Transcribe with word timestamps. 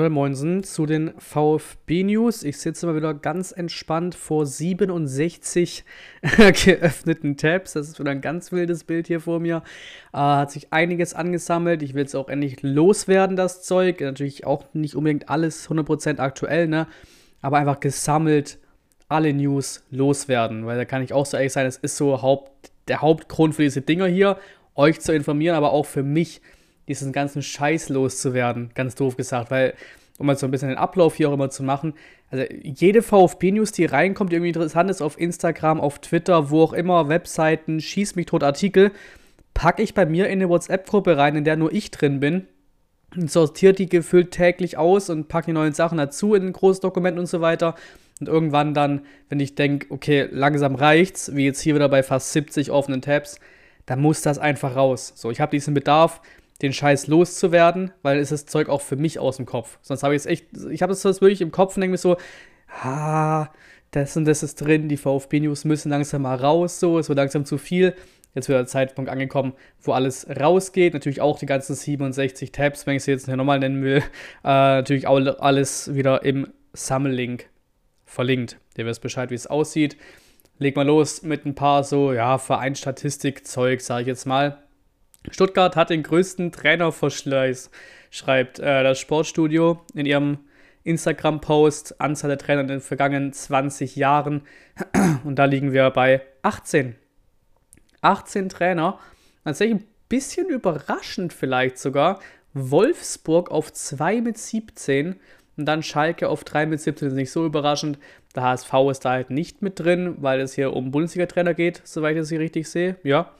und 0.00 0.12
Moinsen 0.12 0.62
zu 0.62 0.86
den 0.86 1.12
VfB-News. 1.18 2.42
Ich 2.42 2.58
sitze 2.58 2.86
mal 2.86 2.96
wieder 2.96 3.14
ganz 3.14 3.52
entspannt 3.52 4.14
vor 4.14 4.46
67 4.46 5.84
geöffneten 6.64 7.36
Tabs. 7.36 7.72
Das 7.72 7.88
ist 7.88 7.98
wieder 7.98 8.10
ein 8.10 8.20
ganz 8.20 8.52
wildes 8.52 8.84
Bild 8.84 9.06
hier 9.06 9.20
vor 9.20 9.40
mir. 9.40 9.62
Äh, 10.12 10.18
hat 10.18 10.50
sich 10.50 10.72
einiges 10.72 11.14
angesammelt. 11.14 11.82
Ich 11.82 11.94
will 11.94 12.04
es 12.04 12.14
auch 12.14 12.28
endlich 12.28 12.62
loswerden, 12.62 13.36
das 13.36 13.62
Zeug. 13.62 14.00
Natürlich 14.00 14.46
auch 14.46 14.64
nicht 14.72 14.94
unbedingt 14.94 15.28
alles 15.28 15.68
100% 15.68 16.18
aktuell, 16.18 16.68
ne? 16.68 16.86
Aber 17.40 17.58
einfach 17.58 17.80
gesammelt 17.80 18.58
alle 19.08 19.32
News 19.32 19.84
loswerden. 19.90 20.66
Weil 20.66 20.78
da 20.78 20.84
kann 20.84 21.02
ich 21.02 21.12
auch 21.12 21.26
so 21.26 21.36
ehrlich 21.36 21.52
sein, 21.52 21.66
es 21.66 21.76
ist 21.76 21.96
so 21.96 22.22
Haupt, 22.22 22.70
der 22.88 23.00
Hauptgrund 23.00 23.54
für 23.54 23.62
diese 23.62 23.82
Dinger 23.82 24.06
hier, 24.06 24.38
euch 24.74 25.00
zu 25.00 25.12
informieren, 25.12 25.56
aber 25.56 25.72
auch 25.72 25.86
für 25.86 26.02
mich 26.02 26.40
diesen 26.88 27.12
ganzen 27.12 27.42
Scheiß 27.42 27.88
loszuwerden, 27.88 28.70
ganz 28.74 28.94
doof 28.94 29.16
gesagt, 29.16 29.50
weil, 29.50 29.74
um 30.18 30.26
mal 30.26 30.36
so 30.36 30.46
ein 30.46 30.50
bisschen 30.50 30.68
den 30.68 30.78
Ablauf 30.78 31.16
hier 31.16 31.28
auch 31.28 31.34
immer 31.34 31.50
zu 31.50 31.62
machen, 31.62 31.94
also 32.30 32.44
jede 32.62 33.02
VfB-News, 33.02 33.72
die 33.72 33.84
reinkommt, 33.84 34.32
die 34.32 34.36
irgendwie 34.36 34.48
interessant 34.48 34.90
ist, 34.90 35.02
auf 35.02 35.18
Instagram, 35.18 35.80
auf 35.80 36.00
Twitter, 36.00 36.50
wo 36.50 36.62
auch 36.62 36.72
immer, 36.72 37.08
Webseiten, 37.08 37.80
schieß 37.80 38.16
mich 38.16 38.26
tot 38.26 38.42
Artikel, 38.42 38.92
packe 39.54 39.82
ich 39.82 39.94
bei 39.94 40.06
mir 40.06 40.26
in 40.26 40.32
eine 40.32 40.48
WhatsApp-Gruppe 40.48 41.16
rein, 41.16 41.36
in 41.36 41.44
der 41.44 41.56
nur 41.56 41.72
ich 41.72 41.90
drin 41.90 42.20
bin, 42.20 42.46
sortiert 43.14 43.78
die 43.78 43.88
gefüllt 43.88 44.32
täglich 44.32 44.76
aus 44.76 45.08
und 45.08 45.28
packe 45.28 45.46
die 45.46 45.52
neuen 45.52 45.72
Sachen 45.72 45.98
dazu 45.98 46.34
in 46.34 46.46
ein 46.46 46.52
großes 46.52 46.80
Dokument 46.80 47.18
und 47.18 47.26
so 47.26 47.40
weiter. 47.40 47.74
Und 48.20 48.28
irgendwann 48.28 48.74
dann, 48.74 49.02
wenn 49.28 49.40
ich 49.40 49.54
denke, 49.54 49.86
okay, 49.90 50.28
langsam 50.30 50.74
reicht's, 50.74 51.34
wie 51.34 51.44
jetzt 51.44 51.60
hier 51.60 51.74
wieder 51.74 51.88
bei 51.88 52.02
fast 52.02 52.32
70 52.32 52.70
offenen 52.70 53.02
Tabs, 53.02 53.38
dann 53.84 54.00
muss 54.00 54.22
das 54.22 54.38
einfach 54.38 54.74
raus. 54.74 55.12
So, 55.16 55.30
ich 55.30 55.40
habe 55.40 55.50
diesen 55.50 55.74
Bedarf, 55.74 56.20
den 56.62 56.72
Scheiß 56.72 57.06
loszuwerden, 57.06 57.92
weil 58.02 58.18
ist 58.18 58.32
das 58.32 58.46
Zeug 58.46 58.68
auch 58.68 58.80
für 58.80 58.96
mich 58.96 59.18
aus 59.18 59.36
dem 59.36 59.46
Kopf. 59.46 59.78
Sonst 59.82 60.02
habe 60.02 60.14
ich 60.14 60.22
es 60.22 60.26
echt, 60.26 60.46
ich 60.70 60.82
habe 60.82 60.92
es 60.92 61.04
wirklich 61.04 61.40
im 61.40 61.52
Kopf 61.52 61.76
und 61.76 61.82
denke 61.82 61.92
mir 61.92 61.98
so, 61.98 62.16
ah, 62.82 63.48
das 63.90 64.16
und 64.16 64.24
das 64.24 64.42
ist 64.42 64.56
drin, 64.56 64.88
die 64.88 64.96
VfB-News 64.96 65.64
müssen 65.64 65.90
langsam 65.90 66.22
mal 66.22 66.36
raus, 66.36 66.80
so, 66.80 66.98
es 66.98 67.08
wird 67.08 67.18
langsam 67.18 67.44
zu 67.44 67.58
viel. 67.58 67.94
Jetzt 68.34 68.50
wird 68.50 68.58
der 68.58 68.66
Zeitpunkt 68.66 69.10
angekommen, 69.10 69.54
wo 69.80 69.92
alles 69.92 70.26
rausgeht. 70.28 70.92
Natürlich 70.92 71.22
auch 71.22 71.38
die 71.38 71.46
ganzen 71.46 71.74
67 71.74 72.52
Tabs, 72.52 72.86
wenn 72.86 72.96
ich 72.96 73.04
sie 73.04 73.10
jetzt 73.12 73.26
nochmal 73.28 73.58
nennen 73.58 73.82
will. 73.82 74.02
Äh, 74.44 74.76
natürlich 74.82 75.06
auch 75.06 75.18
alles 75.38 75.94
wieder 75.94 76.22
im 76.22 76.46
Sammellink 76.74 77.48
verlinkt. 78.04 78.58
Ihr 78.76 78.84
wisst 78.84 79.00
Bescheid, 79.00 79.30
wie 79.30 79.34
es 79.34 79.46
aussieht. 79.46 79.96
Leg 80.58 80.76
mal 80.76 80.86
los 80.86 81.22
mit 81.22 81.46
ein 81.46 81.54
paar 81.54 81.82
so, 81.82 82.12
ja, 82.12 82.36
Vereinsstatistik-Zeug, 82.36 83.80
sage 83.80 84.02
ich 84.02 84.08
jetzt 84.08 84.26
mal. 84.26 84.65
Stuttgart 85.30 85.76
hat 85.76 85.90
den 85.90 86.02
größten 86.02 86.52
Trainerverschleiß, 86.52 87.70
schreibt 88.10 88.58
äh, 88.58 88.82
das 88.82 88.98
Sportstudio 88.98 89.80
in 89.94 90.06
ihrem 90.06 90.38
Instagram-Post. 90.84 92.00
Anzahl 92.00 92.28
der 92.28 92.38
Trainer 92.38 92.62
in 92.62 92.68
den 92.68 92.80
vergangenen 92.80 93.32
20 93.32 93.96
Jahren. 93.96 94.42
Und 95.24 95.36
da 95.36 95.44
liegen 95.44 95.72
wir 95.72 95.90
bei 95.90 96.22
18. 96.42 96.94
18 98.02 98.48
Trainer. 98.48 98.98
Tatsächlich 99.44 99.82
ein 99.82 99.88
bisschen 100.08 100.48
überraschend 100.48 101.32
vielleicht 101.32 101.78
sogar. 101.78 102.20
Wolfsburg 102.54 103.50
auf 103.50 103.72
2 103.72 104.20
mit 104.20 104.38
17 104.38 105.16
und 105.56 105.66
dann 105.66 105.82
Schalke 105.82 106.28
auf 106.28 106.44
3 106.44 106.66
mit 106.66 106.80
17 106.80 107.08
ist 107.08 107.14
nicht 107.14 107.30
so 107.30 107.44
überraschend. 107.44 107.98
Der 108.34 108.42
HSV 108.42 108.72
ist 108.90 109.04
da 109.04 109.10
halt 109.10 109.30
nicht 109.30 109.62
mit 109.62 109.80
drin, 109.80 110.16
weil 110.18 110.40
es 110.40 110.54
hier 110.54 110.72
um 110.74 110.90
Bundesliga-Trainer 110.90 111.54
geht, 111.54 111.80
soweit 111.84 112.14
ich 112.14 112.22
das 112.22 112.28
hier 112.28 112.40
richtig 112.40 112.68
sehe. 112.68 112.96
Ja. 113.02 113.32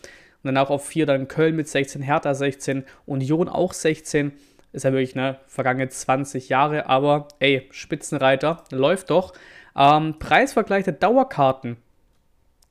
Danach 0.46 0.70
auf 0.70 0.86
4 0.86 1.06
dann 1.06 1.28
Köln 1.28 1.56
mit 1.56 1.68
16, 1.68 2.02
Hertha 2.02 2.34
16, 2.34 2.84
Union 3.04 3.48
auch 3.48 3.72
16. 3.72 4.32
Ist 4.72 4.84
ja 4.84 4.92
wirklich, 4.92 5.14
ne, 5.14 5.38
vergangene 5.46 5.88
20 5.88 6.48
Jahre, 6.48 6.86
aber 6.86 7.28
ey, 7.38 7.66
Spitzenreiter, 7.70 8.64
läuft 8.70 9.10
doch. 9.10 9.32
Ähm, 9.76 10.18
Preisvergleich 10.18 10.84
der 10.84 10.94
Dauerkarten 10.94 11.76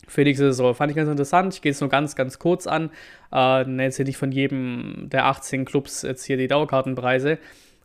für 0.08 0.24
die 0.24 0.34
Saison. 0.34 0.76
Fand 0.76 0.92
ich 0.92 0.96
ganz 0.96 1.10
interessant. 1.10 1.54
Ich 1.54 1.62
gehe 1.62 1.72
es 1.72 1.82
nur 1.82 1.90
ganz, 1.90 2.16
ganz 2.16 2.40
kurz 2.40 2.68
an. 2.68 2.92
Äh, 3.34 3.70
jetzt 3.82 3.98
hier 3.98 4.06
nicht 4.06 4.18
von 4.18 4.32
jedem 4.32 5.08
der 5.10 5.26
18 5.26 5.66
Clubs 5.66 6.02
jetzt 6.04 6.26
hier 6.26 6.38
die 6.38 6.48
Dauerkartenpreise. 6.48 7.40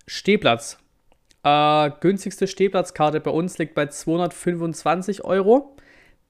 Stehplatz. 0.06 0.78
Äh, 1.42 1.90
günstigste 2.00 2.46
Stehplatzkarte 2.46 3.20
bei 3.20 3.30
uns 3.30 3.58
liegt 3.58 3.74
bei 3.74 3.86
225 3.86 5.24
Euro. 5.24 5.76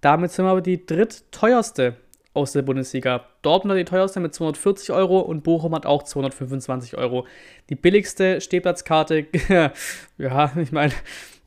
Damit 0.01 0.31
sind 0.31 0.45
wir 0.45 0.51
aber 0.51 0.63
die 0.63 0.87
drittteuerste 0.87 1.97
aus 2.33 2.53
der 2.53 2.63
Bundesliga. 2.63 3.27
Dortmund 3.43 3.73
hat 3.73 3.81
die 3.81 3.91
teuerste 3.91 4.21
mit 4.21 4.35
240 4.35 4.93
Euro 4.93 5.21
und 5.21 5.43
Bochum 5.43 5.75
hat 5.75 5.87
auch 5.87 6.03
225 6.05 6.97
Euro. 6.97 7.27
Die 7.69 7.75
billigste 7.75 8.41
Stehplatzkarte, 8.41 9.27
ja, 10.19 10.53
ich 10.57 10.73
meine, 10.73 10.93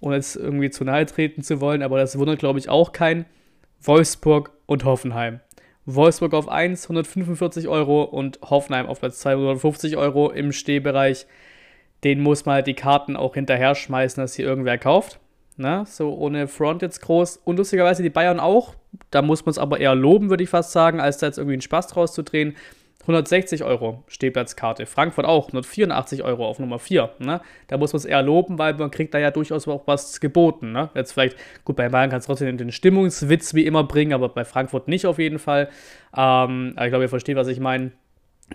ohne 0.01 0.15
jetzt 0.15 0.35
irgendwie 0.35 0.69
zu 0.69 0.83
nahe 0.83 1.05
treten 1.05 1.41
zu 1.43 1.61
wollen, 1.61 1.81
aber 1.81 1.99
das 1.99 2.17
wundert, 2.17 2.39
glaube 2.39 2.59
ich, 2.59 2.69
auch 2.69 2.91
keinen. 2.91 3.25
Wolfsburg 3.81 4.51
und 4.65 4.85
Hoffenheim. 4.85 5.39
Wolfsburg 5.85 6.33
auf 6.33 6.47
1, 6.47 6.85
145 6.85 7.67
Euro 7.67 8.03
und 8.03 8.39
Hoffenheim 8.41 8.87
auf 8.87 8.99
Platz 8.99 9.19
250 9.19 9.97
Euro 9.97 10.31
im 10.31 10.51
Stehbereich. 10.51 11.25
Den 12.03 12.21
muss 12.21 12.45
man 12.45 12.55
halt 12.55 12.67
die 12.67 12.73
Karten 12.73 13.15
auch 13.15 13.33
hinterher 13.33 13.75
schmeißen, 13.75 14.21
dass 14.21 14.35
hier 14.35 14.45
irgendwer 14.45 14.77
kauft. 14.77 15.19
Ne? 15.57 15.83
So 15.87 16.13
ohne 16.13 16.47
Front 16.47 16.81
jetzt 16.81 17.01
groß. 17.01 17.37
Und 17.43 17.57
lustigerweise 17.57 18.03
die 18.03 18.09
Bayern 18.09 18.39
auch. 18.39 18.75
Da 19.11 19.21
muss 19.21 19.45
man 19.45 19.51
es 19.51 19.57
aber 19.57 19.79
eher 19.79 19.95
loben, 19.95 20.29
würde 20.29 20.43
ich 20.43 20.49
fast 20.49 20.71
sagen, 20.71 20.99
als 20.99 21.17
da 21.17 21.27
jetzt 21.27 21.37
irgendwie 21.37 21.53
einen 21.53 21.61
Spaß 21.61 21.87
draus 21.87 22.13
zu 22.13 22.23
drehen. 22.23 22.55
160 23.01 23.63
Euro 23.63 24.03
Stehplatzkarte. 24.07 24.85
Frankfurt 24.85 25.25
auch 25.25 25.47
184 25.47 26.23
Euro 26.23 26.47
auf 26.47 26.59
Nummer 26.59 26.79
4. 26.79 27.09
Ne? 27.19 27.41
Da 27.67 27.77
muss 27.77 27.91
man 27.91 27.97
es 27.97 28.05
eher 28.05 28.21
loben, 28.21 28.57
weil 28.57 28.75
man 28.75 28.91
kriegt 28.91 29.13
da 29.13 29.19
ja 29.19 29.29
durchaus 29.29 29.67
auch 29.67 29.83
was 29.87 30.21
geboten. 30.21 30.71
Ne? 30.71 30.89
Jetzt 30.95 31.11
vielleicht, 31.11 31.37
gut, 31.65 31.75
bei 31.75 31.89
Bayern 31.89 32.09
kann 32.09 32.19
es 32.19 32.25
trotzdem 32.25 32.57
den 32.57 32.71
Stimmungswitz 32.71 33.53
wie 33.53 33.65
immer 33.65 33.83
bringen, 33.83 34.13
aber 34.13 34.29
bei 34.29 34.45
Frankfurt 34.45 34.87
nicht 34.87 35.05
auf 35.05 35.19
jeden 35.19 35.39
Fall. 35.39 35.69
Ähm, 36.15 36.73
aber 36.75 36.85
ich 36.85 36.91
glaube, 36.91 37.03
ihr 37.03 37.09
versteht, 37.09 37.35
was 37.35 37.47
ich 37.47 37.59
meine. 37.59 37.91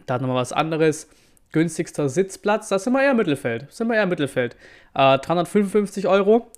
Da 0.06 0.14
hat 0.14 0.22
nochmal 0.22 0.38
was 0.38 0.52
anderes. 0.52 1.10
Günstigster 1.52 2.08
Sitzplatz, 2.08 2.68
das 2.68 2.84
sind 2.84 2.92
wir 2.92 3.02
eher 3.02 3.14
Mittelfeld. 3.14 3.70
Sind 3.70 3.88
wir 3.88 3.96
eher 3.96 4.06
Mittelfeld. 4.06 4.56
Äh, 4.94 5.18
355 5.18 6.06
Euro 6.06 6.50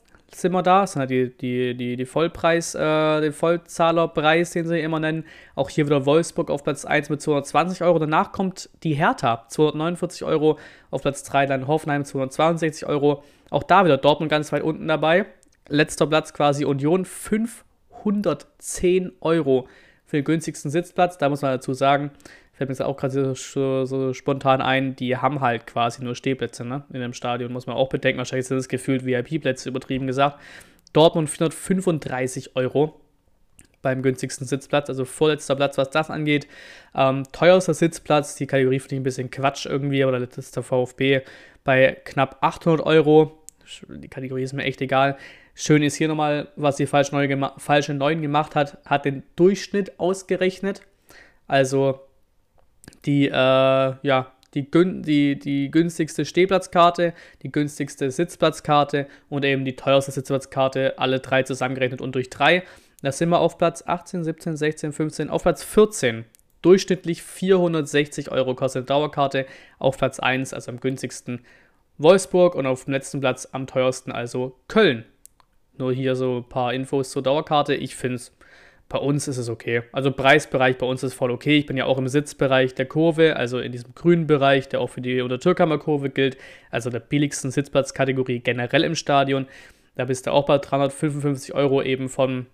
wir 0.52 0.62
da. 0.62 0.82
Das 0.82 0.92
sind 0.92 1.00
halt 1.00 1.10
die, 1.10 1.36
die, 1.36 1.76
die, 1.76 1.96
die 1.96 2.06
Vollpreis, 2.06 2.74
äh, 2.74 3.20
den 3.20 3.32
Vollzahlerpreis, 3.32 4.52
den 4.52 4.66
sie 4.66 4.80
immer 4.80 5.00
nennen. 5.00 5.24
Auch 5.54 5.70
hier 5.70 5.86
wieder 5.86 6.06
Wolfsburg 6.06 6.50
auf 6.50 6.64
Platz 6.64 6.84
1 6.84 7.10
mit 7.10 7.20
220 7.20 7.82
Euro. 7.82 7.98
Danach 7.98 8.32
kommt 8.32 8.70
die 8.82 8.94
Hertha, 8.94 9.44
249 9.48 10.24
Euro. 10.24 10.58
Auf 10.91 11.02
Platz 11.02 11.22
3 11.24 11.46
dann 11.46 11.66
Hoffenheim, 11.66 12.04
262 12.04 12.86
Euro. 12.86 13.22
Auch 13.50 13.62
da 13.62 13.84
wieder 13.84 13.98
Dortmund 13.98 14.30
ganz 14.30 14.52
weit 14.52 14.62
unten 14.62 14.88
dabei. 14.88 15.26
Letzter 15.68 16.06
Platz 16.06 16.32
quasi 16.32 16.64
Union, 16.64 17.04
510 17.04 19.12
Euro 19.20 19.68
für 20.06 20.16
den 20.16 20.24
günstigsten 20.24 20.70
Sitzplatz. 20.70 21.18
Da 21.18 21.28
muss 21.28 21.42
man 21.42 21.52
dazu 21.52 21.74
sagen, 21.74 22.10
fällt 22.60 22.69
mir 22.69 22.75
jetzt 22.75 22.82
auch 22.82 22.98
gerade 22.98 23.34
so, 23.34 23.87
so, 23.87 24.12
spontan 24.12 24.60
ein, 24.60 24.94
die 24.94 25.16
haben 25.16 25.41
halt 25.41 25.66
quasi 25.66 26.04
nur 26.04 26.15
Stehplätze 26.15 26.62
ne? 26.62 26.84
in 26.93 27.00
dem 27.00 27.15
Stadion, 27.15 27.54
muss 27.54 27.66
man 27.66 27.75
auch 27.75 27.88
bedenken. 27.88 28.19
Wahrscheinlich 28.19 28.48
sind 28.48 28.59
es 28.59 28.69
gefühlt 28.69 29.06
VIP-Plätze, 29.06 29.71
übertrieben 29.71 30.06
gesagt. 30.06 30.38
Dortmund 30.93 31.31
435 31.31 32.56
Euro 32.56 33.00
beim 33.81 34.03
günstigsten 34.03 34.47
Sitzplatz, 34.47 34.91
also 34.91 35.06
vorletzter 35.06 35.56
Platz, 35.56 35.78
was 35.78 35.88
das 35.88 36.10
angeht. 36.10 36.48
Ähm, 36.94 37.22
teuerster 37.32 37.72
Sitzplatz, 37.72 38.34
die 38.34 38.47
Kategorie 38.47 38.78
finde 38.78 38.97
ich 38.97 39.00
ein 39.00 39.04
bisschen 39.04 39.31
Quatsch 39.31 39.65
irgendwie, 39.65 40.04
aber 40.04 40.21
der 40.21 40.62
VfB 40.62 41.22
bei 41.65 41.97
knapp 42.04 42.37
800 42.42 42.84
Euro. 42.84 43.38
Die 43.88 44.09
Kategorie 44.09 44.42
ist 44.42 44.53
mir 44.53 44.65
echt 44.65 44.82
egal. 44.82 45.16
Schön 45.54 45.82
ist 45.82 45.94
hier 45.94 46.09
nochmal, 46.09 46.48
was 46.56 46.77
die 46.77 46.84
falsche, 46.84 47.15
neue 47.15 47.53
falsche 47.56 47.94
9 47.94 48.21
gemacht 48.21 48.54
hat, 48.54 48.77
hat 48.84 49.06
den 49.06 49.22
Durchschnitt 49.34 49.98
ausgerechnet. 49.98 50.82
Also 51.47 52.00
die, 53.06 53.28
äh, 53.28 53.32
ja, 53.32 54.32
die, 54.54 54.68
die, 54.70 55.38
die 55.38 55.70
günstigste 55.70 56.24
Stehplatzkarte, 56.24 57.14
die 57.42 57.52
günstigste 57.52 58.10
Sitzplatzkarte 58.10 59.06
und 59.28 59.44
eben 59.44 59.64
die 59.64 59.76
teuerste 59.76 60.10
Sitzplatzkarte, 60.10 60.98
alle 60.98 61.20
drei 61.20 61.42
zusammengerechnet 61.44 62.00
und 62.00 62.14
durch 62.14 62.30
drei. 62.30 62.64
Da 63.02 63.12
sind 63.12 63.30
wir 63.30 63.38
auf 63.38 63.58
Platz 63.58 63.84
18, 63.86 64.24
17, 64.24 64.56
16, 64.56 64.92
15, 64.92 65.30
auf 65.30 65.42
Platz 65.42 65.62
14. 65.62 66.24
Durchschnittlich 66.62 67.22
460 67.22 68.30
Euro 68.30 68.54
kostet 68.54 68.91
Dauerkarte. 68.91 69.47
Auf 69.78 69.97
Platz 69.97 70.20
1, 70.20 70.52
also 70.52 70.70
am 70.70 70.80
günstigsten, 70.80 71.41
Wolfsburg 71.97 72.54
und 72.54 72.66
auf 72.66 72.84
dem 72.84 72.92
letzten 72.92 73.20
Platz 73.20 73.48
am 73.52 73.66
teuersten, 73.66 74.12
also 74.12 74.58
Köln. 74.68 75.04
Nur 75.78 75.92
hier 75.92 76.16
so 76.16 76.38
ein 76.38 76.48
paar 76.48 76.74
Infos 76.74 77.10
zur 77.10 77.22
Dauerkarte. 77.22 77.74
Ich 77.74 77.97
finde 77.97 78.16
es 78.16 78.36
bei 78.91 78.98
uns 78.98 79.28
ist 79.28 79.39
es 79.39 79.48
okay. 79.48 79.84
Also 79.92 80.10
Preisbereich 80.10 80.77
bei 80.77 80.84
uns 80.84 81.03
ist 81.03 81.15
voll 81.15 81.31
okay. 81.31 81.57
Ich 81.59 81.66
bin 81.66 81.77
ja 81.77 81.87
auch 81.87 81.97
im 81.97 82.09
Sitzbereich 82.09 82.75
der 82.75 82.87
Kurve, 82.87 83.37
also 83.37 83.60
in 83.60 83.72
diesem 83.72 83.95
grünen 83.95 84.27
Bereich, 84.27 84.69
der 84.69 84.81
auch 84.81 84.89
für 84.89 85.01
die 85.01 85.22
Untertürkammer-Kurve 85.22 86.10
gilt, 86.10 86.37
also 86.71 86.91
der 86.91 87.01
billigsten 87.01 87.51
Sitzplatzkategorie 87.53 88.41
generell 88.41 88.84
im 88.84 88.97
Stadion. 88.97 89.47
Da 89.95 90.04
bist 90.04 90.27
du 90.27 90.33
auch 90.33 90.45
bei 90.45 90.59
355 90.59 91.54
Euro 91.54 91.83
eben 91.83 92.09
vom 92.09 92.47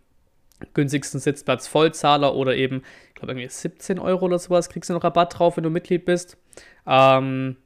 günstigsten 0.75 1.21
Sitzplatz 1.21 1.67
Vollzahler 1.69 2.35
oder 2.35 2.55
eben, 2.55 2.82
ich 3.09 3.15
glaube, 3.15 3.32
irgendwie 3.32 3.49
17 3.49 3.99
Euro 3.99 4.27
oder 4.27 4.39
sowas 4.39 4.69
kriegst 4.69 4.91
du 4.91 4.94
noch 4.94 5.05
Rabatt 5.05 5.39
drauf, 5.39 5.56
wenn 5.56 5.65
du 5.65 5.71
Mitglied 5.71 6.05
bist. 6.05 6.37
Ähm, 6.87 7.56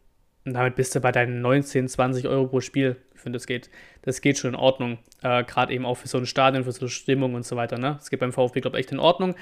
Und 0.44 0.54
damit 0.54 0.76
bist 0.76 0.94
du 0.94 1.00
bei 1.00 1.12
deinen 1.12 1.40
19, 1.42 1.88
20 1.88 2.28
Euro 2.28 2.46
pro 2.46 2.60
Spiel. 2.60 2.96
Ich 3.20 3.22
finde, 3.22 3.36
das 3.36 3.46
geht, 3.46 3.68
das 4.00 4.22
geht 4.22 4.38
schon 4.38 4.54
in 4.54 4.56
Ordnung. 4.56 4.96
Äh, 5.20 5.44
Gerade 5.44 5.74
eben 5.74 5.84
auch 5.84 5.96
für 5.96 6.08
so 6.08 6.16
ein 6.16 6.24
Stadion, 6.24 6.64
für 6.64 6.72
so 6.72 6.80
eine 6.80 6.88
Stimmung 6.88 7.34
und 7.34 7.44
so 7.44 7.54
weiter. 7.54 7.76
Ne? 7.76 7.96
Das 7.98 8.08
geht 8.08 8.18
beim 8.18 8.32
VfB, 8.32 8.62
glaube 8.62 8.78
ich, 8.78 8.84
echt 8.84 8.92
in 8.92 8.98
Ordnung. 8.98 9.34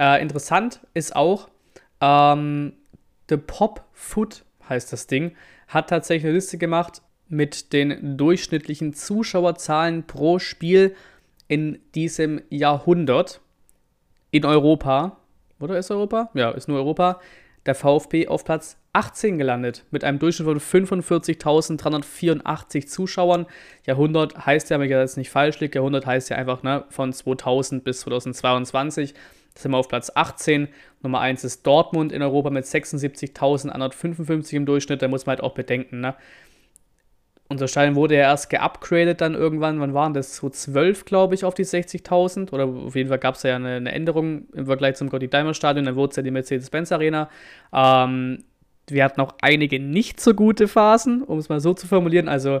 Äh, 0.00 0.20
interessant 0.20 0.80
ist 0.92 1.14
auch, 1.14 1.48
ähm, 2.00 2.72
The 3.30 3.36
Pop 3.36 3.84
Foot 3.92 4.44
heißt 4.68 4.92
das 4.92 5.06
Ding, 5.06 5.36
hat 5.68 5.88
tatsächlich 5.88 6.24
eine 6.24 6.34
Liste 6.34 6.58
gemacht 6.58 7.00
mit 7.28 7.72
den 7.72 8.16
durchschnittlichen 8.16 8.92
Zuschauerzahlen 8.92 10.04
pro 10.04 10.40
Spiel 10.40 10.96
in 11.46 11.78
diesem 11.94 12.42
Jahrhundert 12.50 13.40
in 14.32 14.44
Europa. 14.44 15.18
Oder 15.60 15.78
ist 15.78 15.92
Europa? 15.92 16.28
Ja, 16.34 16.50
ist 16.50 16.66
nur 16.66 16.78
Europa. 16.78 17.20
Der 17.66 17.76
VfB 17.76 18.26
auf 18.26 18.44
Platz 18.44 18.78
18 18.92 19.38
gelandet 19.38 19.84
mit 19.90 20.04
einem 20.04 20.18
Durchschnitt 20.18 20.46
von 20.46 20.60
45.384 20.60 22.86
Zuschauern. 22.86 23.46
Jahrhundert 23.86 24.44
heißt 24.44 24.70
ja, 24.70 24.78
wenn 24.78 24.86
ich 24.86 24.92
das 24.92 25.16
nicht 25.16 25.30
falsch 25.30 25.60
liege, 25.60 25.78
Jahrhundert 25.78 26.06
heißt 26.06 26.30
ja 26.30 26.36
einfach 26.36 26.62
ne, 26.62 26.84
von 26.90 27.12
2000 27.12 27.84
bis 27.84 28.00
2022. 28.00 29.14
Da 29.54 29.60
sind 29.60 29.70
wir 29.70 29.78
auf 29.78 29.88
Platz 29.88 30.10
18. 30.14 30.68
Nummer 31.02 31.20
1 31.20 31.44
ist 31.44 31.66
Dortmund 31.66 32.12
in 32.12 32.22
Europa 32.22 32.50
mit 32.50 32.64
76.155 32.64 34.56
im 34.56 34.66
Durchschnitt. 34.66 35.02
Da 35.02 35.08
muss 35.08 35.26
man 35.26 35.36
halt 35.36 35.42
auch 35.42 35.54
bedenken, 35.54 36.00
ne? 36.00 36.14
Unser 37.48 37.68
Stadion 37.68 37.96
wurde 37.96 38.14
ja 38.14 38.22
erst 38.22 38.48
geupgradet 38.48 39.20
dann 39.20 39.34
irgendwann. 39.34 39.78
Wann 39.78 39.92
waren 39.92 40.14
das? 40.14 40.36
So 40.36 40.48
12, 40.48 41.04
glaube 41.04 41.34
ich, 41.34 41.44
auf 41.44 41.52
die 41.52 41.66
60.000. 41.66 42.50
Oder 42.50 42.64
auf 42.64 42.96
jeden 42.96 43.10
Fall 43.10 43.18
gab 43.18 43.34
es 43.34 43.42
ja 43.42 43.56
eine, 43.56 43.74
eine, 43.74 43.92
Änderung 43.92 44.48
im 44.54 44.64
Vergleich 44.64 44.94
zum 44.94 45.10
Gotti 45.10 45.28
Diamond 45.28 45.54
Stadion. 45.54 45.84
Dann 45.84 45.94
wurde 45.94 46.12
es 46.12 46.16
ja 46.16 46.22
die 46.22 46.30
Mercedes-Benz 46.30 46.92
Arena. 46.92 47.28
Ähm, 47.70 48.44
wir 48.88 49.04
hatten 49.04 49.20
auch 49.20 49.34
einige 49.40 49.78
nicht 49.80 50.20
so 50.20 50.34
gute 50.34 50.68
Phasen, 50.68 51.22
um 51.22 51.38
es 51.38 51.48
mal 51.48 51.60
so 51.60 51.74
zu 51.74 51.86
formulieren. 51.86 52.28
Also 52.28 52.60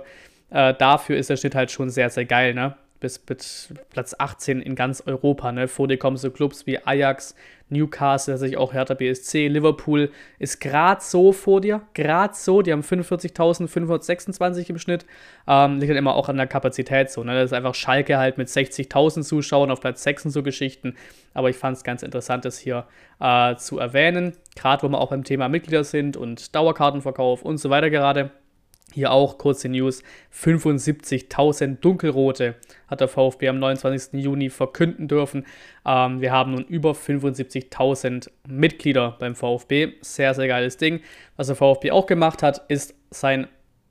äh, 0.50 0.74
dafür 0.74 1.16
ist 1.16 1.30
der 1.30 1.36
Schnitt 1.36 1.54
halt 1.54 1.70
schon 1.70 1.90
sehr, 1.90 2.10
sehr 2.10 2.24
geil, 2.24 2.54
ne? 2.54 2.76
Bis, 3.02 3.18
bis 3.18 3.68
Platz 3.90 4.14
18 4.16 4.62
in 4.62 4.74
ganz 4.74 5.02
Europa. 5.04 5.52
Ne? 5.52 5.68
Vor 5.68 5.88
dir 5.88 5.98
kommen 5.98 6.16
so 6.16 6.30
Clubs 6.30 6.66
wie 6.66 6.78
Ajax, 6.78 7.34
Newcastle, 7.68 8.34
tatsächlich 8.34 8.56
auch 8.56 8.72
Hertha 8.72 8.94
BSC, 8.94 9.48
Liverpool 9.48 10.10
ist 10.38 10.60
gerade 10.60 11.02
so 11.02 11.32
vor 11.32 11.60
dir, 11.60 11.82
gerade 11.94 12.34
so. 12.34 12.62
Die 12.62 12.72
haben 12.72 12.82
45.526 12.82 14.70
im 14.70 14.78
Schnitt. 14.78 15.04
Ähm, 15.46 15.78
liegt 15.78 15.90
dann 15.90 15.96
immer 15.96 16.14
auch 16.14 16.28
an 16.28 16.36
der 16.36 16.46
Kapazität 16.46 17.10
so. 17.10 17.24
Ne? 17.24 17.34
Das 17.34 17.46
ist 17.46 17.52
einfach 17.52 17.74
Schalke 17.74 18.18
halt 18.18 18.38
mit 18.38 18.48
60.000 18.48 19.22
Zuschauern 19.22 19.70
auf 19.70 19.80
Platz 19.80 20.02
6 20.04 20.26
und 20.26 20.30
so 20.30 20.42
Geschichten. 20.42 20.94
Aber 21.34 21.50
ich 21.50 21.56
fand 21.56 21.76
es 21.76 21.84
ganz 21.84 22.02
interessant, 22.02 22.44
das 22.44 22.58
hier 22.58 22.86
äh, 23.20 23.56
zu 23.56 23.78
erwähnen. 23.78 24.34
Gerade 24.54 24.82
wo 24.84 24.88
wir 24.88 25.00
auch 25.00 25.10
beim 25.10 25.24
Thema 25.24 25.48
Mitglieder 25.48 25.84
sind 25.84 26.16
und 26.16 26.54
Dauerkartenverkauf 26.54 27.42
und 27.42 27.58
so 27.58 27.68
weiter 27.68 27.90
gerade. 27.90 28.30
Hier 28.92 29.12
auch 29.12 29.38
kurze 29.38 29.68
News. 29.68 30.02
75.000 30.34 31.80
Dunkelrote 31.80 32.56
hat 32.86 33.00
der 33.00 33.08
VfB 33.08 33.48
am 33.48 33.58
29. 33.58 34.20
Juni 34.22 34.50
verkünden 34.50 35.08
dürfen. 35.08 35.46
Ähm, 35.86 36.20
wir 36.20 36.32
haben 36.32 36.52
nun 36.52 36.64
über 36.64 36.92
75.000 36.92 38.30
Mitglieder 38.46 39.16
beim 39.18 39.34
VfB. 39.34 39.94
Sehr, 40.00 40.34
sehr 40.34 40.48
geiles 40.48 40.76
Ding. 40.76 41.00
Was 41.36 41.46
der 41.46 41.56
VfB 41.56 41.90
auch 41.90 42.06
gemacht 42.06 42.42
hat, 42.42 42.64
ist 42.68 42.94
sein 43.10 43.48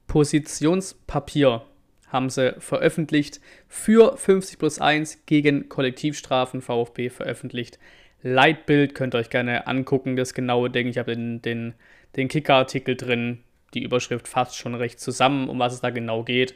Positionspapier 0.07 1.63
haben 2.11 2.29
sie 2.29 2.55
veröffentlicht 2.59 3.39
für 3.67 4.17
50 4.17 4.59
plus 4.59 4.79
1 4.79 5.25
gegen 5.25 5.69
Kollektivstrafen 5.69 6.61
VfB 6.61 7.09
veröffentlicht. 7.09 7.79
Leitbild 8.21 8.93
könnt 8.93 9.15
ihr 9.15 9.19
euch 9.19 9.29
gerne 9.29 9.67
angucken, 9.67 10.15
das 10.15 10.33
genaue 10.33 10.69
Ding. 10.69 10.87
Ich 10.87 10.97
habe 10.97 11.15
den, 11.15 11.41
den, 11.41 11.73
den 12.15 12.27
Kicker-Artikel 12.27 12.95
drin 12.95 13.39
die 13.73 13.83
Überschrift 13.83 14.27
fasst 14.27 14.57
schon 14.57 14.75
recht 14.75 14.99
zusammen, 14.99 15.49
um 15.49 15.59
was 15.59 15.73
es 15.73 15.81
da 15.81 15.89
genau 15.89 16.23
geht. 16.23 16.55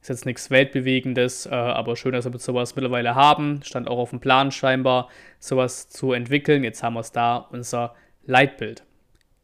Ist 0.00 0.08
jetzt 0.08 0.26
nichts 0.26 0.50
Weltbewegendes, 0.50 1.46
äh, 1.46 1.50
aber 1.50 1.94
schön, 1.94 2.12
dass 2.12 2.30
wir 2.30 2.38
sowas 2.38 2.74
mittlerweile 2.74 3.14
haben. 3.14 3.60
Stand 3.62 3.88
auch 3.88 3.98
auf 3.98 4.10
dem 4.10 4.20
Plan 4.20 4.50
scheinbar, 4.50 5.08
sowas 5.38 5.88
zu 5.88 6.12
entwickeln. 6.12 6.64
Jetzt 6.64 6.82
haben 6.82 6.94
wir 6.94 7.00
es 7.00 7.12
da, 7.12 7.36
unser 7.36 7.94
Leitbild. 8.26 8.82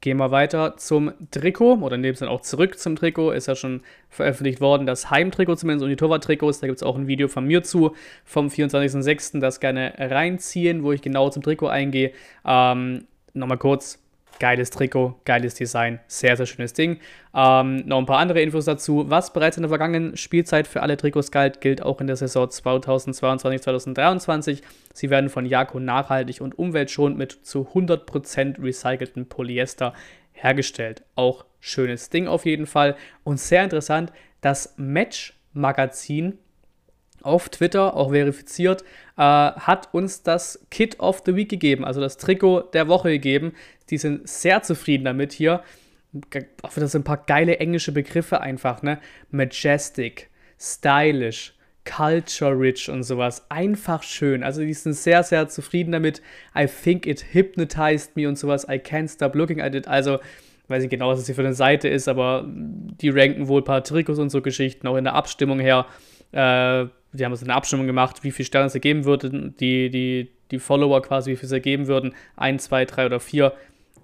Gehen 0.01 0.17
wir 0.17 0.31
weiter 0.31 0.77
zum 0.77 1.13
Trikot 1.31 1.79
oder 1.81 1.97
in 1.97 2.03
dem 2.03 2.15
Sinne 2.15 2.31
auch 2.31 2.41
zurück 2.41 2.79
zum 2.79 2.97
Trikot. 2.97 3.33
Ist 3.33 3.47
ja 3.47 3.55
schon 3.55 3.83
veröffentlicht 4.09 4.61
worden, 4.61 4.87
das 4.87 5.11
Heimtrikot 5.11 5.57
zumindest 5.57 5.85
und 5.85 5.91
die 5.91 5.97
Torwart-Trikots. 5.97 6.61
Da 6.61 6.67
gibt 6.67 6.79
es 6.79 6.83
auch 6.83 6.97
ein 6.97 7.09
Video 7.09 7.29
von 7.29 7.45
mir 7.45 7.63
zu 7.63 7.95
vom 8.25 8.49
24.06. 8.49 9.41
Das 9.41 9.61
gerne 9.61 9.95
reinziehen, 9.97 10.83
wo 10.83 10.93
ich 10.93 11.03
genau 11.03 11.31
zum 11.31 11.43
Trikot 11.43 11.69
eingehe. 11.69 12.13
Ähm, 12.45 13.07
Nochmal 13.39 13.59
kurz, 13.59 14.03
Geiles 14.39 14.71
Trikot, 14.71 15.21
geiles 15.25 15.55
Design, 15.55 16.01
sehr, 16.07 16.37
sehr 16.37 16.47
schönes 16.47 16.73
Ding. 16.73 16.99
Ähm, 17.35 17.83
noch 17.87 17.99
ein 17.99 18.07
paar 18.07 18.19
andere 18.19 18.41
Infos 18.41 18.65
dazu. 18.65 19.05
Was 19.09 19.33
bereits 19.33 19.57
in 19.57 19.63
der 19.63 19.69
vergangenen 19.69 20.17
Spielzeit 20.17 20.67
für 20.67 20.83
alle 20.83 20.97
Trikots 20.97 21.31
galt, 21.31 21.61
gilt 21.61 21.83
auch 21.83 22.01
in 22.01 22.07
der 22.07 22.17
Saison 22.17 22.47
2022-2023. 22.47 24.63
Sie 24.95 25.11
werden 25.11 25.31
von 25.31 25.47
Jako 25.47 25.81
nachhaltig 25.81 26.41
und 26.41 26.59
umweltschonend 26.59 27.19
mit 27.19 27.33
zu 27.33 27.69
100% 27.75 28.63
recyceltem 28.63 29.27
Polyester 29.27 29.93
hergestellt. 30.33 31.03
Auch 31.15 31.45
schönes 31.61 32.11
Ding 32.11 32.29
auf 32.29 32.47
jeden 32.47 32.67
Fall. 32.67 32.97
Und 33.25 33.41
sehr 33.41 33.65
interessant, 33.65 34.13
das 34.41 34.75
Match-Magazin 34.77 36.39
auf 37.23 37.49
Twitter, 37.49 37.95
auch 37.95 38.11
verifiziert, 38.11 38.83
äh, 39.17 39.23
hat 39.23 39.93
uns 39.93 40.23
das 40.23 40.67
Kit 40.71 41.01
of 41.01 41.23
the 41.27 41.35
Week 41.35 41.49
gegeben, 41.49 41.85
also 41.85 42.01
das 42.01 42.17
Trikot 42.17 42.63
der 42.73 42.89
Woche 42.89 43.11
gegeben. 43.11 43.53
Die 43.91 43.99
sind 43.99 44.29
sehr 44.29 44.63
zufrieden 44.63 45.05
damit 45.05 45.33
hier. 45.33 45.63
Auch 46.63 46.77
wieder 46.77 46.89
so 46.89 46.99
ein 46.99 47.05
paar 47.05 47.25
geile 47.27 47.59
englische 47.59 47.93
Begriffe 47.93 48.41
einfach, 48.41 48.83
ne? 48.83 48.99
Majestic, 49.31 50.31
stylish, 50.59 51.55
culture 51.85 52.59
rich 52.59 52.91
und 52.91 53.03
sowas. 53.03 53.47
Einfach 53.51 54.03
schön. 54.03 54.43
Also 54.43 54.63
die 54.63 54.75
sind 54.75 54.95
sehr, 54.95 55.23
sehr 55.23 55.49
zufrieden 55.49 55.93
damit. 55.93 56.23
I 56.57 56.67
think 56.67 57.07
it 57.07 57.27
hypnotized 57.33 58.17
me 58.17 58.29
und 58.29 58.39
sowas. 58.39 58.65
I 58.69 58.75
can't 58.75 59.09
stop 59.09 59.35
looking 59.35 59.61
at 59.61 59.75
it. 59.75 59.89
Also, 59.89 60.19
weiß 60.69 60.85
ich 60.85 60.91
genau, 60.91 61.09
was 61.09 61.19
das 61.19 61.27
hier 61.27 61.35
für 61.35 61.43
eine 61.43 61.55
Seite 61.55 61.89
ist, 61.89 62.09
aber 62.09 62.47
die 62.47 63.09
ranken 63.09 63.49
wohl 63.49 63.63
ein 63.63 63.65
paar 63.65 63.83
Trikots 63.83 64.19
und 64.19 64.31
so 64.31 64.43
Geschichten, 64.43 64.87
auch 64.87 64.97
in 64.97 65.05
der 65.05 65.15
Abstimmung 65.15 65.61
her. 65.61 65.87
Äh, 66.33 66.87
die 67.13 67.25
haben 67.25 67.35
so 67.35 67.45
eine 67.45 67.55
Abstimmung 67.55 67.87
gemacht, 67.87 68.23
wie 68.23 68.31
viele 68.31 68.47
Sterne 68.47 68.67
es 68.67 68.75
ergeben 68.75 69.05
würde, 69.05 69.31
die, 69.31 69.91
die, 69.91 70.31
die 70.51 70.59
Follower 70.59 71.01
quasi, 71.03 71.33
wie 71.33 71.37
viel 71.37 71.47
es 71.47 71.53
ergeben 71.53 71.87
würden. 71.87 72.15
Ein, 72.37 72.59
zwei, 72.59 72.85
drei 72.85 73.07
oder 73.07 73.21
vier. 73.21 73.53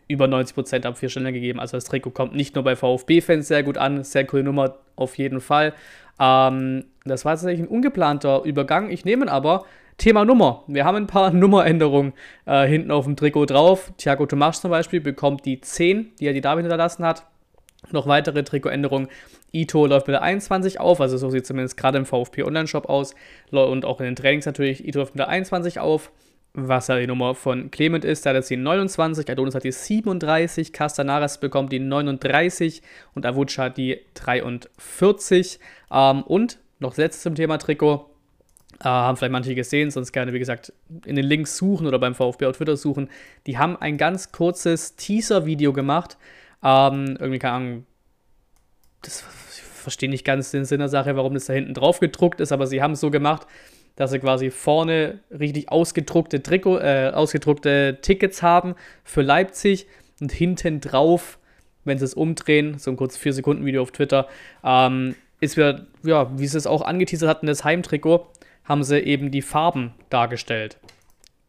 Über 0.06 0.26
90% 0.26 0.84
haben 0.84 0.96
vier 0.96 1.08
Sterne 1.08 1.32
gegeben. 1.32 1.60
Also 1.60 1.76
das 1.76 1.84
Trikot 1.84 2.10
kommt 2.10 2.34
nicht 2.34 2.54
nur 2.54 2.64
bei 2.64 2.76
VfB-Fans 2.76 3.48
sehr 3.48 3.62
gut 3.62 3.78
an. 3.78 4.04
Sehr 4.04 4.26
coole 4.26 4.42
Nummer 4.42 4.76
auf 4.96 5.16
jeden 5.16 5.40
Fall. 5.40 5.72
Ähm, 6.20 6.84
das 7.04 7.24
war 7.24 7.32
tatsächlich 7.32 7.60
ein 7.60 7.68
ungeplanter 7.68 8.42
Übergang. 8.44 8.90
Ich 8.90 9.04
nehme 9.04 9.30
aber 9.30 9.64
Thema 9.96 10.24
Nummer. 10.24 10.64
Wir 10.66 10.84
haben 10.84 10.96
ein 10.96 11.06
paar 11.06 11.30
Nummeränderungen 11.32 12.12
äh, 12.46 12.66
hinten 12.66 12.90
auf 12.90 13.04
dem 13.04 13.16
Trikot 13.16 13.46
drauf. 13.46 13.92
Thiago 13.96 14.26
Tomasch 14.26 14.56
zum 14.56 14.70
Beispiel 14.70 15.00
bekommt 15.00 15.44
die 15.44 15.60
10, 15.60 16.12
die 16.20 16.26
er 16.26 16.32
die 16.32 16.40
David 16.40 16.64
hinterlassen 16.64 17.04
hat. 17.04 17.26
Noch 17.90 18.06
weitere 18.06 18.42
Trikotänderungen. 18.42 19.08
Ito 19.54 19.86
läuft 19.86 20.06
mit 20.06 20.14
der 20.14 20.22
21 20.22 20.80
auf, 20.80 21.00
also 21.00 21.16
so 21.16 21.30
sieht 21.30 21.42
es 21.42 21.48
zumindest 21.48 21.76
gerade 21.76 21.98
im 21.98 22.06
VfP 22.06 22.42
Online-Shop 22.42 22.88
aus. 22.88 23.14
Und 23.50 23.84
auch 23.84 24.00
in 24.00 24.06
den 24.06 24.16
Trainings 24.16 24.46
natürlich. 24.46 24.86
Ito 24.86 24.98
läuft 24.98 25.14
mit 25.14 25.20
der 25.20 25.28
21 25.28 25.78
auf, 25.78 26.10
was 26.54 26.88
ja 26.88 26.98
die 26.98 27.06
Nummer 27.06 27.34
von 27.34 27.70
Clement 27.70 28.04
ist. 28.04 28.26
Da 28.26 28.30
hat 28.30 28.36
jetzt 28.36 28.50
die 28.50 28.56
29, 28.56 29.30
Adonis 29.30 29.54
hat 29.54 29.64
die 29.64 29.72
37, 29.72 30.72
Castanaras 30.72 31.38
bekommt 31.38 31.72
die 31.72 31.78
39 31.78 32.82
und 33.14 33.26
Avucha 33.26 33.68
die 33.68 34.00
43. 34.14 35.60
Ähm, 35.92 36.22
und 36.22 36.58
noch 36.80 36.96
letztes 36.96 37.22
zum 37.22 37.34
Thema 37.34 37.58
Trikot. 37.58 38.10
Äh, 38.80 38.84
haben 38.84 39.16
vielleicht 39.16 39.32
manche 39.32 39.54
gesehen, 39.54 39.92
sonst 39.92 40.10
gerne, 40.10 40.32
wie 40.32 40.40
gesagt, 40.40 40.72
in 41.06 41.14
den 41.14 41.24
Links 41.24 41.56
suchen 41.56 41.86
oder 41.86 42.00
beim 42.00 42.16
VfB 42.16 42.46
auf 42.46 42.56
Twitter 42.56 42.76
suchen. 42.76 43.08
Die 43.46 43.56
haben 43.56 43.76
ein 43.76 43.98
ganz 43.98 44.32
kurzes 44.32 44.96
Teaser-Video 44.96 45.72
gemacht 45.72 46.18
ähm, 46.64 47.16
irgendwie, 47.20 47.38
keine 47.38 47.54
Ahnung, 47.54 47.86
das 49.06 49.24
ich 49.56 49.62
verstehe 49.62 50.08
nicht 50.08 50.24
ganz 50.24 50.50
den 50.50 50.64
Sinn 50.64 50.78
der 50.78 50.88
Sache, 50.88 51.14
warum 51.16 51.34
das 51.34 51.46
da 51.46 51.52
hinten 51.52 51.74
drauf 51.74 52.00
gedruckt 52.00 52.40
ist, 52.40 52.52
aber 52.52 52.66
sie 52.66 52.82
haben 52.82 52.92
es 52.92 53.00
so 53.00 53.10
gemacht, 53.10 53.46
dass 53.96 54.10
sie 54.10 54.18
quasi 54.18 54.50
vorne 54.50 55.20
richtig 55.30 55.68
ausgedruckte, 55.70 56.42
Trikot, 56.42 56.78
äh, 56.78 57.10
ausgedruckte 57.14 57.98
Tickets 58.02 58.42
haben 58.42 58.74
für 59.04 59.22
Leipzig 59.22 59.86
und 60.20 60.32
hinten 60.32 60.80
drauf, 60.80 61.38
wenn 61.84 61.98
sie 61.98 62.04
es 62.04 62.14
umdrehen, 62.14 62.78
so 62.78 62.90
ein 62.90 62.96
kurzes 62.96 63.20
4-Sekunden-Video 63.20 63.82
auf 63.82 63.92
Twitter, 63.92 64.26
ähm, 64.64 65.14
ist 65.40 65.56
wieder, 65.56 65.86
ja, 66.02 66.30
wie 66.38 66.46
sie 66.46 66.56
es 66.56 66.66
auch 66.66 66.82
angeteasert 66.82 67.28
hatten, 67.28 67.46
das 67.46 67.64
Heimtrikot, 67.64 68.26
haben 68.64 68.82
sie 68.82 68.98
eben 68.98 69.30
die 69.30 69.42
Farben 69.42 69.92
dargestellt, 70.08 70.78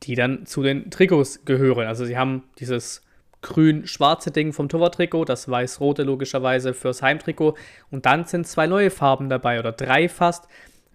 die 0.04 0.16
dann 0.16 0.46
zu 0.46 0.62
den 0.62 0.92
Trikots 0.92 1.46
gehören. 1.46 1.88
Also 1.88 2.06
sie 2.06 2.18
haben 2.18 2.44
dieses 2.60 3.02
grün-schwarze 3.46 4.32
Ding 4.32 4.54
vom 4.54 4.70
Torwarttrikot, 4.70 5.25
das 5.25 5.48
weiß-rote 5.48 6.02
logischerweise 6.02 6.74
fürs 6.74 7.04
Heimtrikot. 7.04 7.54
Und 7.92 8.08
dann 8.08 8.25
sind 8.25 8.48
zwei 8.48 8.66
neue 8.66 8.90
Farben 8.90 9.30
dabei 9.30 9.60
oder 9.60 9.72
drei 9.72 10.10
fast. 10.10 10.48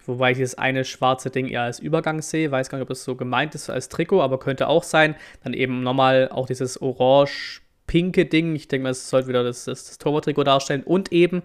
Wobei 0.05 0.33
ich 0.33 0.39
das 0.39 0.57
eine 0.57 0.85
schwarze 0.85 1.31
Ding 1.31 1.47
eher 1.47 1.63
als 1.63 1.79
Übergang 1.79 2.21
sehe. 2.23 2.51
Weiß 2.51 2.69
gar 2.69 2.79
nicht, 2.79 2.83
ob 2.83 2.89
das 2.89 3.05
so 3.05 3.15
gemeint 3.15 3.55
ist 3.55 3.71
als 3.71 3.89
Trikot, 3.89 4.21
aber 4.21 4.41
könnte 4.41 4.67
auch 4.67 4.83
sein. 4.83 5.15
Dann 5.45 5.55
eben 5.55 5.85
nochmal 5.85 6.29
auch 6.33 6.47
dieses 6.47 6.83
orange 6.83 7.61
pinke 7.87 8.27
Ding. 8.27 8.57
Ich 8.57 8.67
denke 8.67 8.83
mal, 8.83 8.91
es 8.91 9.09
sollte 9.09 9.29
wieder 9.29 9.45
das, 9.45 9.67
das, 9.67 9.85
das 9.87 9.99
Torwarttrikot 9.99 10.45
darstellen. 10.45 10.83
Und 10.83 11.13
eben 11.13 11.43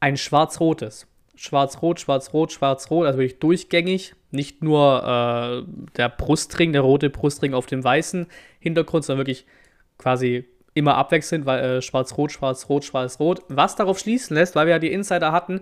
ein 0.00 0.18
schwarz-rotes. 0.18 1.06
Schwarz-rot, 1.36 2.00
schwarz-rot, 2.00 2.52
schwarz-rot, 2.52 3.06
also 3.06 3.18
wirklich 3.18 3.38
durchgängig. 3.38 4.14
Nicht 4.30 4.62
nur 4.62 5.02
äh, 5.02 5.88
der 5.96 6.10
Brustring, 6.10 6.72
der 6.72 6.82
rote 6.82 7.08
Brustring 7.08 7.54
auf 7.54 7.66
dem 7.66 7.82
weißen 7.82 8.26
Hintergrund, 8.60 9.04
sondern 9.04 9.20
wirklich 9.20 9.46
quasi 9.98 10.44
immer 10.74 10.96
abwechselnd, 10.96 11.46
weil 11.46 11.64
äh, 11.64 11.82
schwarz-rot, 11.82 12.32
schwarz-rot, 12.32 12.84
schwarz-rot. 12.84 13.42
Was 13.48 13.76
darauf 13.76 13.98
schließen 13.98 14.36
lässt, 14.36 14.56
weil 14.56 14.66
wir 14.66 14.72
ja 14.72 14.78
die 14.78 14.92
Insider 14.92 15.32
hatten, 15.32 15.60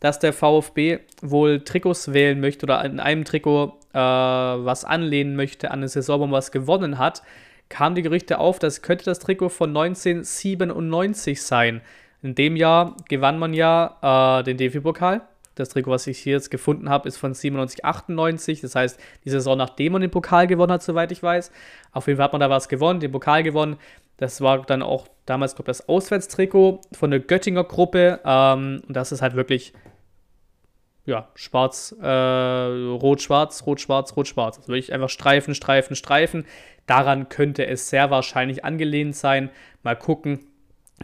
dass 0.00 0.18
der 0.18 0.32
VfB 0.32 1.00
wohl 1.20 1.60
Trikots 1.64 2.12
wählen 2.12 2.40
möchte 2.40 2.66
oder 2.66 2.84
in 2.84 3.00
einem 3.00 3.24
Trikot 3.24 3.78
äh, 3.92 3.98
was 3.98 4.84
anlehnen 4.84 5.36
möchte 5.36 5.70
an 5.70 5.80
eine 5.80 5.88
Saison, 5.88 6.20
wo 6.20 6.26
man 6.26 6.32
was 6.32 6.52
gewonnen 6.52 6.98
hat, 6.98 7.22
kamen 7.68 7.94
die 7.94 8.02
Gerüchte 8.02 8.38
auf, 8.38 8.58
das 8.58 8.82
könnte 8.82 9.04
das 9.04 9.18
Trikot 9.18 9.48
von 9.48 9.70
1997 9.70 11.42
sein. 11.42 11.80
In 12.22 12.34
dem 12.34 12.56
Jahr 12.56 12.96
gewann 13.08 13.38
man 13.38 13.54
ja 13.54 14.38
äh, 14.40 14.44
den 14.44 14.56
DFB-Pokal. 14.56 15.22
Das 15.54 15.68
Trikot, 15.70 15.90
was 15.90 16.06
ich 16.06 16.18
hier 16.18 16.34
jetzt 16.34 16.50
gefunden 16.50 16.88
habe, 16.88 17.08
ist 17.08 17.16
von 17.16 17.34
97, 17.34 17.84
98. 17.84 18.60
Das 18.60 18.74
heißt, 18.74 18.98
die 19.24 19.30
Saison, 19.30 19.58
nachdem 19.58 19.92
man 19.92 20.00
den 20.00 20.10
Pokal 20.10 20.46
gewonnen 20.46 20.72
hat, 20.72 20.82
soweit 20.82 21.12
ich 21.12 21.22
weiß. 21.22 21.50
Auf 21.92 22.06
jeden 22.06 22.16
Fall 22.16 22.24
hat 22.24 22.32
man 22.32 22.40
da 22.40 22.50
was 22.50 22.68
gewonnen, 22.68 23.00
den 23.00 23.12
Pokal 23.12 23.42
gewonnen. 23.42 23.76
Das 24.16 24.40
war 24.40 24.62
dann 24.62 24.82
auch 24.82 25.08
damals, 25.26 25.54
glaube 25.54 25.70
ich, 25.70 25.78
das 25.78 25.88
Auswärtstrikot 25.88 26.80
von 26.92 27.10
der 27.10 27.20
Göttinger 27.20 27.64
Gruppe. 27.64 28.20
Ähm, 28.24 28.82
und 28.86 28.96
das 28.96 29.12
ist 29.12 29.20
halt 29.20 29.34
wirklich 29.34 29.72
ja, 31.04 31.28
schwarz, 31.34 31.94
äh, 32.00 32.06
rot, 32.06 33.22
schwarz, 33.22 33.64
rot, 33.66 33.80
schwarz, 33.80 34.16
rot, 34.16 34.28
schwarz. 34.28 34.58
Also 34.58 34.68
wirklich 34.68 34.92
einfach 34.92 35.08
Streifen, 35.08 35.54
Streifen, 35.54 35.96
Streifen. 35.96 36.46
Daran 36.86 37.28
könnte 37.28 37.66
es 37.66 37.90
sehr 37.90 38.10
wahrscheinlich 38.10 38.64
angelehnt 38.64 39.16
sein. 39.16 39.50
Mal 39.82 39.96
gucken. 39.96 40.46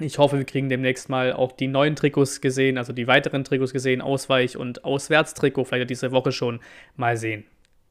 Ich 0.00 0.18
hoffe, 0.18 0.38
wir 0.38 0.44
kriegen 0.44 0.68
demnächst 0.68 1.08
mal 1.08 1.32
auch 1.32 1.50
die 1.50 1.66
neuen 1.66 1.96
Trikots 1.96 2.40
gesehen, 2.40 2.78
also 2.78 2.92
die 2.92 3.08
weiteren 3.08 3.42
Trikots 3.42 3.72
gesehen, 3.72 4.00
Ausweich- 4.00 4.56
und 4.56 4.84
Auswärtstrikot, 4.84 5.64
vielleicht 5.64 5.90
diese 5.90 6.12
Woche 6.12 6.30
schon 6.30 6.60
mal 6.96 7.16
sehen. 7.16 7.44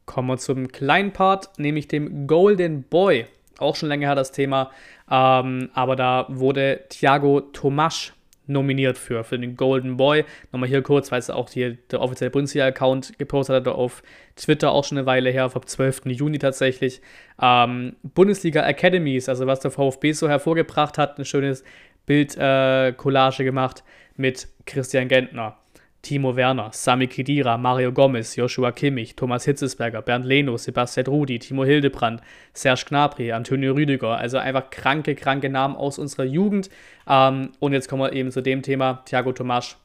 Kommen 0.05 0.29
wir 0.29 0.37
zum 0.37 0.69
kleinen 0.69 1.11
Part, 1.11 1.59
nämlich 1.59 1.89
dem 1.89 2.25
Golden 2.27 2.83
Boy. 2.83 3.25
Auch 3.59 3.75
schon 3.75 3.89
länger 3.89 4.07
her 4.07 4.15
das 4.15 4.31
Thema, 4.31 4.71
ähm, 5.11 5.69
aber 5.73 5.95
da 5.97 6.27
wurde 6.29 6.85
Thiago 6.89 7.41
Tomasch 7.41 8.13
nominiert 8.47 8.97
für, 8.97 9.23
für 9.23 9.37
den 9.37 9.55
Golden 9.55 9.97
Boy. 9.97 10.25
Nochmal 10.51 10.69
hier 10.69 10.81
kurz, 10.81 11.11
weil 11.11 11.19
es 11.19 11.29
auch 11.29 11.49
hier 11.49 11.77
der 11.91 12.01
offizielle 12.01 12.31
Bundesliga-Account 12.31 13.19
gepostet 13.19 13.55
hat, 13.55 13.67
auf 13.67 14.01
Twitter 14.35 14.71
auch 14.71 14.85
schon 14.85 14.97
eine 14.97 15.05
Weile 15.05 15.29
her, 15.29 15.49
vom 15.49 15.65
12. 15.65 16.05
Juni 16.05 16.39
tatsächlich. 16.39 17.01
Ähm, 17.41 17.95
Bundesliga 18.03 18.63
Academies, 18.63 19.29
also 19.29 19.45
was 19.47 19.59
der 19.59 19.71
VfB 19.71 20.13
so 20.13 20.29
hervorgebracht 20.29 20.97
hat, 20.97 21.19
ein 21.19 21.25
schönes 21.25 21.63
Bild-Collage 22.07 23.43
äh, 23.43 23.45
gemacht 23.45 23.83
mit 24.15 24.47
Christian 24.65 25.07
Gentner. 25.07 25.57
Timo 26.01 26.35
Werner, 26.35 26.69
Sami 26.71 27.07
Khedira, 27.07 27.57
Mario 27.57 27.91
Gomez, 27.91 28.35
Joshua 28.35 28.71
Kimmich, 28.71 29.15
Thomas 29.15 29.43
Hitzesberger, 29.43 30.01
Bernd 30.01 30.25
Leno, 30.25 30.55
Sebastian 30.55 31.07
Rudi, 31.07 31.37
Timo 31.37 31.65
Hildebrand, 31.65 32.21
Serge 32.53 32.85
Gnabry, 32.87 33.33
Antonio 33.33 33.73
Rüdiger. 33.73 34.17
Also 34.17 34.37
einfach 34.37 34.69
kranke, 34.69 35.15
kranke 35.15 35.49
Namen 35.49 35.75
aus 35.75 35.99
unserer 35.99 36.23
Jugend. 36.23 36.69
Ähm, 37.07 37.51
und 37.59 37.73
jetzt 37.73 37.89
kommen 37.89 38.03
wir 38.03 38.13
eben 38.13 38.31
zu 38.31 38.41
dem 38.41 38.61
Thema. 38.61 39.03
Thiago 39.05 39.33
Tomasch 39.33 39.75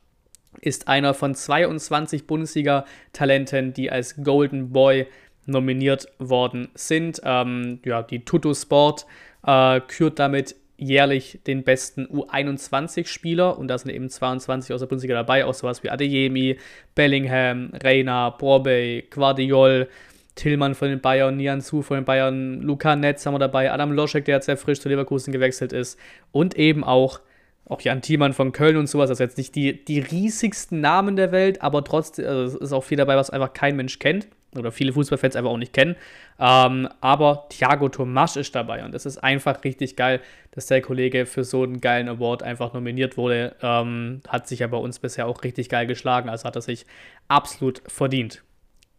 ist 0.61 0.87
einer 0.87 1.13
von 1.13 1.35
22 1.35 2.27
Bundesliga-Talenten, 2.27 3.73
die 3.73 3.91
als 3.91 4.23
Golden 4.23 4.71
Boy 4.71 5.09
nominiert 5.47 6.07
worden 6.19 6.69
sind. 6.75 7.21
Ähm, 7.25 7.81
ja, 7.85 8.03
die 8.03 8.25
Tutto 8.25 8.55
Sport 8.55 9.07
äh, 9.45 9.81
kürt 9.81 10.19
damit 10.19 10.55
jährlich 10.83 11.41
den 11.47 11.65
besten 11.65 12.07
U21-Spieler 12.07 13.59
und 13.59 13.69
da 13.69 13.79
sind 13.79 13.91
eben 13.91 14.09
22 14.09 14.75
aus 14.75 14.81
der 14.81 14.87
Bundesliga 14.87 15.15
dabei, 15.15 15.45
auch 15.45 15.55
sowas 15.55 15.83
wie 15.83 15.91
Adeyemi, 15.91 16.59
Bellingham, 16.95 17.71
Reina, 17.83 18.31
Borbey, 18.31 19.07
Guardiol, 19.11 19.89
Tillmann 20.35 20.75
von 20.75 20.89
den 20.89 21.01
Bayern, 21.01 21.37
Nian 21.37 21.61
Su 21.61 21.83
von 21.83 21.99
den 21.99 22.05
Bayern, 22.05 22.63
Luca 22.63 22.97
Netz 22.97 23.25
haben 23.27 23.35
wir 23.35 23.39
dabei, 23.39 23.71
Adam 23.71 23.93
Loschek, 23.93 24.25
der 24.25 24.37
jetzt 24.37 24.47
sehr 24.47 24.57
frisch 24.57 24.81
zu 24.81 24.89
Leverkusen 24.89 25.33
gewechselt 25.33 25.73
ist 25.73 25.99
und 26.31 26.57
eben 26.57 26.85
auch 26.85 27.21
auch 27.69 27.81
Jan 27.81 28.03
Thiemann 28.03 28.33
von 28.33 28.51
Köln 28.53 28.77
und 28.77 28.89
sowas, 28.89 29.09
also 29.09 29.23
jetzt 29.23 29.39
nicht 29.39 29.55
die, 29.55 29.85
die 29.85 30.01
riesigsten 30.01 30.81
Namen 30.81 31.15
der 31.15 31.31
Welt, 31.31 31.63
aber 31.63 31.85
trotzdem 31.85 32.27
also 32.27 32.59
ist 32.59 32.73
auch 32.73 32.83
viel 32.83 32.99
dabei, 32.99 33.17
was 33.17 33.31
einfach 33.31 33.53
kein 33.53 33.77
Mensch 33.77 34.01
kennt 34.01 34.27
oder 34.57 34.73
viele 34.73 34.93
Fußballfans 34.93 35.37
einfach 35.37 35.51
auch 35.51 35.59
nicht 35.59 35.73
kennen. 35.73 35.97
Ähm, 36.39 36.89
aber 37.01 37.47
Thiago 37.49 37.89
Tomasch 37.89 38.37
ist 38.37 38.55
dabei 38.55 38.85
und 38.85 38.95
es 38.95 39.07
ist 39.07 39.19
einfach 39.19 39.65
richtig 39.65 39.97
geil, 39.97 40.21
dass 40.51 40.67
der 40.67 40.83
Kollege 40.83 41.27
für 41.27 41.45
so 41.45 41.63
einen 41.63 41.81
geilen 41.81 42.09
Award 42.09 42.43
einfach 42.43 42.73
nominiert 42.73 43.17
wurde. 43.17 43.57
Ähm, 43.63 44.21
hat 44.29 44.49
sich 44.49 44.61
ja 44.61 44.67
bei 44.67 44.77
uns 44.77 44.99
bisher 44.99 45.27
auch 45.27 45.43
richtig 45.43 45.69
geil 45.69 45.87
geschlagen, 45.87 46.29
also 46.29 46.45
hat 46.45 46.57
er 46.57 46.63
sich 46.63 46.87
absolut 47.29 47.83
verdient. 47.87 48.43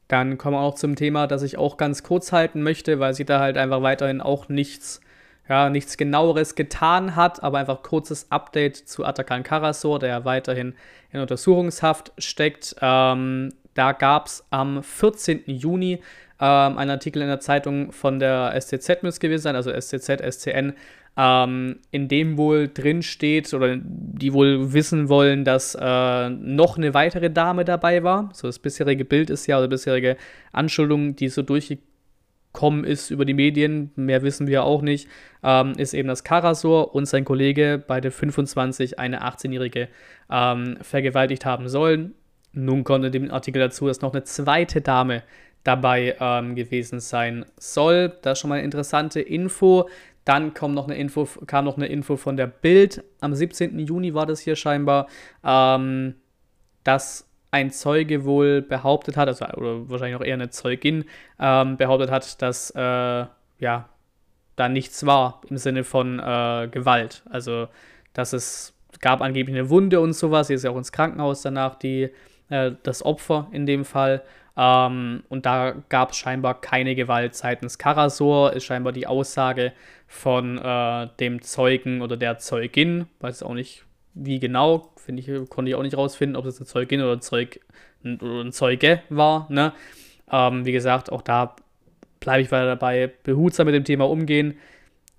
Dann 0.07 0.37
kommen 0.37 0.55
wir 0.55 0.61
auch 0.61 0.75
zum 0.75 0.95
Thema, 0.95 1.27
das 1.27 1.43
ich 1.43 1.57
auch 1.57 1.77
ganz 1.77 2.03
kurz 2.03 2.31
halten 2.31 2.61
möchte, 2.61 2.99
weil 2.99 3.13
sie 3.13 3.25
da 3.25 3.39
halt 3.39 3.57
einfach 3.57 3.81
weiterhin 3.81 4.21
auch 4.21 4.49
nichts, 4.49 5.01
ja, 5.47 5.69
nichts 5.69 5.97
genaueres 5.97 6.55
getan 6.55 7.15
hat, 7.15 7.41
aber 7.41 7.59
einfach 7.59 7.83
kurzes 7.83 8.31
Update 8.31 8.77
zu 8.77 9.05
Atakan 9.05 9.43
Karasor, 9.43 9.99
der 9.99 10.09
ja 10.09 10.25
weiterhin 10.25 10.75
in 11.11 11.19
Untersuchungshaft 11.19 12.11
steckt. 12.17 12.75
Ähm, 12.81 13.53
da 13.73 13.91
gab 13.91 14.27
es 14.27 14.45
am 14.49 14.83
14. 14.83 15.43
Juni 15.45 15.99
ähm, 16.39 16.77
einen 16.77 16.91
Artikel 16.91 17.21
in 17.21 17.27
der 17.27 17.39
Zeitung 17.39 17.91
von 17.91 18.19
der 18.19 18.53
SCZ 18.59 19.03
müsste 19.03 19.21
gewesen 19.21 19.43
sein, 19.43 19.55
also 19.55 19.71
SCZ, 19.71 20.21
SCN, 20.21 20.73
ähm, 21.15 21.79
in 21.91 22.07
dem 22.07 22.37
wohl 22.37 22.67
drin 22.67 23.03
steht 23.03 23.53
oder 23.53 23.77
die 23.77 24.33
wohl 24.33 24.73
wissen 24.73 25.09
wollen, 25.09 25.45
dass 25.45 25.75
äh, 25.79 26.29
noch 26.29 26.77
eine 26.77 26.93
weitere 26.93 27.29
Dame 27.29 27.65
dabei 27.65 28.03
war. 28.03 28.29
So 28.33 28.47
das 28.47 28.59
bisherige 28.59 29.05
Bild 29.05 29.29
ist 29.29 29.45
ja, 29.47 29.57
oder 29.59 29.67
bisherige 29.67 30.17
Anschuldigung, 30.51 31.15
die 31.15 31.29
so 31.29 31.43
durchgekommen 31.43 32.83
ist 32.83 33.11
über 33.11 33.25
die 33.25 33.35
Medien, 33.35 33.91
mehr 33.95 34.23
wissen 34.23 34.47
wir 34.47 34.63
auch 34.63 34.81
nicht, 34.81 35.07
ähm, 35.43 35.73
ist 35.77 35.93
eben 35.93 36.07
das 36.07 36.23
Karasor 36.23 36.95
und 36.95 37.05
sein 37.05 37.25
Kollege, 37.25 37.81
beide 37.85 38.09
25, 38.09 38.97
eine 38.97 39.23
18-Jährige 39.23 39.87
ähm, 40.31 40.77
vergewaltigt 40.81 41.45
haben 41.45 41.69
sollen. 41.69 42.15
Nun 42.53 42.83
in 42.85 43.11
dem 43.11 43.31
Artikel 43.31 43.59
dazu, 43.59 43.87
dass 43.87 44.01
noch 44.01 44.13
eine 44.13 44.23
zweite 44.23 44.81
Dame 44.81 45.23
dabei 45.63 46.15
ähm, 46.19 46.55
gewesen 46.55 46.99
sein 46.99 47.45
soll. 47.57 48.13
Das 48.21 48.33
ist 48.33 48.41
schon 48.41 48.49
mal 48.49 48.55
eine 48.55 48.65
interessante 48.65 49.21
Info. 49.21 49.89
Dann 50.25 50.53
kam 50.53 50.73
noch 50.73 50.87
eine 50.87 50.95
Info, 50.95 51.27
kam 51.47 51.65
noch 51.65 51.77
eine 51.77 51.87
Info 51.87 52.15
von 52.15 52.37
der 52.37 52.47
Bild. 52.47 53.03
Am 53.21 53.33
17. 53.33 53.79
Juni 53.79 54.13
war 54.13 54.25
das 54.25 54.39
hier 54.39 54.55
scheinbar, 54.55 55.07
ähm, 55.43 56.15
dass 56.83 57.29
ein 57.51 57.71
Zeuge 57.71 58.25
wohl 58.25 58.61
behauptet 58.61 59.15
hat, 59.15 59.27
also 59.27 59.45
oder 59.45 59.89
wahrscheinlich 59.89 60.15
auch 60.15 60.25
eher 60.25 60.33
eine 60.33 60.49
Zeugin, 60.49 61.05
ähm, 61.39 61.77
behauptet 61.77 62.09
hat, 62.09 62.41
dass 62.41 62.71
äh, 62.71 62.79
ja 63.59 63.89
da 64.55 64.69
nichts 64.69 65.05
war 65.05 65.41
im 65.49 65.57
Sinne 65.57 65.83
von 65.83 66.19
äh, 66.19 66.67
Gewalt. 66.71 67.23
Also 67.29 67.67
dass 68.13 68.33
es 68.33 68.73
gab 69.01 69.21
angeblich 69.21 69.55
eine 69.55 69.69
Wunde 69.69 69.99
und 69.99 70.13
sowas. 70.13 70.47
Sie 70.47 70.53
ist 70.53 70.63
ja 70.63 70.71
auch 70.71 70.77
ins 70.77 70.91
Krankenhaus 70.91 71.41
danach, 71.41 71.75
die 71.75 72.09
äh, 72.53 72.75
das 72.83 73.03
Opfer 73.03 73.47
in 73.51 73.65
dem 73.65 73.85
Fall. 73.85 74.21
Ähm, 74.55 75.23
und 75.29 75.45
da 75.45 75.73
gab 75.89 76.11
es 76.11 76.17
scheinbar 76.17 76.61
keine 76.61 76.95
Gewalt 76.95 77.35
seitens 77.35 77.77
Karasor, 77.77 78.53
ist 78.53 78.65
scheinbar 78.65 78.93
die 78.93 79.07
Aussage 79.07 79.73
von 80.07 80.59
äh, 80.59 81.07
dem 81.19 81.41
Zeugen 81.41 82.01
oder 82.01 82.17
der 82.17 82.37
Zeugin, 82.37 83.07
weiß 83.19 83.41
auch 83.43 83.55
nicht 83.55 83.85
wie 84.15 84.39
genau, 84.39 84.91
finde 84.95 85.21
ich, 85.21 85.49
konnte 85.49 85.69
ich 85.69 85.75
auch 85.75 85.81
nicht 85.81 85.97
rausfinden, 85.97 86.35
ob 86.35 86.45
es 86.45 86.57
eine 86.57 86.67
Zeugin 86.67 87.01
oder 87.01 87.13
ein, 87.13 87.21
Zeug, 87.21 87.59
oder 88.03 88.41
ein 88.41 88.51
Zeuge 88.51 89.01
war. 89.09 89.47
Ne? 89.49 89.73
Ähm, 90.31 90.65
wie 90.65 90.71
gesagt, 90.71 91.11
auch 91.11 91.23
da 91.23 91.55
bleibe 92.19 92.41
ich 92.41 92.51
weiter 92.51 92.67
dabei, 92.67 93.11
behutsam 93.23 93.65
mit 93.65 93.73
dem 93.73 93.85
Thema 93.85 94.07
umgehen. 94.07 94.55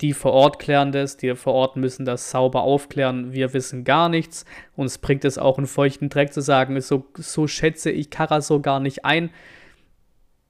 Die 0.00 0.12
vor 0.12 0.32
Ort 0.32 0.58
klären 0.58 0.90
das, 0.90 1.16
die 1.16 1.34
vor 1.36 1.54
Ort 1.54 1.76
müssen 1.76 2.04
das 2.04 2.30
sauber 2.30 2.62
aufklären. 2.62 3.32
Wir 3.32 3.52
wissen 3.54 3.84
gar 3.84 4.08
nichts. 4.08 4.44
Uns 4.74 4.98
bringt 4.98 5.24
es 5.24 5.38
auch 5.38 5.56
einen 5.56 5.68
feuchten 5.68 6.08
Dreck 6.08 6.32
zu 6.32 6.40
sagen, 6.40 6.80
so, 6.80 7.06
so 7.16 7.46
schätze 7.46 7.90
ich 7.90 8.10
Karasor 8.10 8.60
gar 8.60 8.80
nicht 8.80 9.04
ein. 9.04 9.30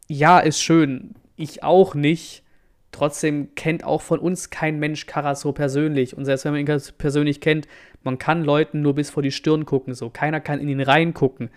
Ja, 0.08 0.38
ist 0.38 0.62
schön. 0.62 1.14
Ich 1.36 1.62
auch 1.62 1.94
nicht. 1.94 2.42
Trotzdem 2.90 3.54
kennt 3.54 3.84
auch 3.84 4.00
von 4.00 4.18
uns 4.18 4.50
kein 4.50 4.78
Mensch 4.78 5.06
Karasor 5.06 5.52
persönlich. 5.52 6.16
Und 6.16 6.24
selbst 6.24 6.44
wenn 6.44 6.52
man 6.52 6.66
ihn 6.66 6.82
persönlich 6.96 7.40
kennt, 7.40 7.68
man 8.02 8.18
kann 8.18 8.44
Leuten 8.44 8.80
nur 8.80 8.94
bis 8.94 9.10
vor 9.10 9.22
die 9.22 9.32
Stirn 9.32 9.66
gucken. 9.66 9.94
So, 9.94 10.10
keiner 10.10 10.40
kann 10.40 10.60
in 10.60 10.68
ihn 10.68 10.80
reingucken. 10.80 11.50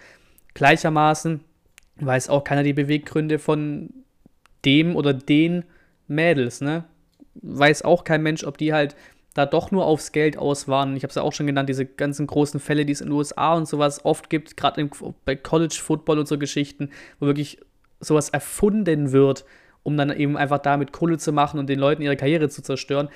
Gleichermaßen 0.56 1.42
weiß 2.00 2.30
auch 2.30 2.44
keiner 2.44 2.64
die 2.64 2.74
Beweggründe 2.74 3.40
von 3.40 3.94
dem 4.66 4.96
oder 4.96 5.14
den 5.14 5.64
Mädels, 6.08 6.62
ne? 6.62 6.86
Weiß 7.42 7.84
auch 7.84 8.04
kein 8.04 8.24
Mensch, 8.24 8.44
ob 8.44 8.58
die 8.58 8.74
halt 8.74 8.96
da 9.34 9.46
doch 9.46 9.70
nur 9.70 9.86
aufs 9.86 10.12
Geld 10.12 10.38
aus 10.38 10.68
waren. 10.68 10.96
Ich 10.96 11.04
habe 11.04 11.10
es 11.10 11.16
ja 11.16 11.22
auch 11.22 11.34
schon 11.34 11.46
genannt, 11.46 11.70
diese 11.70 11.86
ganzen 11.86 12.26
großen 12.26 12.60
Fälle, 12.60 12.86
die 12.86 12.94
es 12.94 13.02
in 13.02 13.10
den 13.10 13.14
USA 13.14 13.54
und 13.54 13.68
sowas 13.68 14.04
oft 14.04 14.32
gibt, 14.32 14.58
gerade 14.58 14.90
bei 15.26 15.36
College 15.36 15.78
Football 15.80 16.18
und 16.20 16.28
so 16.28 16.40
Geschichten, 16.40 16.90
wo 17.20 17.28
wirklich 17.28 17.60
sowas 18.00 18.30
erfunden 18.30 19.12
wird, 19.12 19.46
um 19.84 19.96
dann 19.96 20.12
eben 20.12 20.38
einfach 20.38 20.60
damit 20.60 20.92
Kohle 20.92 21.20
zu 21.20 21.32
machen 21.32 21.60
und 21.60 21.70
den 21.70 21.80
Leuten 21.80 22.02
ihre 22.02 22.18
Karriere 22.18 22.50
zu 22.50 22.64
zerstören. 22.64 23.10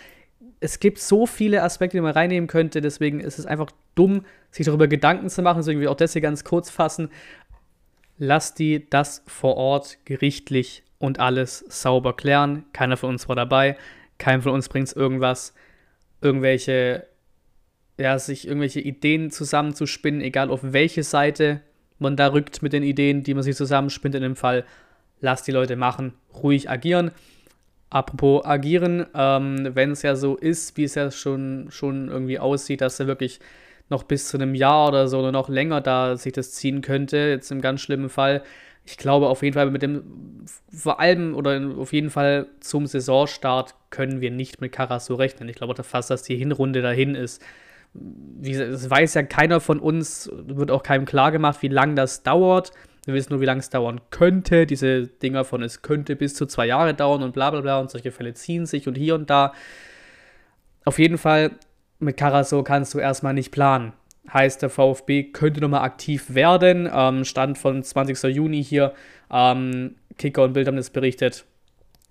es 0.59 0.79
gibt 0.79 0.99
so 0.99 1.25
viele 1.25 1.63
Aspekte, 1.63 1.97
die 1.97 2.01
man 2.01 2.13
reinnehmen 2.13 2.47
könnte, 2.47 2.81
deswegen 2.81 3.19
ist 3.19 3.39
es 3.39 3.47
einfach 3.47 3.71
dumm, 3.95 4.25
sich 4.51 4.67
darüber 4.67 4.87
Gedanken 4.87 5.29
zu 5.29 5.41
machen, 5.41 5.57
deswegen 5.57 5.79
will 5.79 5.85
ich 5.85 5.91
auch 5.91 5.95
das 5.95 6.13
hier 6.13 6.21
ganz 6.21 6.43
kurz 6.43 6.69
fassen. 6.69 7.09
Lass 8.17 8.53
die 8.53 8.87
das 8.89 9.23
vor 9.25 9.57
Ort 9.57 9.97
gerichtlich 10.05 10.83
und 10.99 11.19
alles 11.19 11.65
sauber 11.67 12.15
klären. 12.15 12.63
Keiner 12.73 12.95
von 12.95 13.09
uns 13.09 13.27
war 13.27 13.35
dabei, 13.35 13.75
keiner 14.21 14.43
von 14.43 14.53
uns 14.53 14.69
bringt 14.69 14.87
es 14.87 14.93
irgendwas, 14.93 15.53
irgendwelche, 16.21 17.07
ja, 17.99 18.19
sich 18.19 18.47
irgendwelche 18.47 18.79
Ideen 18.79 19.31
zusammenzuspinnen, 19.31 20.21
egal 20.21 20.51
auf 20.51 20.59
welche 20.61 21.03
Seite 21.03 21.61
man 21.97 22.15
da 22.15 22.27
rückt 22.27 22.61
mit 22.61 22.71
den 22.71 22.83
Ideen, 22.83 23.23
die 23.23 23.33
man 23.33 23.41
sich 23.41 23.55
zusammenspinnt 23.55 24.13
in 24.13 24.21
dem 24.21 24.35
Fall. 24.35 24.63
Lass 25.21 25.43
die 25.43 25.51
Leute 25.51 25.75
machen, 25.75 26.13
ruhig 26.35 26.69
agieren. 26.69 27.11
Apropos 27.89 28.45
agieren, 28.45 29.07
ähm, 29.15 29.71
wenn 29.73 29.91
es 29.91 30.03
ja 30.03 30.15
so 30.15 30.35
ist, 30.37 30.77
wie 30.77 30.83
es 30.83 30.95
ja 30.95 31.09
schon, 31.09 31.67
schon 31.71 32.07
irgendwie 32.07 32.39
aussieht, 32.39 32.81
dass 32.81 32.99
er 32.99 33.07
wirklich 33.07 33.39
noch 33.91 34.03
bis 34.03 34.29
zu 34.29 34.37
einem 34.37 34.55
Jahr 34.55 34.87
oder 34.87 35.07
so 35.07 35.19
oder 35.19 35.31
noch 35.31 35.49
länger 35.49 35.81
da 35.81 36.17
sich 36.17 36.33
das 36.33 36.53
ziehen 36.53 36.81
könnte, 36.81 37.17
jetzt 37.17 37.51
im 37.51 37.61
ganz 37.61 37.81
schlimmen 37.81 38.09
Fall. 38.09 38.41
Ich 38.85 38.97
glaube 38.97 39.27
auf 39.27 39.43
jeden 39.43 39.53
Fall 39.53 39.69
mit 39.69 39.83
dem, 39.83 40.45
vor 40.73 40.99
allem 40.99 41.35
oder 41.35 41.61
auf 41.77 41.93
jeden 41.93 42.09
Fall 42.09 42.47
zum 42.61 42.87
Saisonstart 42.87 43.75
können 43.91 44.21
wir 44.21 44.31
nicht 44.31 44.59
mit 44.59 44.71
Karasu 44.71 45.13
rechnen. 45.13 45.49
Ich 45.49 45.57
glaube 45.57 45.83
fast, 45.83 46.09
dass 46.09 46.23
die 46.23 46.35
Hinrunde 46.35 46.81
dahin 46.81 47.13
ist. 47.13 47.43
Wie, 47.93 48.53
es 48.53 48.89
weiß 48.89 49.13
ja 49.13 49.23
keiner 49.23 49.59
von 49.59 49.79
uns, 49.79 50.31
wird 50.33 50.71
auch 50.71 50.81
keinem 50.81 51.05
klar 51.05 51.31
gemacht, 51.31 51.61
wie 51.61 51.67
lange 51.67 51.93
das 51.95 52.23
dauert. 52.23 52.71
Wir 53.05 53.13
wissen 53.13 53.33
nur, 53.33 53.41
wie 53.41 53.45
lange 53.45 53.59
es 53.59 53.69
dauern 53.69 53.99
könnte. 54.09 54.65
Diese 54.65 55.07
Dinger 55.07 55.43
von 55.43 55.61
es 55.61 55.81
könnte 55.81 56.15
bis 56.15 56.33
zu 56.33 56.45
zwei 56.45 56.67
Jahre 56.67 56.93
dauern 56.93 57.21
und 57.21 57.33
bla 57.33 57.51
bla 57.51 57.61
bla 57.61 57.79
und 57.79 57.91
solche 57.91 58.11
Fälle 58.11 58.33
ziehen 58.33 58.65
sich 58.65 58.87
und 58.87 58.95
hier 58.95 59.15
und 59.15 59.29
da. 59.29 59.53
Auf 60.85 60.97
jeden 60.97 61.17
Fall, 61.17 61.51
mit 62.01 62.17
Karasor 62.17 62.63
kannst 62.63 62.93
du 62.93 62.99
erstmal 62.99 63.33
nicht 63.33 63.51
planen. 63.51 63.93
Heißt, 64.31 64.61
der 64.61 64.69
VfB 64.69 65.23
könnte 65.23 65.61
nochmal 65.61 65.83
aktiv 65.83 66.33
werden. 66.33 66.89
Ähm, 66.93 67.25
Stand 67.25 67.57
von 67.57 67.83
20. 67.83 68.23
Juni 68.35 68.63
hier. 68.63 68.93
Ähm, 69.31 69.95
Kicker 70.17 70.43
und 70.43 70.53
Bild 70.53 70.67
haben 70.67 70.77
das 70.77 70.89
berichtet, 70.89 71.45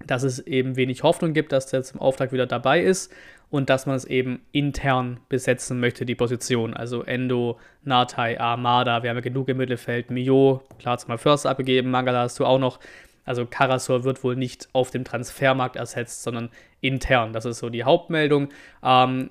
dass 0.07 0.23
es 0.23 0.39
eben 0.41 0.77
wenig 0.77 1.03
Hoffnung 1.03 1.33
gibt, 1.33 1.53
dass 1.53 1.67
der 1.67 1.83
zum 1.83 2.01
Auftrag 2.01 2.33
wieder 2.33 2.47
dabei 2.47 2.81
ist 2.81 3.13
und 3.51 3.69
dass 3.69 3.87
man 3.87 3.97
es 3.97 4.05
eben 4.05 4.41
intern 4.53 5.21
besetzen 5.29 5.81
möchte, 5.81 6.07
die 6.07 6.15
Position. 6.15 6.75
Also 6.75 7.03
Endo, 7.03 7.59
Natai, 7.85 8.41
Armada, 8.41 9.03
wir 9.03 9.11
haben 9.11 9.17
ja 9.17 9.23
genug 9.23 9.49
im 9.49 9.59
Mittelfeld, 9.59 10.11
Mio, 10.11 10.63
klar, 10.79 10.99
mal 11.07 11.19
First 11.19 11.47
abgegeben, 11.47 11.91
Mangala 11.91 12.21
hast 12.21 12.39
du 12.39 12.47
auch 12.47 12.59
noch. 12.59 12.81
Also 13.25 13.47
Karasor 13.47 14.05
wird 14.05 14.25
wohl 14.25 14.35
nicht 14.35 14.69
auf 14.73 14.91
dem 14.91 15.05
Transfermarkt 15.05 15.77
ersetzt, 15.77 16.23
sondern 16.23 16.49
intern. 16.81 17.33
Das 17.33 17.45
ist 17.45 17.59
so 17.59 17.69
die 17.69 17.85
Hauptmeldung. 17.85 18.49
Ähm, 18.83 19.31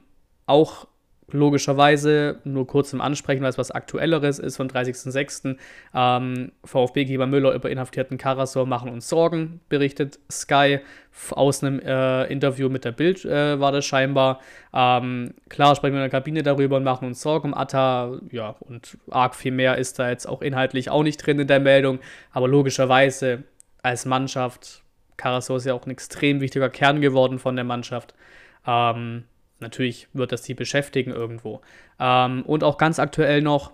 auch 0.50 0.88
logischerweise 1.34 2.40
nur 2.44 2.68
kurz 2.68 2.90
zum 2.90 3.02
Ansprechen, 3.02 3.42
weil 3.42 3.50
es 3.50 3.58
was 3.58 3.72
Aktuelleres 3.72 4.40
ist, 4.40 4.58
von 4.58 4.70
30.06. 4.70 5.58
Ähm, 5.94 6.52
VfB-Geber 6.64 7.28
Müller 7.28 7.54
über 7.54 7.70
inhaftierten 7.70 8.18
Karasor 8.18 8.66
machen 8.66 8.92
uns 8.92 9.10
Sorgen, 9.10 9.62
berichtet 9.70 10.20
Sky. 10.32 10.80
Aus 11.32 11.64
einem 11.64 11.80
äh, 11.80 12.26
Interview 12.26 12.70
mit 12.70 12.86
der 12.86 12.92
Bild 12.92 13.26
äh, 13.26 13.60
war 13.60 13.72
das 13.72 13.86
scheinbar. 13.86 14.40
Ähm, 14.74 15.34
klar 15.50 15.76
sprechen 15.76 15.94
wir 15.94 16.04
in 16.04 16.10
der 16.10 16.20
Kabine 16.20 16.44
darüber 16.44 16.78
und 16.78 16.84
machen 16.84 17.08
uns 17.08 17.22
Sorgen 17.22 17.50
um 17.50 17.54
Atta. 17.54 18.20
Ja, 18.32 18.56
und 18.60 18.98
arg 19.10 19.36
viel 19.36 19.52
mehr 19.52 19.78
ist 19.78 20.00
da 20.00 20.10
jetzt 20.10 20.28
auch 20.28 20.42
inhaltlich 20.42 20.90
auch 20.90 21.04
nicht 21.04 21.18
drin 21.18 21.40
in 21.40 21.48
der 21.48 21.60
Meldung. 21.60 22.00
Aber 22.32 22.48
logischerweise 22.48 23.44
als 23.82 24.06
Mannschaft, 24.06 24.84
Karasor 25.18 25.58
ist 25.58 25.66
ja 25.66 25.74
auch 25.74 25.86
ein 25.86 25.92
extrem 25.92 26.42
wichtiger 26.42 26.70
Kern 26.70 27.02
geworden 27.02 27.40
von 27.40 27.56
der 27.56 27.66
Mannschaft. 27.66 28.14
Ähm, 28.66 29.24
natürlich 29.60 30.08
wird 30.14 30.32
das 30.32 30.44
sie 30.44 30.54
beschäftigen 30.54 31.12
irgendwo. 31.12 31.62
Ähm, 32.00 32.44
und 32.46 32.64
auch 32.64 32.78
ganz 32.78 33.00
aktuell 33.00 33.42
noch, 33.42 33.72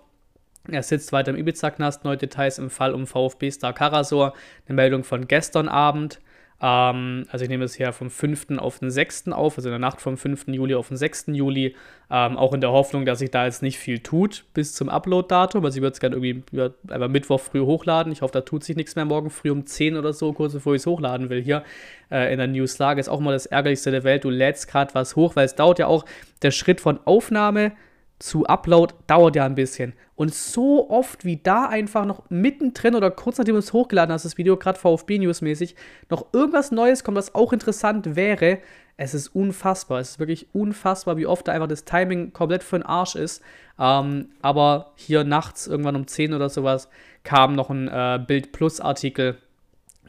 er 0.68 0.82
sitzt 0.82 1.12
weiter 1.12 1.30
im 1.30 1.36
Ibiza-Knast, 1.36 2.04
neue 2.04 2.16
Details 2.16 2.58
im 2.58 2.70
Fall 2.70 2.92
um 2.92 3.06
VfB-Star 3.06 3.72
Karasor, 3.72 4.34
eine 4.66 4.74
Meldung 4.74 5.04
von 5.04 5.28
gestern 5.28 5.68
Abend. 5.68 6.20
Ähm, 6.60 7.26
also 7.30 7.44
ich 7.44 7.48
nehme 7.48 7.64
es 7.64 7.74
hier 7.74 7.92
vom 7.92 8.10
5. 8.10 8.58
auf 8.58 8.78
den 8.78 8.90
6. 8.90 9.28
auf, 9.28 9.56
also 9.56 9.68
in 9.68 9.72
der 9.72 9.78
Nacht 9.78 10.00
vom 10.00 10.16
5. 10.16 10.48
Juli 10.48 10.74
auf 10.74 10.88
den 10.88 10.96
6. 10.96 11.26
Juli. 11.28 11.74
Ähm, 12.08 12.36
auch 12.36 12.52
in 12.52 12.60
der 12.60 12.70
Hoffnung, 12.70 13.04
dass 13.04 13.18
sich 13.18 13.30
da 13.30 13.46
jetzt 13.46 13.62
nicht 13.62 13.78
viel 13.78 13.98
tut 13.98 14.44
bis 14.54 14.74
zum 14.74 14.88
Upload-Datum. 14.88 15.64
Also 15.64 15.76
ich 15.76 15.82
würde 15.82 15.92
es 15.92 16.00
gerne 16.00 16.16
irgendwie 16.16 16.42
ja, 16.52 16.70
einfach 16.88 17.08
Mittwoch 17.08 17.40
früh 17.40 17.60
hochladen. 17.60 18.12
Ich 18.12 18.22
hoffe, 18.22 18.32
da 18.32 18.42
tut 18.42 18.64
sich 18.64 18.76
nichts 18.76 18.96
mehr 18.96 19.04
morgen 19.04 19.30
früh 19.30 19.50
um 19.50 19.66
10 19.66 19.96
oder 19.96 20.12
so, 20.12 20.32
kurz 20.32 20.52
bevor 20.52 20.74
ich 20.74 20.82
es 20.82 20.86
hochladen 20.86 21.30
will 21.30 21.42
hier 21.42 21.64
äh, 22.10 22.32
in 22.32 22.38
der 22.38 22.46
Newslage. 22.46 23.00
Ist 23.00 23.08
auch 23.08 23.20
mal 23.20 23.32
das 23.32 23.46
Ärgerlichste 23.46 23.90
der 23.90 24.04
Welt. 24.04 24.24
Du 24.24 24.30
lädst 24.30 24.68
gerade 24.68 24.94
was 24.94 25.16
hoch, 25.16 25.36
weil 25.36 25.46
es 25.46 25.56
dauert 25.56 25.78
ja 25.78 25.88
auch 25.88 26.04
der 26.42 26.52
Schritt 26.52 26.80
von 26.80 27.00
Aufnahme 27.04 27.72
zu 28.18 28.46
Upload 28.46 28.94
dauert 29.06 29.36
ja 29.36 29.44
ein 29.44 29.54
bisschen. 29.54 29.92
Und 30.14 30.34
so 30.34 30.88
oft 30.88 31.24
wie 31.24 31.36
da 31.36 31.66
einfach 31.66 32.06
noch 32.06 32.22
mittendrin 32.30 32.94
oder 32.94 33.10
kurz 33.10 33.36
nachdem 33.36 33.54
du 33.54 33.58
es 33.58 33.72
hochgeladen 33.72 34.12
hast, 34.12 34.24
das 34.24 34.38
Video, 34.38 34.56
gerade 34.56 34.78
VfB 34.78 35.18
News 35.18 35.42
mäßig, 35.42 35.76
noch 36.08 36.26
irgendwas 36.32 36.72
Neues 36.72 37.04
kommt, 37.04 37.18
was 37.18 37.34
auch 37.34 37.52
interessant 37.52 38.16
wäre. 38.16 38.58
Es 38.96 39.12
ist 39.12 39.28
unfassbar. 39.28 40.00
Es 40.00 40.12
ist 40.12 40.18
wirklich 40.18 40.46
unfassbar, 40.54 41.18
wie 41.18 41.26
oft 41.26 41.46
da 41.46 41.52
einfach 41.52 41.68
das 41.68 41.84
Timing 41.84 42.32
komplett 42.32 42.62
für 42.62 42.78
den 42.78 42.86
Arsch 42.86 43.14
ist. 43.14 43.42
Ähm, 43.78 44.30
aber 44.40 44.92
hier 44.96 45.22
nachts, 45.24 45.66
irgendwann 45.66 45.96
um 45.96 46.06
10 46.06 46.32
oder 46.32 46.48
sowas, 46.48 46.88
kam 47.22 47.54
noch 47.54 47.68
ein 47.68 47.88
äh, 47.88 48.18
Bild 48.26 48.52
Plus 48.52 48.80
Artikel, 48.80 49.36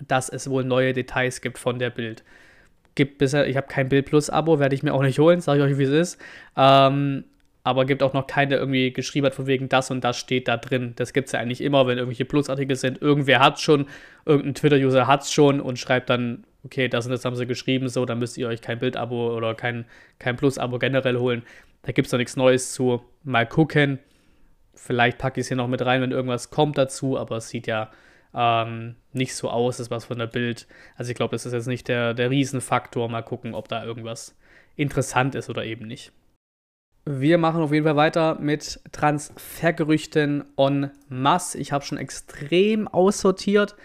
dass 0.08 0.30
es 0.30 0.50
wohl 0.50 0.64
neue 0.64 0.94
Details 0.94 1.42
gibt 1.42 1.58
von 1.58 1.80
der 1.80 1.90
Bild. 1.90 2.24
Gibt 2.96 3.18
bisher, 3.18 3.46
ich 3.48 3.58
habe 3.58 3.68
kein 3.68 3.90
Bild 3.90 4.06
Plus 4.06 4.30
Abo, 4.30 4.60
werde 4.60 4.74
ich 4.74 4.84
mir 4.84 4.94
auch 4.94 5.02
nicht 5.02 5.20
holen, 5.20 5.42
sage 5.42 5.60
ich 5.60 5.72
euch, 5.72 5.78
wie 5.78 5.84
es 5.84 6.14
ist. 6.14 6.22
Ähm, 6.56 7.26
aber 7.68 7.84
gibt 7.84 8.02
auch 8.02 8.14
noch 8.14 8.28
keine 8.28 8.56
irgendwie 8.56 8.94
geschrieben 8.94 9.26
hat, 9.26 9.36
von 9.36 9.46
wegen 9.46 9.68
das 9.68 9.92
und 9.92 10.02
das 10.02 10.18
steht 10.18 10.48
da 10.48 10.56
drin. 10.56 10.94
Das 10.96 11.12
gibt 11.12 11.26
es 11.28 11.34
ja 11.34 11.42
eigentlich 11.42 11.60
immer, 11.60 11.86
wenn 11.86 11.98
irgendwelche 11.98 12.24
Plusartikel 12.24 12.78
sind. 12.78 13.02
Irgendwer 13.02 13.42
hat 13.42 13.60
schon, 13.60 13.88
irgendein 14.26 14.56
Twitter-User 14.56 15.06
hat 15.06 15.24
es 15.24 15.34
schon 15.34 15.60
und 15.60 15.78
schreibt 15.78 16.10
dann, 16.10 16.46
okay, 16.64 16.88
das 16.88 17.06
und 17.06 17.12
das 17.12 17.26
haben 17.26 17.36
sie 17.36 17.46
geschrieben, 17.46 17.90
so, 17.90 18.06
dann 18.06 18.20
müsst 18.20 18.38
ihr 18.38 18.48
euch 18.48 18.62
kein 18.62 18.80
Bild-Abo 18.80 19.36
oder 19.36 19.54
kein, 19.54 19.84
kein 20.18 20.38
Plus-Abo 20.38 20.80
generell 20.80 21.18
holen. 21.18 21.44
Da 21.82 21.92
gibt 21.92 22.06
es 22.06 22.14
noch 22.14 22.20
nichts 22.20 22.38
Neues 22.38 22.72
zu. 22.72 23.02
Mal 23.26 23.46
gucken. 23.46 24.00
Vielleicht 24.74 25.18
packe 25.18 25.42
ich 25.42 25.44
es 25.44 25.48
hier 25.50 25.58
noch 25.58 25.68
mit 25.68 25.82
rein, 25.86 26.02
wenn 26.02 26.12
irgendwas 26.12 26.50
kommt 26.52 26.78
dazu, 26.78 27.18
aber 27.20 27.36
es 27.36 27.50
sieht 27.50 27.68
ja 27.68 27.92
ähm, 28.34 28.96
nicht 29.12 29.36
so 29.36 29.50
aus, 29.50 29.82
ist 29.82 29.92
was 29.92 30.06
von 30.06 30.20
der 30.20 30.28
Bild. 30.28 30.68
Also 30.96 31.12
ich 31.12 31.18
glaube, 31.18 31.36
das 31.36 31.46
ist 31.46 31.52
jetzt 31.52 31.68
nicht 31.68 31.90
der, 31.90 32.14
der 32.14 32.30
Riesenfaktor. 32.30 33.10
Mal 33.10 33.24
gucken, 33.24 33.54
ob 33.54 33.68
da 33.68 33.84
irgendwas 33.84 34.38
interessant 34.78 35.36
ist 35.36 35.50
oder 35.50 35.66
eben 35.66 35.86
nicht. 35.86 36.14
Wir 37.10 37.38
machen 37.38 37.62
auf 37.62 37.72
jeden 37.72 37.86
Fall 37.86 37.96
weiter 37.96 38.38
mit 38.38 38.82
Transfergerüchten 38.92 40.44
en 40.58 40.92
masse. 41.08 41.58
Ich 41.58 41.72
habe 41.72 41.86
schon 41.86 41.98
extrem 41.98 42.90
aussortiert. 42.90 43.78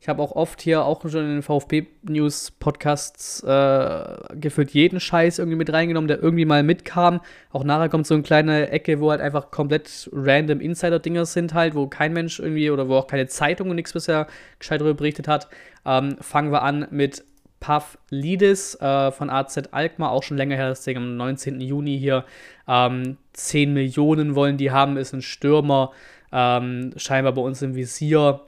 Ich 0.00 0.08
habe 0.08 0.22
auch 0.22 0.32
oft 0.32 0.62
hier, 0.62 0.86
auch 0.86 1.02
schon 1.02 1.26
in 1.26 1.34
den 1.34 1.42
VfB-News-Podcasts, 1.42 3.42
äh, 3.42 4.34
gefühlt 4.34 4.70
jeden 4.70 4.98
Scheiß 4.98 5.38
irgendwie 5.38 5.58
mit 5.58 5.70
reingenommen, 5.70 6.08
der 6.08 6.22
irgendwie 6.22 6.46
mal 6.46 6.62
mitkam. 6.62 7.20
Auch 7.52 7.64
nachher 7.64 7.90
kommt 7.90 8.06
so 8.06 8.14
eine 8.14 8.22
kleine 8.22 8.70
Ecke, 8.70 8.98
wo 8.98 9.10
halt 9.10 9.20
einfach 9.20 9.50
komplett 9.50 10.08
random 10.14 10.60
Insider-Dinger 10.60 11.26
sind 11.26 11.52
halt, 11.52 11.74
wo 11.74 11.86
kein 11.86 12.14
Mensch 12.14 12.38
irgendwie 12.38 12.70
oder 12.70 12.88
wo 12.88 12.96
auch 12.96 13.08
keine 13.08 13.26
Zeitung 13.26 13.68
und 13.68 13.76
nichts 13.76 13.92
bisher 13.92 14.26
gescheit 14.58 14.80
darüber 14.80 14.94
berichtet 14.94 15.28
hat. 15.28 15.48
Ähm, 15.84 16.16
fangen 16.22 16.50
wir 16.50 16.62
an 16.62 16.86
mit 16.90 17.24
Pavlidis 17.60 18.74
äh, 18.80 19.12
von 19.12 19.30
AZ 19.30 19.58
Alkmaar, 19.70 20.10
auch 20.10 20.22
schon 20.22 20.38
länger 20.38 20.56
her, 20.56 20.70
das 20.70 20.82
Ding 20.82 20.96
am 20.96 21.16
19. 21.16 21.60
Juni 21.60 21.98
hier. 21.98 22.24
Ähm, 22.70 23.16
10 23.32 23.74
Millionen 23.74 24.36
wollen 24.36 24.56
die 24.56 24.70
haben, 24.70 24.96
ist 24.96 25.12
ein 25.12 25.22
Stürmer, 25.22 25.90
ähm, 26.32 26.92
scheinbar 26.96 27.32
bei 27.32 27.42
uns 27.42 27.60
im 27.62 27.74
Visier. 27.74 28.42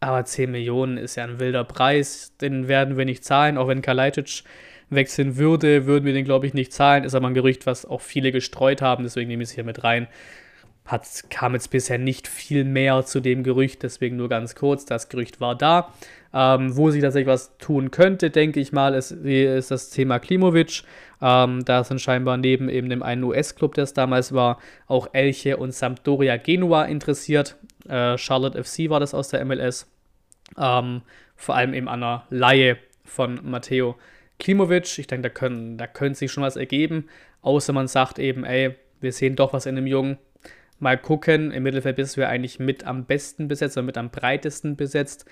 Aber 0.00 0.24
10 0.24 0.50
Millionen 0.50 0.96
ist 0.96 1.16
ja 1.16 1.24
ein 1.24 1.38
wilder 1.38 1.64
Preis, 1.64 2.32
den 2.40 2.68
werden 2.68 2.96
wir 2.96 3.04
nicht 3.04 3.24
zahlen, 3.24 3.58
auch 3.58 3.68
wenn 3.68 3.82
Kalajdzic 3.82 4.44
wechseln 4.90 5.36
würde, 5.36 5.84
würden 5.84 6.06
wir 6.06 6.14
den, 6.14 6.24
glaube 6.24 6.46
ich, 6.46 6.54
nicht 6.54 6.72
zahlen. 6.72 7.04
Ist 7.04 7.14
aber 7.14 7.26
ein 7.26 7.34
Gerücht, 7.34 7.66
was 7.66 7.84
auch 7.84 8.00
viele 8.00 8.32
gestreut 8.32 8.80
haben, 8.80 9.04
deswegen 9.04 9.28
nehme 9.28 9.42
ich 9.42 9.50
es 9.50 9.54
hier 9.54 9.64
mit 9.64 9.84
rein. 9.84 10.08
Hat, 10.86 11.24
kam 11.28 11.52
jetzt 11.52 11.70
bisher 11.70 11.98
nicht 11.98 12.28
viel 12.28 12.64
mehr 12.64 13.04
zu 13.04 13.20
dem 13.20 13.42
Gerücht, 13.42 13.82
deswegen 13.82 14.16
nur 14.16 14.30
ganz 14.30 14.54
kurz. 14.54 14.86
Das 14.86 15.10
Gerücht 15.10 15.38
war 15.40 15.54
da. 15.54 15.92
Ähm, 16.34 16.76
wo 16.76 16.90
sich 16.90 17.00
tatsächlich 17.00 17.28
was 17.28 17.56
tun 17.56 17.90
könnte, 17.90 18.30
denke 18.30 18.60
ich 18.60 18.72
mal, 18.72 18.94
ist, 18.94 19.12
ist 19.12 19.70
das 19.70 19.90
Thema 19.90 20.18
Klimovic. 20.18 20.82
Ähm, 21.22 21.64
da 21.64 21.84
sind 21.84 22.00
scheinbar 22.00 22.36
neben 22.36 22.68
eben 22.68 22.90
dem 22.90 23.02
einen 23.02 23.24
US-Club, 23.24 23.74
der 23.74 23.84
es 23.84 23.94
damals 23.94 24.32
war, 24.32 24.58
auch 24.86 25.08
Elche 25.12 25.56
und 25.56 25.72
Sampdoria 25.72 26.36
Genua 26.36 26.84
interessiert. 26.84 27.56
Äh, 27.88 28.18
Charlotte 28.18 28.62
FC 28.62 28.90
war 28.90 29.00
das 29.00 29.14
aus 29.14 29.28
der 29.28 29.44
MLS. 29.44 29.90
Ähm, 30.58 31.02
vor 31.34 31.54
allem 31.54 31.72
eben 31.72 31.88
an 31.88 32.02
einer 32.02 32.26
Laie 32.30 32.76
von 33.04 33.40
Matteo 33.42 33.96
Klimovic. 34.38 34.98
Ich 34.98 35.06
denke, 35.06 35.28
da, 35.28 35.34
können, 35.34 35.78
da 35.78 35.86
könnte 35.86 36.18
sich 36.18 36.30
schon 36.30 36.42
was 36.42 36.56
ergeben, 36.56 37.08
außer 37.42 37.72
man 37.72 37.88
sagt 37.88 38.18
eben, 38.18 38.44
ey, 38.44 38.74
wir 39.00 39.12
sehen 39.12 39.36
doch 39.36 39.52
was 39.52 39.66
in 39.66 39.76
dem 39.76 39.86
Jungen. 39.86 40.18
Mal 40.80 40.96
gucken, 40.96 41.50
im 41.50 41.64
Mittelfeld 41.64 41.96
bist 41.96 42.16
du 42.16 42.20
ja 42.20 42.28
eigentlich 42.28 42.60
mit 42.60 42.84
am 42.84 43.04
besten 43.04 43.48
besetzt 43.48 43.76
oder 43.76 43.86
mit 43.86 43.98
am 43.98 44.10
breitesten 44.10 44.76
besetzt 44.76 45.24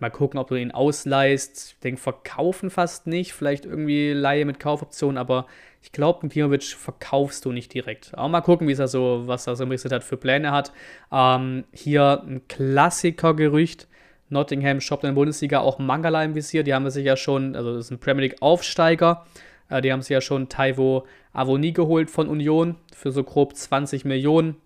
Mal 0.00 0.10
gucken, 0.10 0.38
ob 0.40 0.48
du 0.48 0.56
ihn 0.56 0.72
ausleihst. 0.72 1.74
Ich 1.74 1.80
denke, 1.80 2.00
verkaufen 2.00 2.68
fast 2.68 3.06
nicht. 3.06 3.32
Vielleicht 3.32 3.64
irgendwie 3.64 4.12
Laie 4.12 4.44
mit 4.44 4.58
Kaufoption, 4.58 5.16
aber 5.16 5.46
ich 5.82 5.92
glaube, 5.92 6.22
einen 6.22 6.30
Klimovic 6.30 6.64
verkaufst 6.64 7.44
du 7.44 7.52
nicht 7.52 7.72
direkt. 7.72 8.12
Aber 8.14 8.28
mal 8.28 8.40
gucken, 8.40 8.66
wie 8.66 8.72
er 8.72 8.88
so, 8.88 9.22
was 9.26 9.46
er 9.46 9.54
so 9.54 9.64
ein 9.64 9.70
hat 9.70 10.02
für 10.02 10.16
Pläne 10.16 10.50
hat. 10.50 10.72
Ähm, 11.12 11.64
hier 11.72 12.22
ein 12.26 12.46
Klassiker-Gerücht. 12.48 13.86
Nottingham 14.30 14.80
shoppt 14.80 15.04
in 15.04 15.10
der 15.10 15.14
Bundesliga 15.14 15.60
auch 15.60 15.78
Mangala 15.78 16.24
im 16.24 16.34
Visier. 16.34 16.64
Die 16.64 16.74
haben 16.74 16.88
sich 16.90 17.04
ja 17.04 17.16
schon, 17.16 17.54
also 17.54 17.74
das 17.74 17.86
ist 17.86 17.90
ein 17.92 18.00
Premier 18.00 18.22
League-Aufsteiger. 18.22 19.26
Äh, 19.68 19.80
die 19.80 19.92
haben 19.92 20.02
sich 20.02 20.10
ja 20.10 20.20
schon 20.20 20.48
Taiwo 20.48 21.06
Avoni 21.32 21.72
geholt 21.72 22.10
von 22.10 22.28
Union 22.28 22.76
für 22.94 23.12
so 23.12 23.22
grob 23.22 23.54
20 23.54 24.04
Millionen. 24.04 24.56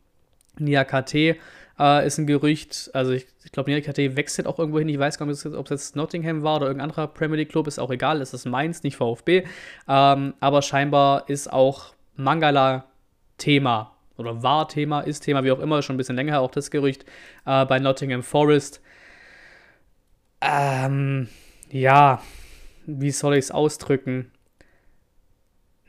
Nia 0.58 0.84
KT 0.84 1.36
äh, 1.78 2.06
ist 2.06 2.18
ein 2.18 2.26
Gerücht. 2.26 2.90
Also 2.92 3.12
ich, 3.12 3.26
ich 3.44 3.52
glaube, 3.52 3.80
KT 3.80 4.16
wechselt 4.16 4.46
auch 4.46 4.58
irgendwo 4.58 4.78
hin. 4.78 4.88
Ich 4.88 4.98
weiß 4.98 5.18
gar 5.18 5.26
nicht, 5.26 5.44
ob 5.46 5.64
es 5.66 5.70
jetzt 5.70 5.96
Nottingham 5.96 6.42
war 6.42 6.56
oder 6.56 6.66
irgendein 6.66 6.90
anderer 6.90 7.06
Premier 7.08 7.36
League 7.36 7.50
Club. 7.50 7.66
Ist 7.66 7.78
auch 7.78 7.90
egal. 7.90 8.20
Es 8.20 8.34
ist 8.34 8.46
Mainz, 8.46 8.82
nicht 8.82 8.96
VfB. 8.96 9.44
Ähm, 9.88 10.34
aber 10.40 10.62
scheinbar 10.62 11.28
ist 11.28 11.52
auch 11.52 11.94
Mangala 12.16 12.84
Thema 13.38 13.94
oder 14.18 14.42
war 14.42 14.68
Thema, 14.68 15.00
ist 15.00 15.20
Thema, 15.20 15.44
wie 15.44 15.52
auch 15.52 15.60
immer, 15.60 15.80
schon 15.80 15.94
ein 15.94 15.96
bisschen 15.96 16.16
länger 16.16 16.40
auch 16.40 16.50
das 16.50 16.70
Gerücht 16.70 17.04
äh, 17.46 17.64
bei 17.64 17.78
Nottingham 17.78 18.22
Forest. 18.22 18.82
Ähm, 20.40 21.28
ja, 21.70 22.20
wie 22.86 23.10
soll 23.10 23.34
ich 23.34 23.46
es 23.46 23.50
ausdrücken? 23.50 24.32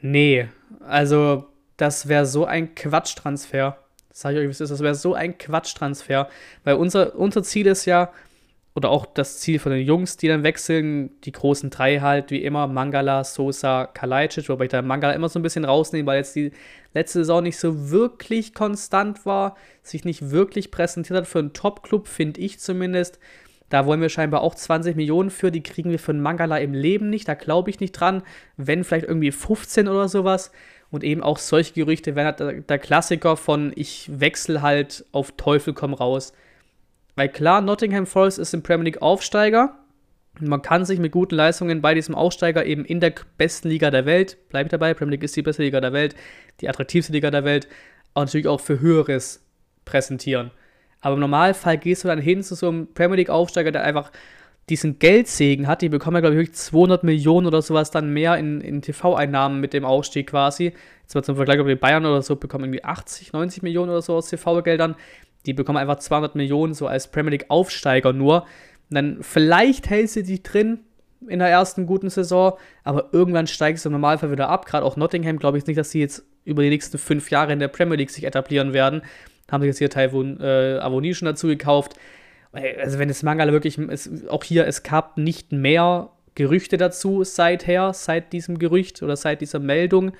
Nee, 0.01 0.47
also 0.87 1.49
das 1.77 2.07
wäre 2.07 2.25
so 2.25 2.45
ein 2.45 2.75
Quatschtransfer. 2.75 3.77
Sag 4.19 4.33
ich 4.33 4.39
euch, 4.39 4.47
wie 4.47 4.51
es 4.51 4.59
ist. 4.59 4.69
Das 4.69 4.81
wäre 4.81 4.95
so 4.95 5.13
ein 5.13 5.37
Quatschtransfer. 5.37 6.27
Weil 6.65 6.75
unser, 6.75 7.15
unser 7.15 7.41
Ziel 7.41 7.67
ist 7.67 7.85
ja, 7.85 8.11
oder 8.75 8.89
auch 8.89 9.05
das 9.05 9.39
Ziel 9.39 9.59
von 9.59 9.71
den 9.71 9.85
Jungs, 9.85 10.17
die 10.17 10.27
dann 10.27 10.43
wechseln, 10.43 11.21
die 11.21 11.31
großen 11.31 11.69
drei 11.69 12.01
halt, 12.01 12.29
wie 12.29 12.43
immer, 12.43 12.67
Mangala, 12.67 13.23
Sosa, 13.23 13.85
Kalajdzic, 13.85 14.49
wobei 14.49 14.65
ich 14.65 14.71
da 14.71 14.81
Mangala 14.81 15.13
immer 15.13 15.29
so 15.29 15.39
ein 15.39 15.41
bisschen 15.41 15.63
rausnehme, 15.63 16.05
weil 16.05 16.17
jetzt 16.17 16.35
die 16.35 16.51
letzte 16.93 17.19
Saison 17.19 17.43
nicht 17.43 17.57
so 17.57 17.91
wirklich 17.91 18.53
konstant 18.53 19.25
war, 19.25 19.55
sich 19.83 20.03
nicht 20.03 20.31
wirklich 20.31 20.69
präsentiert 20.69 21.19
hat 21.19 21.27
für 21.27 21.39
einen 21.39 21.53
Top-Club, 21.53 22.09
finde 22.09 22.41
ich 22.41 22.59
zumindest. 22.59 23.19
Da 23.69 23.85
wollen 23.85 24.01
wir 24.01 24.09
scheinbar 24.09 24.41
auch 24.41 24.53
20 24.53 24.97
Millionen 24.97 25.29
für, 25.29 25.49
die 25.49 25.63
kriegen 25.63 25.91
wir 25.91 25.99
für 25.99 26.11
einen 26.11 26.21
Mangala 26.21 26.57
im 26.57 26.73
Leben 26.73 27.09
nicht, 27.09 27.29
da 27.29 27.35
glaube 27.35 27.69
ich 27.69 27.79
nicht 27.79 27.93
dran, 27.93 28.23
wenn 28.57 28.83
vielleicht 28.83 29.05
irgendwie 29.05 29.31
15 29.31 29.87
oder 29.87 30.09
sowas. 30.09 30.51
Und 30.91 31.03
eben 31.03 31.21
auch 31.21 31.37
solche 31.37 31.73
Gerüchte 31.73 32.15
wären 32.15 32.35
halt 32.37 32.69
der, 32.69 32.79
Klassiker 32.79 33.37
von 33.37 33.71
ich 33.75 34.09
wechsle 34.11 34.61
halt 34.61 35.05
auf 35.11 35.31
Teufel 35.33 35.73
komm 35.73 35.93
raus. 35.93 36.33
Weil 37.15 37.29
klar, 37.29 37.61
Nottingham 37.61 38.07
Forest 38.07 38.39
ist 38.39 38.53
im 38.53 38.63
Premier 38.63 38.85
League 38.85 39.01
Aufsteiger. 39.01 39.77
Man 40.39 40.61
kann 40.61 40.85
sich 40.85 40.99
mit 40.99 41.11
guten 41.11 41.35
Leistungen 41.35 41.81
bei 41.81 41.93
diesem 41.93 42.15
Aufsteiger 42.15 42.65
eben 42.65 42.85
in 42.85 43.01
der 43.01 43.13
besten 43.37 43.67
Liga 43.67 43.91
der 43.91 44.05
Welt, 44.05 44.37
bleibe 44.49 44.67
ich 44.67 44.71
dabei, 44.71 44.93
Premier 44.93 45.11
League 45.11 45.23
ist 45.23 45.35
die 45.35 45.41
beste 45.41 45.63
Liga 45.63 45.81
der 45.81 45.91
Welt, 45.91 46.15
die 46.61 46.69
attraktivste 46.69 47.11
Liga 47.11 47.29
der 47.29 47.43
Welt, 47.43 47.67
und 48.13 48.25
natürlich 48.25 48.47
auch 48.47 48.61
für 48.61 48.79
Höheres 48.79 49.43
präsentieren. 49.85 50.51
Aber 51.01 51.15
im 51.15 51.19
Normalfall 51.19 51.77
gehst 51.77 52.03
du 52.03 52.07
dann 52.07 52.19
hin 52.19 52.43
zu 52.43 52.55
so 52.55 52.69
einem 52.69 52.93
Premier 52.93 53.17
League-Aufsteiger, 53.17 53.71
der 53.71 53.83
einfach 53.83 54.11
diesen 54.69 54.99
Geldsegen 54.99 55.67
hat. 55.67 55.81
Die 55.81 55.89
bekommen 55.89 56.15
ja, 56.15 56.21
glaube 56.21 56.41
ich, 56.41 56.53
200 56.53 57.03
Millionen 57.03 57.47
oder 57.47 57.61
sowas 57.61 57.91
dann 57.91 58.13
mehr 58.13 58.37
in, 58.37 58.61
in 58.61 58.81
TV-Einnahmen 58.81 59.59
mit 59.59 59.73
dem 59.73 59.85
Aufstieg 59.85 60.27
quasi. 60.27 60.73
Jetzt 61.01 61.15
mal 61.15 61.23
zum 61.23 61.35
Vergleich, 61.35 61.59
ob 61.59 61.67
die 61.67 61.75
Bayern 61.75 62.05
oder 62.05 62.21
so 62.21 62.35
bekommen 62.35 62.65
irgendwie 62.65 62.83
80, 62.83 63.33
90 63.33 63.63
Millionen 63.63 63.89
oder 63.89 64.01
so 64.01 64.15
aus 64.15 64.29
TV-Geldern. 64.29 64.95
Die 65.45 65.53
bekommen 65.53 65.77
einfach 65.77 65.99
200 65.99 66.35
Millionen 66.35 66.73
so 66.73 66.87
als 66.87 67.09
Premier 67.09 67.31
League-Aufsteiger 67.31 68.13
nur. 68.13 68.43
Und 68.89 68.95
dann 68.95 69.17
vielleicht 69.21 69.89
hält 69.89 70.09
sie 70.09 70.23
dich 70.23 70.43
drin 70.43 70.81
in 71.27 71.39
der 71.39 71.49
ersten 71.49 71.85
guten 71.85 72.09
Saison, 72.09 72.53
aber 72.83 73.09
irgendwann 73.11 73.47
steigst 73.47 73.85
du 73.85 73.89
im 73.89 73.93
Normalfall 73.93 74.31
wieder 74.31 74.49
ab. 74.49 74.65
Gerade 74.65 74.85
auch 74.85 74.95
Nottingham 74.95 75.37
glaube 75.37 75.57
ich 75.57 75.65
nicht, 75.65 75.77
dass 75.77 75.91
sie 75.91 75.99
jetzt 75.99 76.23
über 76.45 76.63
die 76.63 76.69
nächsten 76.69 76.97
fünf 76.97 77.29
Jahre 77.31 77.53
in 77.53 77.59
der 77.59 77.67
Premier 77.67 77.97
League 77.97 78.09
sich 78.09 78.23
etablieren 78.23 78.73
werden. 78.73 79.01
Haben 79.51 79.61
sich 79.61 79.69
jetzt 79.69 79.79
hier 79.79 79.89
Taiwan 79.89 80.39
äh, 80.39 80.79
Avoni 80.79 81.13
schon 81.13 81.25
dazu 81.25 81.47
gekauft. 81.47 81.95
Also 82.51 82.97
wenn 82.97 83.09
es 83.09 83.21
Mangala 83.23 83.51
wirklich, 83.51 83.77
es, 83.77 84.27
auch 84.27 84.43
hier, 84.43 84.65
es 84.65 84.83
gab 84.83 85.17
nicht 85.17 85.51
mehr 85.51 86.09
Gerüchte 86.35 86.77
dazu 86.77 87.23
seither, 87.23 87.93
seit 87.93 88.33
diesem 88.33 88.59
Gerücht 88.59 89.03
oder 89.03 89.15
seit 89.15 89.41
dieser 89.41 89.59
Meldung. 89.59 90.13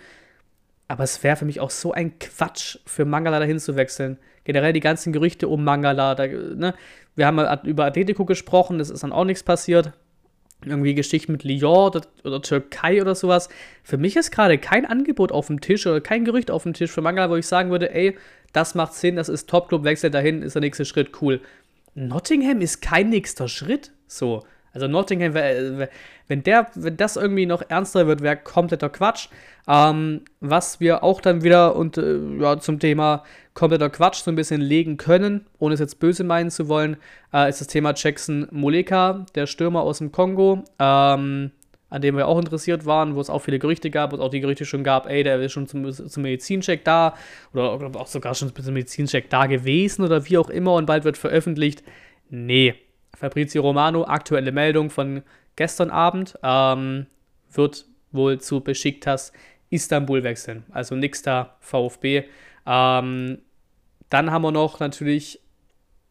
Aber 0.87 1.03
es 1.03 1.23
wäre 1.23 1.35
für 1.35 1.45
mich 1.45 1.59
auch 1.59 1.69
so 1.69 1.91
ein 1.91 2.17
Quatsch, 2.19 2.77
für 2.85 3.05
Mangala 3.05 3.39
dahin 3.39 3.59
zu 3.59 3.75
wechseln. 3.75 4.17
Generell 4.43 4.73
die 4.73 4.79
ganzen 4.79 5.13
Gerüchte 5.13 5.47
um 5.47 5.63
Mangala. 5.63 6.15
Da, 6.15 6.27
ne? 6.27 6.73
Wir 7.15 7.27
haben 7.27 7.39
über 7.67 7.85
Atletico 7.85 8.25
gesprochen, 8.25 8.79
das 8.79 8.89
ist 8.89 9.03
dann 9.03 9.11
auch 9.11 9.25
nichts 9.25 9.43
passiert. 9.43 9.93
Irgendwie 10.65 10.93
Geschichten 10.93 11.31
mit 11.31 11.43
Lyon 11.43 11.87
oder, 11.87 12.01
oder 12.23 12.41
Türkei 12.41 13.01
oder 13.01 13.15
sowas. 13.15 13.49
Für 13.83 13.97
mich 13.97 14.15
ist 14.17 14.31
gerade 14.31 14.57
kein 14.57 14.85
Angebot 14.85 15.31
auf 15.31 15.47
dem 15.47 15.61
Tisch 15.61 15.87
oder 15.87 16.01
kein 16.01 16.25
Gerücht 16.25 16.51
auf 16.51 16.63
dem 16.63 16.73
Tisch 16.73 16.91
für 16.91 17.01
Mangala, 17.01 17.29
wo 17.29 17.35
ich 17.35 17.47
sagen 17.47 17.71
würde, 17.71 17.93
ey, 17.93 18.17
das 18.51 18.75
macht 18.75 18.93
Sinn, 18.93 19.15
das 19.15 19.29
ist 19.29 19.49
Top-Club, 19.49 19.83
wechselt 19.83 20.13
dahin, 20.13 20.41
ist 20.41 20.55
der 20.55 20.61
nächste 20.61 20.85
Schritt, 20.85 21.21
cool. 21.21 21.39
Nottingham 22.07 22.61
ist 22.61 22.81
kein 22.81 23.09
nächster 23.09 23.47
Schritt. 23.47 23.91
So. 24.07 24.43
Also 24.71 24.87
Nottingham, 24.87 25.33
wenn, 25.33 26.43
der, 26.43 26.67
wenn 26.75 26.95
das 26.95 27.15
irgendwie 27.15 27.45
noch 27.45 27.63
ernster 27.67 28.07
wird, 28.07 28.21
wäre 28.21 28.37
kompletter 28.37 28.89
Quatsch. 28.89 29.29
Ähm, 29.67 30.21
was 30.39 30.79
wir 30.79 31.03
auch 31.03 31.21
dann 31.21 31.43
wieder 31.43 31.75
und, 31.75 31.97
äh, 31.97 32.19
ja, 32.39 32.59
zum 32.59 32.79
Thema 32.79 33.23
kompletter 33.53 33.89
Quatsch 33.89 34.23
so 34.23 34.31
ein 34.31 34.35
bisschen 34.35 34.61
legen 34.61 34.97
können, 34.97 35.45
ohne 35.57 35.73
es 35.73 35.79
jetzt 35.79 35.99
böse 35.99 36.23
meinen 36.23 36.49
zu 36.49 36.67
wollen, 36.67 36.97
äh, 37.33 37.49
ist 37.49 37.61
das 37.61 37.67
Thema 37.67 37.93
Jackson 37.95 38.47
Moleka, 38.51 39.25
der 39.35 39.47
Stürmer 39.47 39.81
aus 39.81 39.97
dem 39.97 40.11
Kongo. 40.11 40.63
Ähm, 40.79 41.51
an 41.89 42.01
dem 42.01 42.15
wir 42.15 42.27
auch 42.27 42.37
interessiert 42.37 42.85
waren, 42.85 43.15
wo 43.15 43.21
es 43.21 43.29
auch 43.29 43.39
viele 43.39 43.59
Gerüchte 43.59 43.89
gab, 43.89 44.11
wo 44.11 44.15
es 44.15 44.21
auch 44.21 44.29
die 44.29 44.39
Gerüchte 44.39 44.65
schon 44.65 44.83
gab, 44.83 45.07
ey, 45.07 45.23
der 45.23 45.39
ist 45.41 45.51
schon 45.51 45.67
zum, 45.67 45.91
zum 45.91 46.23
Medizincheck 46.23 46.83
da 46.83 47.15
oder 47.53 47.71
auch 47.95 48.07
sogar 48.07 48.35
schon 48.35 48.53
zum 48.53 48.73
Medizincheck 48.73 49.29
da 49.29 49.47
gewesen 49.47 50.03
oder 50.03 50.25
wie 50.29 50.37
auch 50.37 50.49
immer 50.49 50.75
und 50.75 50.85
bald 50.85 51.03
wird 51.03 51.17
veröffentlicht. 51.17 51.83
Nee. 52.29 52.75
Fabrizio 53.17 53.61
Romano, 53.61 54.05
aktuelle 54.05 54.51
Meldung 54.51 54.89
von 54.89 55.23
gestern 55.55 55.89
Abend, 55.89 56.37
ähm, 56.43 57.07
wird 57.51 57.85
wohl 58.11 58.39
zu 58.39 58.61
Besiktas 58.61 59.33
Istanbul 59.69 60.23
wechseln. 60.23 60.63
Also 60.71 60.95
nix 60.95 61.21
da 61.21 61.57
VfB. 61.59 62.23
Ähm, 62.65 63.39
dann 64.09 64.31
haben 64.31 64.41
wir 64.41 64.51
noch 64.51 64.79
natürlich 64.79 65.41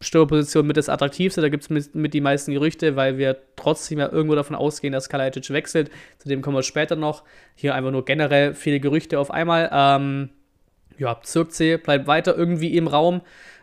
Stürmerposition 0.01 0.67
mit 0.67 0.77
das 0.77 0.89
attraktivste. 0.89 1.41
Da 1.41 1.49
gibt 1.49 1.65
es 1.65 1.71
mit, 1.71 1.95
mit, 1.95 2.15
die 2.15 2.21
meisten 2.21 2.53
Gerüchte, 2.53 2.97
weil 2.97 3.19
wir 3.19 3.37
trotzdem 3.57 3.99
ja 3.99 4.11
irgendwo 4.11 4.35
davon 4.35 4.57
ausgehen, 4.57 4.93
dass 4.93 5.09
Kalajdzic 5.09 5.51
wechselt. 5.51 5.91
Zu 6.19 6.29
dem 6.29 6.41
kommen 6.43 6.57
wir 6.57 6.63
später 6.63 6.97
noch. 6.97 7.25
Hier 7.55 7.75
einfach 7.75 7.91
nur 7.91 8.05
generell 8.05 8.55
viele 8.55 8.81
Gerüchte 8.81 9.19
auf 9.19 9.31
einmal. 9.31 9.69
Ähm, 9.73 10.31
ja, 10.99 11.21
Zirkzee 11.23 11.77
bleibt 11.77 12.07
weiter 12.07 12.37
irgendwie 12.37 12.77
im 12.77 12.87
Raum. 12.87 13.23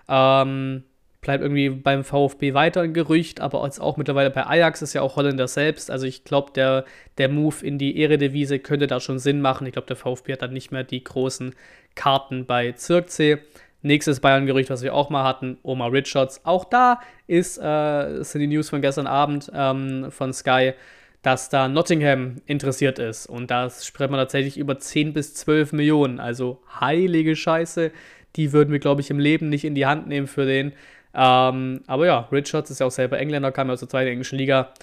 Ähm, 0.10 0.84
bleibt 1.26 1.42
irgendwie 1.42 1.70
beim 1.70 2.04
VfB 2.04 2.54
weiter 2.54 2.82
ein 2.82 2.94
Gerücht, 2.94 3.42
aber 3.42 3.64
jetzt 3.66 3.82
auch 3.82 3.98
mittlerweile 3.98 4.30
bei 4.30 4.46
Ajax 4.46 4.84
ist 4.84 4.94
ja 4.94 5.02
auch 5.02 5.16
Holländer 5.16 5.48
selbst. 5.48 5.90
Also 5.90 6.06
ich 6.06 6.24
glaube, 6.24 6.52
der, 6.54 6.86
der 7.18 7.30
Move 7.30 7.66
in 7.66 7.80
die 7.80 8.02
Eredivise 8.02 8.60
könnte 8.60 8.88
da 8.88 9.00
schon 9.00 9.18
Sinn 9.18 9.42
machen. 9.42 9.66
Ich 9.66 9.74
glaube, 9.74 9.88
der 9.88 9.96
VfB 9.96 10.34
hat 10.34 10.44
dann 10.44 10.54
nicht 10.54 10.72
mehr 10.72 10.84
die 10.84 11.04
großen 11.04 11.56
Karten 11.96 12.46
bei 12.46 12.74
Zirkzee. 12.74 13.40
Nächstes 13.86 14.20
Bayern-Gerücht, 14.20 14.72
was 14.72 14.82
wir 14.82 14.96
auch 14.96 15.12
mal 15.12 15.24
hatten, 15.24 15.60
Omar 15.62 15.92
Richards. 15.92 16.42
Auch 16.44 16.66
da 16.66 17.00
ist, 17.28 17.60
äh, 17.60 18.24
sind 18.24 18.42
die 18.42 18.48
News 18.48 18.68
von 18.68 18.82
gestern 18.82 19.06
Abend 19.06 19.52
ähm, 19.54 20.08
von 20.10 20.34
Sky, 20.34 20.74
dass 21.22 21.50
da 21.50 21.68
Nottingham 21.68 22.38
interessiert 22.48 22.98
ist. 22.98 23.28
Und 23.28 23.52
da 23.52 23.70
spricht 23.70 24.10
man 24.10 24.20
tatsächlich 24.20 24.58
über 24.58 24.80
10 24.80 25.14
bis 25.14 25.36
12 25.36 25.74
Millionen. 25.74 26.20
Also 26.20 26.64
heilige 26.80 27.36
Scheiße. 27.36 27.92
Die 28.36 28.54
würden 28.54 28.72
wir, 28.72 28.80
glaube 28.80 29.02
ich, 29.02 29.12
im 29.12 29.20
Leben 29.20 29.50
nicht 29.50 29.66
in 29.66 29.76
die 29.76 29.86
Hand 29.86 30.08
nehmen 30.08 30.26
für 30.26 30.48
den. 30.48 30.74
Ähm, 31.14 31.82
aber 31.86 32.08
ja, 32.08 32.28
Richards 32.32 32.72
ist 32.72 32.80
ja 32.80 32.88
auch 32.88 32.92
selber 32.92 33.20
Engländer, 33.20 33.52
kam 33.52 33.68
ja 33.68 33.74
aus 33.74 33.82
der 33.82 33.90
zweiten 33.90 34.10
englischen 34.10 34.40
Liga 34.40 34.74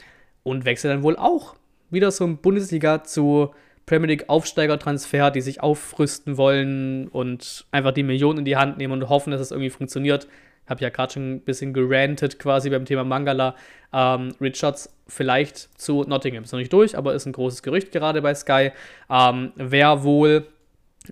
und 0.45 0.65
wechselt 0.65 0.95
dann 0.95 1.03
wohl 1.03 1.17
auch 1.17 1.57
wieder 1.91 2.12
so 2.12 2.25
ein 2.25 2.37
Bundesliga 2.37 3.03
zu 3.03 3.53
Premier 3.87 4.09
League 4.09 4.29
Aufsteigertransfer, 4.29 5.31
die 5.31 5.40
sich 5.40 5.61
aufrüsten 5.62 6.37
wollen 6.37 7.09
und 7.09 7.66
einfach 7.71 7.92
die 7.92 8.03
Millionen 8.03 8.40
in 8.40 8.45
die 8.45 8.57
Hand 8.57 8.79
nehmen 8.79 8.92
und 8.92 9.09
hoffen, 9.09 9.31
dass 9.31 9.40
es 9.40 9.51
irgendwie 9.51 9.71
funktioniert. 9.71 10.29
Habe 10.66 10.81
ja 10.81 10.90
gerade 10.90 11.14
schon 11.14 11.35
ein 11.35 11.40
bisschen 11.40 11.73
gerantet 11.73 12.38
quasi 12.38 12.71
beim 12.71 12.85
Thema 12.85 13.05
Mangala. 13.05 13.57
Ähm, 13.92 14.35
Richards 14.40 14.95
vielleicht 15.09 15.68
zu 15.79 16.05
Nottingham. 16.05 16.45
Ist 16.45 16.53
noch 16.53 16.61
nicht 16.61 16.73
durch, 16.73 16.97
aber 16.97 17.14
ist 17.14 17.27
ein 17.27 17.33
großes 17.33 17.62
Gerücht 17.62 17.92
gerade 17.92 18.23
bei 18.23 18.35
Sky. 18.35 18.71
Ähm, 19.11 19.53
Wer 19.57 20.05
wohl 20.05 20.47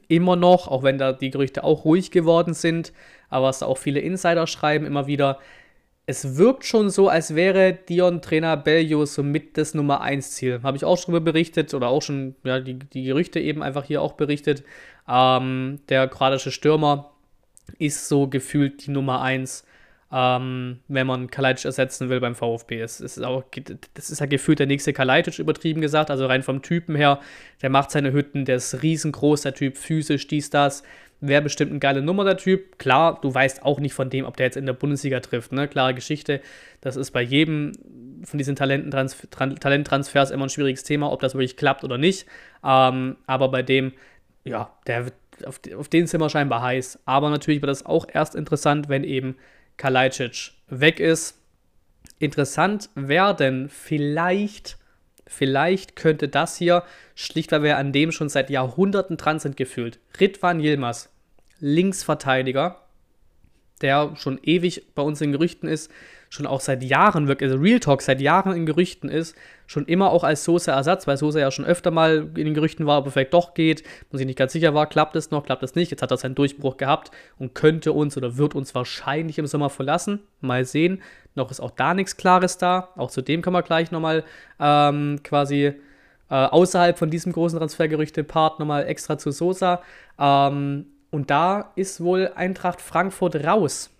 immer 0.08 0.36
noch, 0.36 0.68
auch 0.68 0.82
wenn 0.82 0.98
da 0.98 1.12
die 1.12 1.30
Gerüchte 1.30 1.64
auch 1.64 1.84
ruhig 1.84 2.10
geworden 2.10 2.54
sind, 2.54 2.92
aber 3.28 3.46
was 3.46 3.58
da 3.60 3.66
auch 3.66 3.78
viele 3.78 4.00
Insider 4.00 4.46
schreiben 4.46 4.86
immer 4.86 5.06
wieder, 5.06 5.38
es 6.10 6.36
wirkt 6.36 6.64
schon 6.64 6.90
so, 6.90 7.08
als 7.08 7.34
wäre 7.34 7.72
Dion 7.72 8.20
Trainer 8.20 8.56
Bellio 8.56 9.06
somit 9.06 9.56
das 9.56 9.74
Nummer 9.74 10.00
1 10.00 10.32
Ziel. 10.32 10.60
Habe 10.62 10.76
ich 10.76 10.84
auch 10.84 10.98
schon 10.98 11.12
darüber 11.12 11.32
berichtet 11.32 11.72
oder 11.72 11.88
auch 11.88 12.02
schon 12.02 12.34
ja, 12.42 12.58
die, 12.58 12.74
die 12.74 13.04
Gerüchte 13.04 13.38
eben 13.38 13.62
einfach 13.62 13.84
hier 13.84 14.02
auch 14.02 14.14
berichtet. 14.14 14.64
Ähm, 15.08 15.80
der 15.88 16.08
kroatische 16.08 16.50
Stürmer 16.50 17.12
ist 17.78 18.08
so 18.08 18.26
gefühlt 18.26 18.86
die 18.86 18.90
Nummer 18.90 19.22
1 19.22 19.64
ähm, 20.12 20.80
wenn 20.88 21.06
man 21.06 21.30
Kalajdzic 21.30 21.66
ersetzen 21.66 22.08
will 22.08 22.20
beim 22.20 22.34
VfB. 22.34 22.80
Es 22.80 23.00
ist 23.00 23.22
auch, 23.22 23.44
das 23.94 24.10
ist 24.10 24.18
ja 24.20 24.26
gefühlt 24.26 24.58
der 24.58 24.66
nächste 24.66 24.92
Kalajdzic, 24.92 25.38
übertrieben 25.38 25.80
gesagt, 25.80 26.10
also 26.10 26.26
rein 26.26 26.42
vom 26.42 26.62
Typen 26.62 26.96
her. 26.96 27.20
Der 27.62 27.70
macht 27.70 27.92
seine 27.92 28.12
Hütten, 28.12 28.44
der 28.44 28.56
ist 28.56 28.82
riesengroß, 28.82 29.42
der 29.42 29.54
Typ, 29.54 29.76
physisch, 29.76 30.26
dies, 30.26 30.50
das. 30.50 30.82
Wäre 31.20 31.42
bestimmt 31.42 31.70
eine 31.70 31.80
geile 31.80 32.00
Nummer, 32.00 32.24
der 32.24 32.38
Typ. 32.38 32.78
Klar, 32.78 33.18
du 33.20 33.32
weißt 33.32 33.62
auch 33.62 33.78
nicht 33.78 33.92
von 33.92 34.08
dem, 34.08 34.24
ob 34.24 34.36
der 34.36 34.46
jetzt 34.46 34.56
in 34.56 34.64
der 34.64 34.72
Bundesliga 34.72 35.20
trifft. 35.20 35.52
Ne? 35.52 35.68
Klare 35.68 35.94
Geschichte. 35.94 36.40
Das 36.80 36.96
ist 36.96 37.10
bei 37.10 37.20
jedem 37.20 37.72
von 38.24 38.38
diesen 38.38 38.56
Talenttransfers 38.56 40.30
immer 40.30 40.46
ein 40.46 40.50
schwieriges 40.50 40.82
Thema, 40.82 41.12
ob 41.12 41.20
das 41.20 41.34
wirklich 41.34 41.56
klappt 41.56 41.84
oder 41.84 41.98
nicht. 41.98 42.26
Ähm, 42.64 43.16
aber 43.26 43.50
bei 43.50 43.62
dem, 43.62 43.92
ja, 44.44 44.72
der, 44.86 45.06
auf, 45.44 45.60
auf 45.76 45.88
den 45.88 46.06
sind 46.06 46.20
wir 46.20 46.30
scheinbar 46.30 46.62
heiß. 46.62 47.00
Aber 47.04 47.28
natürlich 47.28 47.60
wird 47.60 47.70
das 47.70 47.84
auch 47.84 48.06
erst 48.10 48.34
interessant, 48.34 48.88
wenn 48.88 49.04
eben 49.04 49.36
Kalajdzic 49.76 50.52
weg 50.68 51.00
ist. 51.00 51.38
Interessant 52.18 52.88
werden 52.94 53.68
vielleicht 53.68 54.79
Vielleicht 55.32 55.94
könnte 55.94 56.28
das 56.28 56.56
hier, 56.56 56.82
schlicht 57.14 57.52
weil 57.52 57.62
wir 57.62 57.78
an 57.78 57.92
dem 57.92 58.10
schon 58.10 58.28
seit 58.28 58.50
Jahrhunderten 58.50 59.16
dran 59.16 59.38
sind 59.38 59.56
gefühlt, 59.56 60.00
Ritwan 60.18 60.58
Yilmaz, 60.58 61.08
Linksverteidiger, 61.60 62.80
der 63.80 64.16
schon 64.16 64.40
ewig 64.42 64.92
bei 64.96 65.02
uns 65.02 65.20
in 65.20 65.30
Gerüchten 65.30 65.68
ist, 65.68 65.88
schon 66.30 66.46
auch 66.46 66.60
seit 66.60 66.84
Jahren 66.84 67.26
wirklich, 67.26 67.50
also 67.50 67.60
Real 67.60 67.80
Talk 67.80 68.02
seit 68.02 68.20
Jahren 68.20 68.54
in 68.54 68.64
Gerüchten 68.64 69.10
ist, 69.10 69.36
schon 69.66 69.84
immer 69.86 70.10
auch 70.12 70.22
als 70.22 70.44
Sosa-Ersatz, 70.44 71.08
weil 71.08 71.16
Sosa 71.16 71.40
ja 71.40 71.50
schon 71.50 71.64
öfter 71.64 71.90
mal 71.90 72.28
in 72.36 72.44
den 72.44 72.54
Gerüchten 72.54 72.86
war, 72.86 72.98
ob 72.98 73.06
er 73.06 73.12
vielleicht 73.12 73.34
doch 73.34 73.52
geht, 73.52 73.82
wo 74.10 74.16
sich 74.16 74.26
nicht 74.26 74.38
ganz 74.38 74.52
sicher 74.52 74.72
war, 74.72 74.86
klappt 74.86 75.16
es 75.16 75.32
noch, 75.32 75.44
klappt 75.44 75.64
es 75.64 75.74
nicht. 75.74 75.90
Jetzt 75.90 76.02
hat 76.02 76.12
er 76.12 76.16
seinen 76.16 76.36
Durchbruch 76.36 76.76
gehabt 76.76 77.10
und 77.38 77.54
könnte 77.56 77.92
uns 77.92 78.16
oder 78.16 78.36
wird 78.36 78.54
uns 78.54 78.74
wahrscheinlich 78.76 79.38
im 79.38 79.48
Sommer 79.48 79.70
verlassen. 79.70 80.20
Mal 80.40 80.64
sehen. 80.64 81.02
Noch 81.34 81.50
ist 81.50 81.60
auch 81.60 81.72
da 81.72 81.94
nichts 81.94 82.16
Klares 82.16 82.58
da. 82.58 82.90
Auch 82.96 83.10
zu 83.10 83.22
dem 83.22 83.42
kann 83.42 83.52
man 83.52 83.64
gleich 83.64 83.90
nochmal 83.90 84.24
ähm, 84.60 85.20
quasi 85.24 85.64
äh, 85.66 85.74
außerhalb 86.28 86.96
von 86.96 87.10
diesem 87.10 87.32
großen 87.32 87.58
Transfergerüchte-Part 87.58 88.60
nochmal 88.60 88.86
extra 88.86 89.18
zu 89.18 89.32
Sosa. 89.32 89.82
Ähm, 90.16 90.86
und 91.10 91.30
da 91.30 91.72
ist 91.74 92.00
wohl 92.00 92.30
Eintracht 92.36 92.80
Frankfurt 92.80 93.34
raus. 93.44 93.90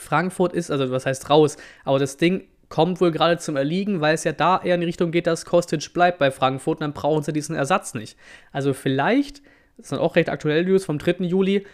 Frankfurt 0.00 0.52
ist, 0.52 0.70
also 0.70 0.90
was 0.90 1.06
heißt 1.06 1.30
raus, 1.30 1.56
aber 1.84 1.98
das 1.98 2.16
Ding 2.16 2.48
kommt 2.68 3.00
wohl 3.00 3.10
gerade 3.10 3.38
zum 3.38 3.56
Erliegen, 3.56 4.00
weil 4.00 4.14
es 4.14 4.24
ja 4.24 4.32
da 4.32 4.60
eher 4.62 4.76
in 4.76 4.80
die 4.80 4.86
Richtung 4.86 5.10
geht, 5.10 5.26
dass 5.26 5.44
Kostic 5.44 5.92
bleibt 5.92 6.18
bei 6.18 6.30
Frankfurt 6.30 6.78
und 6.78 6.82
dann 6.82 6.92
brauchen 6.92 7.22
sie 7.22 7.32
diesen 7.32 7.56
Ersatz 7.56 7.94
nicht. 7.94 8.16
Also 8.52 8.72
vielleicht, 8.72 9.42
das 9.76 9.88
sind 9.88 9.98
auch 9.98 10.16
recht 10.16 10.28
aktuelle 10.28 10.64
News 10.64 10.84
vom 10.84 10.98
3. 10.98 11.24
Juli, 11.24 11.66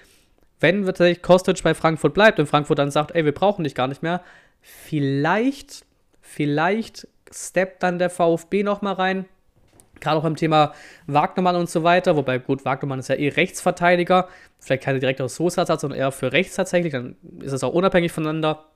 wenn 0.58 0.84
tatsächlich 0.84 1.22
Kostic 1.22 1.62
bei 1.62 1.74
Frankfurt 1.74 2.14
bleibt 2.14 2.40
und 2.40 2.46
Frankfurt 2.46 2.78
dann 2.78 2.90
sagt, 2.90 3.14
ey, 3.14 3.24
wir 3.24 3.34
brauchen 3.34 3.64
dich 3.64 3.74
gar 3.74 3.88
nicht 3.88 4.02
mehr, 4.02 4.22
vielleicht, 4.62 5.84
vielleicht 6.20 7.06
steppt 7.30 7.82
dann 7.82 7.98
der 7.98 8.08
VfB 8.10 8.62
nochmal 8.62 8.94
rein, 8.94 9.26
Gerade 10.06 10.18
auch 10.18 10.22
beim 10.22 10.36
Thema 10.36 10.72
Wagnermann 11.08 11.56
und 11.56 11.68
so 11.68 11.82
weiter, 11.82 12.14
wobei 12.14 12.38
gut, 12.38 12.64
Wagnermann 12.64 13.00
ist 13.00 13.08
ja 13.08 13.16
eh 13.16 13.28
Rechtsverteidiger, 13.28 14.28
vielleicht 14.60 14.84
keine 14.84 15.00
direkt 15.00 15.20
aus 15.20 15.34
Sosa 15.34 15.66
hat, 15.66 15.80
sondern 15.80 15.98
eher 15.98 16.12
für 16.12 16.30
rechts 16.30 16.54
tatsächlich, 16.54 16.92
dann 16.92 17.16
ist 17.40 17.50
es 17.50 17.64
auch 17.64 17.72
unabhängig 17.72 18.12
voneinander. 18.12 18.66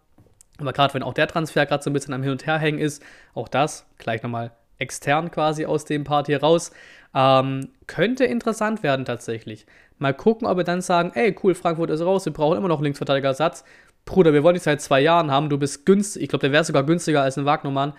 Aber 0.59 0.73
gerade 0.73 0.93
wenn 0.95 1.05
auch 1.05 1.15
der 1.15 1.29
Transfer 1.29 1.67
gerade 1.67 1.85
so 1.85 1.89
ein 1.89 1.93
bisschen 1.93 2.15
am 2.15 2.25
Hin- 2.25 2.33
und 2.33 2.47
Herhängen 2.47 2.81
ist, 2.81 3.01
auch 3.33 3.47
das 3.47 3.87
gleich 3.99 4.25
nochmal 4.25 4.51
extern 4.79 5.31
quasi 5.31 5.67
aus 5.67 5.85
dem 5.85 6.03
Part 6.03 6.27
hier 6.27 6.41
raus, 6.41 6.73
ähm, 7.15 7.69
könnte 7.87 8.25
interessant 8.25 8.83
werden 8.83 9.05
tatsächlich. 9.05 9.67
Mal 9.99 10.13
gucken, 10.13 10.49
ob 10.49 10.57
wir 10.57 10.65
dann 10.65 10.81
sagen, 10.81 11.13
ey, 11.15 11.37
cool, 11.45 11.55
Frankfurt 11.55 11.91
ist 11.91 12.01
raus, 12.01 12.25
wir 12.25 12.33
brauchen 12.33 12.59
immer 12.59 12.67
noch 12.67 12.79
einen 12.79 12.87
Linksverteidiger-Ersatz. 12.87 13.63
Bruder, 14.05 14.33
wir 14.33 14.43
wollen 14.43 14.55
dich 14.55 14.65
seit 14.65 14.81
zwei 14.81 15.01
Jahren 15.01 15.31
haben, 15.31 15.49
du 15.49 15.59
bist 15.59 15.87
günstig, 15.87 16.25
ich 16.25 16.29
glaube, 16.29 16.41
der 16.41 16.53
wäre 16.53 16.65
sogar 16.65 16.83
günstiger 16.83 17.23
als 17.23 17.39
ein 17.39 17.45
Wagnermann. 17.45 17.93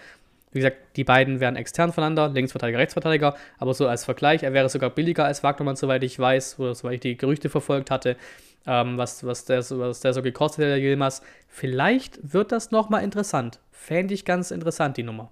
Wie 0.51 0.59
gesagt, 0.59 0.77
die 0.97 1.03
beiden 1.03 1.39
wären 1.39 1.55
extern 1.55 1.93
voneinander, 1.93 2.29
Linksverteidiger, 2.29 2.79
Rechtsverteidiger, 2.79 3.35
aber 3.57 3.73
so 3.73 3.87
als 3.87 4.03
Vergleich, 4.03 4.43
er 4.43 4.53
wäre 4.53 4.67
sogar 4.69 4.89
billiger 4.89 5.25
als 5.25 5.43
Wagnermann, 5.43 5.77
soweit 5.77 6.03
ich 6.03 6.19
weiß, 6.19 6.59
oder 6.59 6.75
soweit 6.75 6.95
ich 6.95 6.99
die 6.99 7.17
Gerüchte 7.17 7.49
verfolgt 7.49 7.89
hatte, 7.89 8.17
ähm, 8.67 8.97
was, 8.97 9.25
was, 9.25 9.45
der, 9.45 9.59
was 9.69 10.01
der 10.01 10.13
so 10.13 10.21
gekostet 10.21 10.65
hat, 10.65 10.71
der 10.71 10.79
Yilmaz. 10.79 11.21
Vielleicht 11.47 12.33
wird 12.33 12.51
das 12.51 12.71
nochmal 12.71 13.03
interessant. 13.03 13.59
Fände 13.71 14.13
ich 14.13 14.25
ganz 14.25 14.51
interessant, 14.51 14.97
die 14.97 15.03
Nummer. 15.03 15.31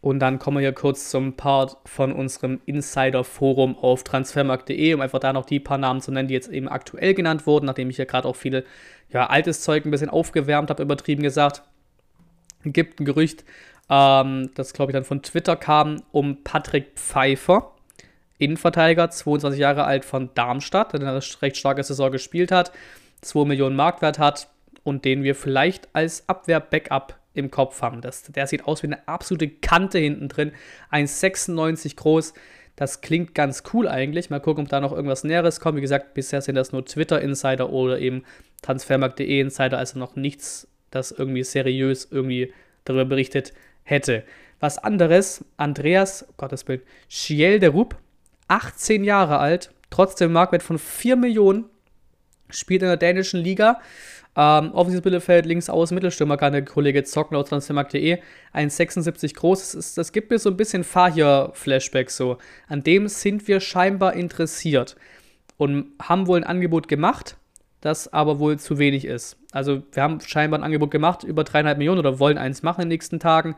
Und 0.00 0.20
dann 0.20 0.38
kommen 0.38 0.58
wir 0.58 0.60
hier 0.60 0.72
kurz 0.72 1.10
zum 1.10 1.36
Part 1.36 1.78
von 1.84 2.12
unserem 2.12 2.60
Insider-Forum 2.66 3.76
auf 3.76 4.04
transfermarkt.de, 4.04 4.94
um 4.94 5.00
einfach 5.00 5.18
da 5.18 5.32
noch 5.32 5.46
die 5.46 5.58
paar 5.58 5.78
Namen 5.78 6.00
zu 6.00 6.12
nennen, 6.12 6.28
die 6.28 6.34
jetzt 6.34 6.48
eben 6.48 6.68
aktuell 6.68 7.14
genannt 7.14 7.46
wurden, 7.46 7.66
nachdem 7.66 7.90
ich 7.90 7.96
hier 7.96 8.06
gerade 8.06 8.28
auch 8.28 8.36
viel 8.36 8.64
ja, 9.10 9.26
altes 9.26 9.62
Zeug 9.62 9.84
ein 9.84 9.90
bisschen 9.90 10.10
aufgewärmt 10.10 10.70
habe, 10.70 10.84
übertrieben 10.84 11.24
gesagt. 11.24 11.62
Gibt 12.64 13.00
ein 13.00 13.04
Gerücht, 13.04 13.44
ähm, 13.88 14.50
das 14.54 14.72
glaube 14.72 14.92
ich 14.92 14.94
dann 14.94 15.04
von 15.04 15.22
Twitter 15.22 15.56
kam, 15.56 16.02
um 16.12 16.42
Patrick 16.42 16.92
Pfeiffer, 16.96 17.72
Innenverteidiger, 18.38 19.10
22 19.10 19.60
Jahre 19.60 19.84
alt 19.84 20.04
von 20.04 20.30
Darmstadt, 20.34 20.92
der 20.92 21.00
eine 21.00 21.20
recht 21.42 21.56
starke 21.56 21.82
Saison 21.82 22.10
gespielt 22.10 22.52
hat, 22.52 22.72
2 23.22 23.46
Millionen 23.46 23.76
Marktwert 23.76 24.18
hat 24.18 24.48
und 24.82 25.04
den 25.04 25.22
wir 25.22 25.34
vielleicht 25.34 25.88
als 25.94 26.28
Abwehr-Backup 26.28 27.18
im 27.34 27.50
Kopf 27.50 27.82
haben. 27.82 28.00
Das, 28.00 28.24
der 28.24 28.46
sieht 28.46 28.66
aus 28.66 28.82
wie 28.82 28.88
eine 28.88 29.06
absolute 29.08 29.48
Kante 29.48 29.98
hinten 29.98 30.28
drin, 30.28 30.52
1,96 30.90 31.96
groß. 31.96 32.34
Das 32.76 33.00
klingt 33.00 33.34
ganz 33.34 33.62
cool 33.72 33.88
eigentlich. 33.88 34.28
Mal 34.28 34.40
gucken, 34.40 34.64
ob 34.64 34.70
da 34.70 34.80
noch 34.80 34.92
irgendwas 34.92 35.24
Näheres 35.24 35.60
kommt. 35.60 35.76
Wie 35.76 35.82
gesagt, 35.82 36.14
bisher 36.14 36.42
sind 36.42 36.56
das 36.56 36.72
nur 36.72 36.84
Twitter-Insider 36.84 37.70
oder 37.70 37.98
eben 37.98 38.24
Transfermarkt.de 38.62 39.40
Insider, 39.40 39.78
also 39.78 39.98
noch 39.98 40.16
nichts, 40.16 40.68
das 40.90 41.10
irgendwie 41.10 41.42
seriös 41.42 42.08
irgendwie 42.10 42.52
darüber 42.84 43.04
berichtet, 43.04 43.52
hätte. 43.86 44.24
Was 44.60 44.78
anderes, 44.78 45.44
Andreas, 45.56 46.26
Gottes 46.36 46.64
Bild, 46.64 46.82
Schiel 47.08 47.58
de 47.58 47.70
Rup, 47.70 47.96
18 48.48 49.04
Jahre 49.04 49.38
alt, 49.38 49.70
trotzdem 49.90 50.32
Marktwert 50.32 50.62
von 50.62 50.78
4 50.78 51.16
Millionen, 51.16 51.64
spielt 52.50 52.82
in 52.82 52.88
der 52.88 52.96
dänischen 52.96 53.40
Liga. 53.40 53.80
Ähm, 54.36 54.72
offensives 54.72 55.04
Mittelfeld, 55.04 55.46
links 55.46 55.70
aus, 55.70 55.92
Mittelstürmer 55.92 56.36
kann 56.36 56.52
der 56.52 56.64
Kollege 56.64 57.04
zocken 57.04 57.36
laut 57.36 57.48
transfermarkt.de. 57.48 58.18
1,76 58.54 59.34
groß. 59.34 59.72
Das, 59.72 59.94
das, 59.94 60.12
gibt 60.12 60.30
mir 60.30 60.38
so 60.38 60.50
ein 60.50 60.58
bisschen 60.58 60.84
Fahir-Flashback 60.84 62.10
so. 62.10 62.36
An 62.68 62.82
dem 62.82 63.08
sind 63.08 63.48
wir 63.48 63.60
scheinbar 63.60 64.12
interessiert 64.12 64.96
und 65.56 65.92
haben 66.02 66.26
wohl 66.26 66.38
ein 66.38 66.44
Angebot 66.44 66.86
gemacht 66.86 67.36
das 67.80 68.12
aber 68.12 68.38
wohl 68.38 68.58
zu 68.58 68.78
wenig 68.78 69.04
ist. 69.04 69.36
Also 69.52 69.82
wir 69.92 70.02
haben 70.02 70.20
scheinbar 70.20 70.60
ein 70.60 70.64
Angebot 70.64 70.90
gemacht, 70.90 71.24
über 71.24 71.44
dreieinhalb 71.44 71.78
Millionen 71.78 71.98
oder 71.98 72.18
wollen 72.18 72.38
eins 72.38 72.62
machen 72.62 72.82
in 72.82 72.88
den 72.88 72.94
nächsten 72.94 73.20
Tagen. 73.20 73.56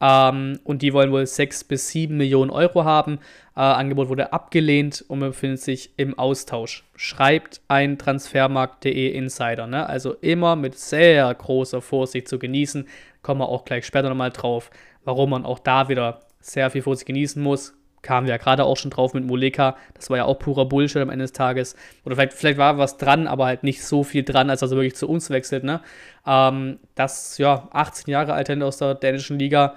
Ähm, 0.00 0.60
und 0.64 0.82
die 0.82 0.92
wollen 0.92 1.10
wohl 1.10 1.26
sechs 1.26 1.64
bis 1.64 1.88
sieben 1.88 2.16
Millionen 2.16 2.50
Euro 2.50 2.84
haben. 2.84 3.18
Äh, 3.56 3.60
Angebot 3.60 4.08
wurde 4.08 4.32
abgelehnt 4.32 5.04
und 5.08 5.20
befindet 5.20 5.60
sich 5.60 5.92
im 5.96 6.18
Austausch. 6.18 6.84
Schreibt 6.96 7.60
ein 7.68 7.98
Transfermarkt.de 7.98 9.10
Insider. 9.10 9.66
Ne? 9.66 9.86
Also 9.88 10.14
immer 10.14 10.56
mit 10.56 10.78
sehr 10.78 11.32
großer 11.34 11.80
Vorsicht 11.80 12.28
zu 12.28 12.38
genießen. 12.38 12.86
Kommen 13.22 13.40
wir 13.40 13.48
auch 13.48 13.64
gleich 13.64 13.86
später 13.86 14.08
nochmal 14.08 14.30
drauf, 14.30 14.70
warum 15.04 15.30
man 15.30 15.44
auch 15.44 15.58
da 15.58 15.88
wieder 15.88 16.20
sehr 16.40 16.70
viel 16.70 16.82
Vorsicht 16.82 17.06
genießen 17.06 17.42
muss 17.42 17.77
kamen 18.02 18.26
wir 18.26 18.34
ja 18.34 18.38
gerade 18.38 18.64
auch 18.64 18.76
schon 18.76 18.90
drauf 18.90 19.14
mit 19.14 19.24
Moleka. 19.24 19.76
Das 19.94 20.10
war 20.10 20.16
ja 20.16 20.24
auch 20.24 20.38
purer 20.38 20.66
Bullshit 20.66 21.02
am 21.02 21.10
Ende 21.10 21.24
des 21.24 21.32
Tages. 21.32 21.76
Oder 22.04 22.16
vielleicht, 22.16 22.32
vielleicht 22.34 22.58
war 22.58 22.78
was 22.78 22.96
dran, 22.96 23.26
aber 23.26 23.46
halt 23.46 23.62
nicht 23.62 23.84
so 23.84 24.02
viel 24.02 24.22
dran, 24.22 24.50
als 24.50 24.62
er 24.62 24.68
so 24.68 24.76
wirklich 24.76 24.96
zu 24.96 25.08
uns 25.08 25.30
wechselt. 25.30 25.64
Ne? 25.64 25.80
Ähm, 26.26 26.78
das, 26.94 27.38
ja, 27.38 27.68
18 27.72 28.10
Jahre 28.10 28.34
alt 28.34 28.50
aus 28.62 28.78
der 28.78 28.94
dänischen 28.94 29.38
Liga. 29.38 29.74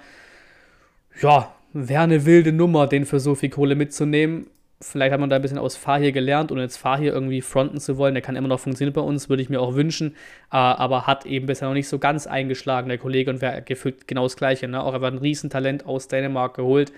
Ja, 1.20 1.54
wäre 1.72 2.02
eine 2.02 2.24
wilde 2.24 2.52
Nummer, 2.52 2.86
den 2.86 3.04
für 3.04 3.20
so 3.20 3.34
viel 3.34 3.50
Kohle 3.50 3.74
mitzunehmen. 3.74 4.46
Vielleicht 4.80 5.12
hat 5.12 5.20
man 5.20 5.30
da 5.30 5.36
ein 5.36 5.42
bisschen 5.42 5.58
aus 5.58 5.76
Fahir 5.76 6.10
gelernt 6.10 6.50
und 6.50 6.58
jetzt 6.58 6.76
Fahir 6.76 7.12
irgendwie 7.12 7.40
fronten 7.40 7.78
zu 7.78 7.98
wollen. 7.98 8.14
Der 8.14 8.22
kann 8.22 8.34
immer 8.34 8.48
noch 8.48 8.58
funktionieren 8.58 8.94
bei 8.94 9.00
uns, 9.00 9.28
würde 9.28 9.42
ich 9.42 9.48
mir 9.48 9.60
auch 9.60 9.74
wünschen. 9.74 10.16
Äh, 10.50 10.56
aber 10.56 11.06
hat 11.06 11.24
eben 11.24 11.46
bisher 11.46 11.68
noch 11.68 11.74
nicht 11.74 11.88
so 11.88 11.98
ganz 11.98 12.26
eingeschlagen, 12.26 12.88
der 12.88 12.98
Kollege, 12.98 13.30
und 13.30 13.40
wäre 13.40 13.62
gefühlt 13.62 14.08
genau 14.08 14.24
das 14.24 14.36
Gleiche. 14.36 14.66
Ne? 14.66 14.82
Auch 14.82 14.92
er 14.92 15.00
war 15.00 15.10
ein 15.10 15.18
Riesentalent 15.18 15.86
aus 15.86 16.08
Dänemark 16.08 16.54
geholt. 16.54 16.92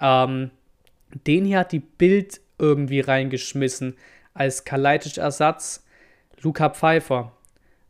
Ähm, 0.00 0.50
den 1.10 1.44
hier 1.44 1.60
hat 1.60 1.72
die 1.72 1.80
Bild 1.80 2.40
irgendwie 2.58 3.00
reingeschmissen 3.00 3.96
als 4.34 4.64
Kalajdzic-Ersatz. 4.64 5.84
Luca 6.40 6.70
Pfeiffer. 6.70 7.32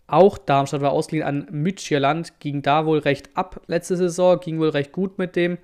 Auch 0.06 0.38
Darmstadt 0.38 0.82
war 0.82 0.92
ausgeliehen 0.92 1.26
an 1.26 1.48
Mütschierland, 1.50 2.38
ging 2.38 2.62
da 2.62 2.86
wohl 2.86 2.98
recht 2.98 3.36
ab 3.36 3.60
letzte 3.66 3.96
Saison, 3.96 4.38
ging 4.38 4.60
wohl 4.60 4.68
recht 4.68 4.92
gut 4.92 5.18
mit 5.18 5.34
dem. 5.34 5.58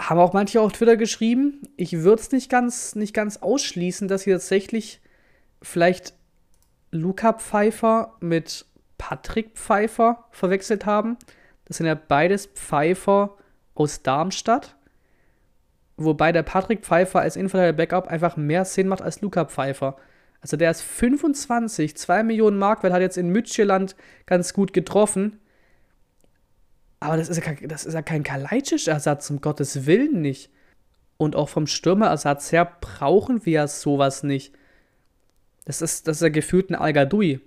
Haben 0.00 0.20
auch 0.20 0.32
manche 0.32 0.60
auf 0.60 0.72
Twitter 0.72 0.96
geschrieben. 0.96 1.62
Ich 1.76 1.92
würde 1.98 2.22
es 2.22 2.30
nicht 2.30 2.48
ganz, 2.48 2.94
nicht 2.94 3.12
ganz 3.12 3.38
ausschließen, 3.38 4.06
dass 4.06 4.22
sie 4.22 4.30
tatsächlich 4.30 5.00
vielleicht 5.60 6.14
Luca 6.92 7.32
Pfeiffer 7.32 8.16
mit 8.20 8.66
Patrick 8.98 9.56
Pfeiffer 9.56 10.24
verwechselt 10.30 10.86
haben. 10.86 11.16
Das 11.64 11.78
sind 11.78 11.86
ja 11.86 11.94
beides 11.94 12.46
Pfeiffer 12.46 13.36
aus 13.74 14.02
Darmstadt 14.02 14.76
wobei 16.04 16.32
der 16.32 16.42
Patrick 16.42 16.84
Pfeiffer 16.84 17.20
als 17.20 17.36
Innenverteidiger 17.36 17.76
Backup 17.76 18.08
einfach 18.08 18.36
mehr 18.36 18.64
Sinn 18.64 18.88
macht 18.88 19.02
als 19.02 19.20
Luca 19.20 19.44
Pfeiffer. 19.44 19.96
Also 20.40 20.56
der 20.56 20.70
ist 20.70 20.82
25, 20.82 21.96
2 21.96 22.22
Millionen 22.24 22.58
Marktwert, 22.58 22.92
hat 22.92 23.00
jetzt 23.00 23.16
in 23.16 23.28
Mütschland 23.28 23.94
ganz 24.26 24.52
gut 24.52 24.72
getroffen. 24.72 25.38
Aber 27.00 27.16
das 27.16 27.28
ist 27.28 27.36
ja, 27.36 27.42
kein, 27.42 27.68
das 27.68 27.84
ist 27.84 27.94
ja 27.94 28.02
kein 28.02 28.22
Kalajdzic-Ersatz, 28.22 29.30
um 29.30 29.40
Gottes 29.40 29.86
Willen 29.86 30.20
nicht. 30.20 30.50
Und 31.16 31.36
auch 31.36 31.48
vom 31.48 31.66
Stürmerersatz 31.66 32.50
her 32.52 32.76
brauchen 32.80 33.46
wir 33.46 33.68
sowas 33.68 34.22
nicht. 34.22 34.52
Das 35.64 35.80
ist, 35.80 36.08
das 36.08 36.16
ist 36.16 36.22
ja 36.22 36.28
gefühlt 36.28 36.70
ein 36.70 36.74
al 36.74 36.92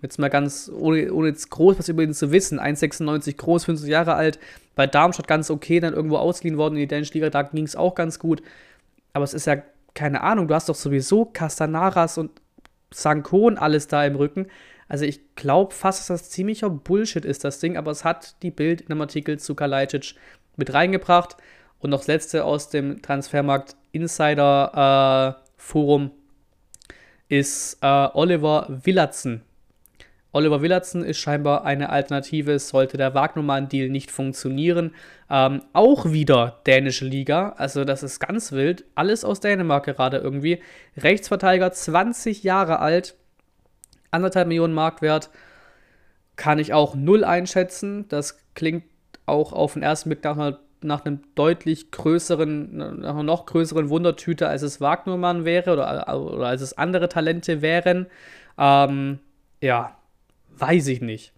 Jetzt 0.01 0.19
mal 0.19 0.30
ganz, 0.30 0.71
ohne, 0.73 1.12
ohne 1.13 1.30
jetzt 1.30 1.49
groß 1.49 1.78
was 1.78 1.89
über 1.89 2.01
ihn 2.01 2.13
zu 2.13 2.32
wissen. 2.32 2.60
1,96 2.60 3.36
groß, 3.36 3.65
50 3.65 3.89
Jahre 3.89 4.13
alt. 4.13 4.39
Bei 4.75 4.88
Darmstadt 4.88 5.28
ganz 5.28 5.49
okay, 5.49 5.82
dann 5.82 5.93
irgendwo 5.93 6.17
ausgeliehen 6.17 6.58
worden 6.58 6.75
in 6.75 6.82
die 6.82 6.88
dänische 6.88 7.13
Liga. 7.13 7.30
Da 7.30 7.43
ging 7.43 7.65
es 7.65 7.75
auch 7.75 7.93
ganz 7.93 8.19
gut. 8.19 8.41
Aber 9.12 9.25
es 9.25 9.34
ist 9.34 9.47
ja, 9.47 9.58
keine 9.93 10.21
Ahnung, 10.21 10.47
du 10.47 10.56
hast 10.56 10.69
doch 10.69 10.75
sowieso 10.75 11.25
Castanaras 11.25 12.17
und 12.17 12.32
Sankon 12.91 13.58
alles 13.58 13.88
da 13.88 14.06
im 14.06 14.15
Rücken. 14.15 14.47
Also 14.88 15.04
ich 15.04 15.36
glaube 15.36 15.73
fast, 15.73 15.99
dass 15.99 16.21
das 16.21 16.30
ziemlicher 16.30 16.69
Bullshit 16.69 17.25
ist, 17.25 17.43
das 17.43 17.60
Ding. 17.60 17.75
Aber 17.75 17.91
es 17.91 18.06
hat 18.06 18.41
die 18.43 18.51
Bild 18.51 18.80
in 18.82 18.91
einem 18.91 19.01
Artikel 19.01 19.39
zu 19.39 19.56
Kalajdzic 19.56 20.15
mit 20.56 20.73
reingebracht. 20.73 21.36
Und 21.80 21.89
noch 21.89 21.99
das 21.99 22.08
letzte 22.08 22.45
aus 22.45 22.69
dem 22.69 23.01
Transfermarkt 23.01 23.75
Insider 23.91 25.36
äh, 25.38 25.43
Forum 25.58 26.12
ist 27.27 27.77
äh, 27.81 28.07
Oliver 28.13 28.67
Willatsen. 28.69 29.41
Oliver 30.35 30.61
Willatsen 30.61 31.05
ist 31.05 31.19
scheinbar 31.19 31.63
eine 31.63 31.89
Alternative, 31.89 32.59
sollte 32.59 32.97
der 32.97 33.13
Wagnermann-Deal 33.13 33.88
nicht 33.88 34.11
funktionieren. 34.11 34.93
Ähm, 35.29 35.61
auch 35.71 36.11
wieder 36.11 36.59
dänische 36.67 37.05
Liga, 37.05 37.55
also 37.57 37.85
das 37.85 38.03
ist 38.03 38.19
ganz 38.19 38.51
wild. 38.51 38.83
Alles 38.95 39.23
aus 39.23 39.39
Dänemark 39.39 39.85
gerade 39.85 40.17
irgendwie. 40.17 40.61
Rechtsverteidiger, 40.97 41.71
20 41.71 42.43
Jahre 42.43 42.79
alt, 42.79 43.15
anderthalb 44.11 44.49
Millionen 44.49 44.73
Marktwert. 44.73 45.29
Kann 46.35 46.59
ich 46.59 46.73
auch 46.73 46.95
null 46.95 47.23
einschätzen. 47.23 48.09
Das 48.09 48.38
klingt 48.55 48.83
auch 49.25 49.53
auf 49.53 49.73
den 49.73 49.83
ersten 49.83 50.09
Blick 50.09 50.23
nach 50.25 50.35
einer 50.35 50.59
nach 50.86 51.06
einem 51.06 51.21
deutlich 51.36 51.91
größeren, 51.91 52.78
nach 52.78 53.13
einer 53.13 53.24
noch 53.24 53.45
größeren 53.45 53.89
Wundertüte, 53.89 54.48
als 54.48 54.62
es 54.62 54.82
Wagnermann 54.82 55.45
wäre 55.45 55.74
oder, 55.74 56.19
oder 56.19 56.48
als 56.48 56.62
es 56.62 56.78
andere 56.78 57.10
Talente 57.10 57.62
wären. 57.62 58.08
Ähm, 58.58 59.19
ja, 59.62 59.98
weiß 60.58 60.88
ich 60.88 61.02
nicht. 61.02 61.34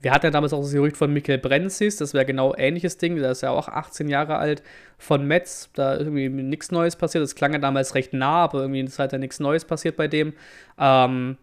Wir 0.00 0.12
hatten 0.12 0.26
ja 0.26 0.30
damals 0.30 0.52
auch 0.52 0.60
das 0.60 0.72
Gerücht 0.72 0.96
von 0.96 1.12
Michael 1.12 1.38
Brenzis, 1.38 1.96
das 1.96 2.14
wäre 2.14 2.24
genau 2.24 2.54
ähnliches 2.56 2.98
Ding, 2.98 3.16
der 3.16 3.32
ist 3.32 3.42
ja 3.42 3.50
auch 3.50 3.66
18 3.68 4.08
Jahre 4.08 4.36
alt, 4.36 4.62
von 4.96 5.26
Metz, 5.26 5.70
da 5.74 5.94
ist 5.94 6.02
irgendwie 6.02 6.28
nichts 6.28 6.70
Neues 6.70 6.94
passiert, 6.94 7.24
das 7.24 7.34
klang 7.34 7.52
ja 7.52 7.58
damals 7.58 7.96
recht 7.96 8.12
nah, 8.12 8.44
aber 8.44 8.60
irgendwie 8.60 8.82
ist 8.82 9.00
halt 9.00 9.12
ja 9.12 9.18
nichts 9.18 9.40
Neues 9.40 9.64
passiert 9.64 9.96
bei 9.96 10.06
dem. 10.06 10.34
Ähm, 10.78 11.36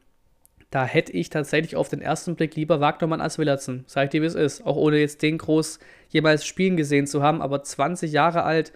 da 0.75 0.83
hätte 0.83 1.13
ich 1.13 1.29
tatsächlich 1.29 1.77
auf 1.77 1.87
den 1.87 2.01
ersten 2.01 2.35
Blick 2.35 2.57
lieber 2.57 2.81
Wagnermann 2.81 3.21
als 3.21 3.39
Willerson. 3.39 3.85
Sag 3.87 4.03
ich 4.03 4.09
dir, 4.09 4.21
wie 4.21 4.25
es 4.25 4.35
ist. 4.35 4.65
Auch 4.65 4.75
ohne 4.75 4.97
jetzt 4.97 5.21
den 5.21 5.37
groß 5.37 5.79
jemals 6.09 6.45
spielen 6.45 6.75
gesehen 6.75 7.07
zu 7.07 7.23
haben, 7.23 7.41
aber 7.41 7.63
20 7.63 8.11
Jahre 8.11 8.43
alt, 8.43 8.73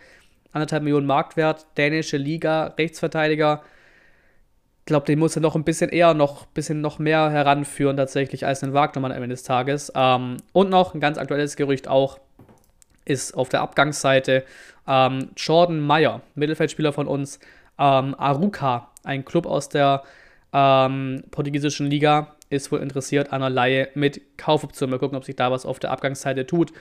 anderthalb 0.53 0.83
Millionen 0.83 1.05
Marktwert, 1.05 1.67
dänische 1.75 2.15
Liga, 2.15 2.67
Rechtsverteidiger. 2.77 3.63
Ich 4.79 4.85
glaube, 4.85 5.07
den 5.07 5.19
muss 5.19 5.35
er 5.35 5.41
noch 5.41 5.57
ein 5.57 5.65
bisschen 5.65 5.89
eher, 5.89 6.13
noch 6.13 6.43
ein 6.43 6.53
bisschen 6.53 6.79
noch 6.79 6.99
mehr 6.99 7.31
heranführen 7.31 7.97
tatsächlich 7.97 8.45
als 8.45 8.61
den 8.61 8.73
Wagnermann 8.73 9.11
am 9.11 9.21
Ende 9.21 9.33
des 9.33 9.43
Tages. 9.43 9.91
Ähm, 9.93 10.37
und 10.53 10.69
noch 10.69 10.93
ein 10.93 11.01
ganz 11.01 11.17
aktuelles 11.17 11.57
Gerücht 11.57 11.89
auch 11.89 12.17
ist 13.03 13.35
auf 13.35 13.49
der 13.49 13.59
Abgangsseite 13.59 14.45
ähm, 14.87 15.31
Jordan 15.35 15.81
Meyer, 15.81 16.21
Mittelfeldspieler 16.35 16.93
von 16.93 17.07
uns, 17.07 17.41
ähm, 17.77 18.15
Aruka, 18.17 18.87
ein 19.03 19.25
Club 19.25 19.45
aus 19.45 19.67
der 19.67 20.03
ähm, 20.53 21.23
portugiesischen 21.31 21.87
Liga 21.87 22.35
ist 22.49 22.71
wohl 22.71 22.79
interessiert 22.79 23.31
an 23.31 23.43
einer 23.43 23.49
Laie 23.49 23.89
mit 23.93 24.37
Kaufoption. 24.37 24.89
Mal 24.89 24.99
gucken, 24.99 25.17
ob 25.17 25.25
sich 25.25 25.35
da 25.35 25.51
was 25.51 25.65
auf 25.65 25.79
der 25.79 25.91
Abgangsseite 25.91 26.45
tut. 26.45 26.73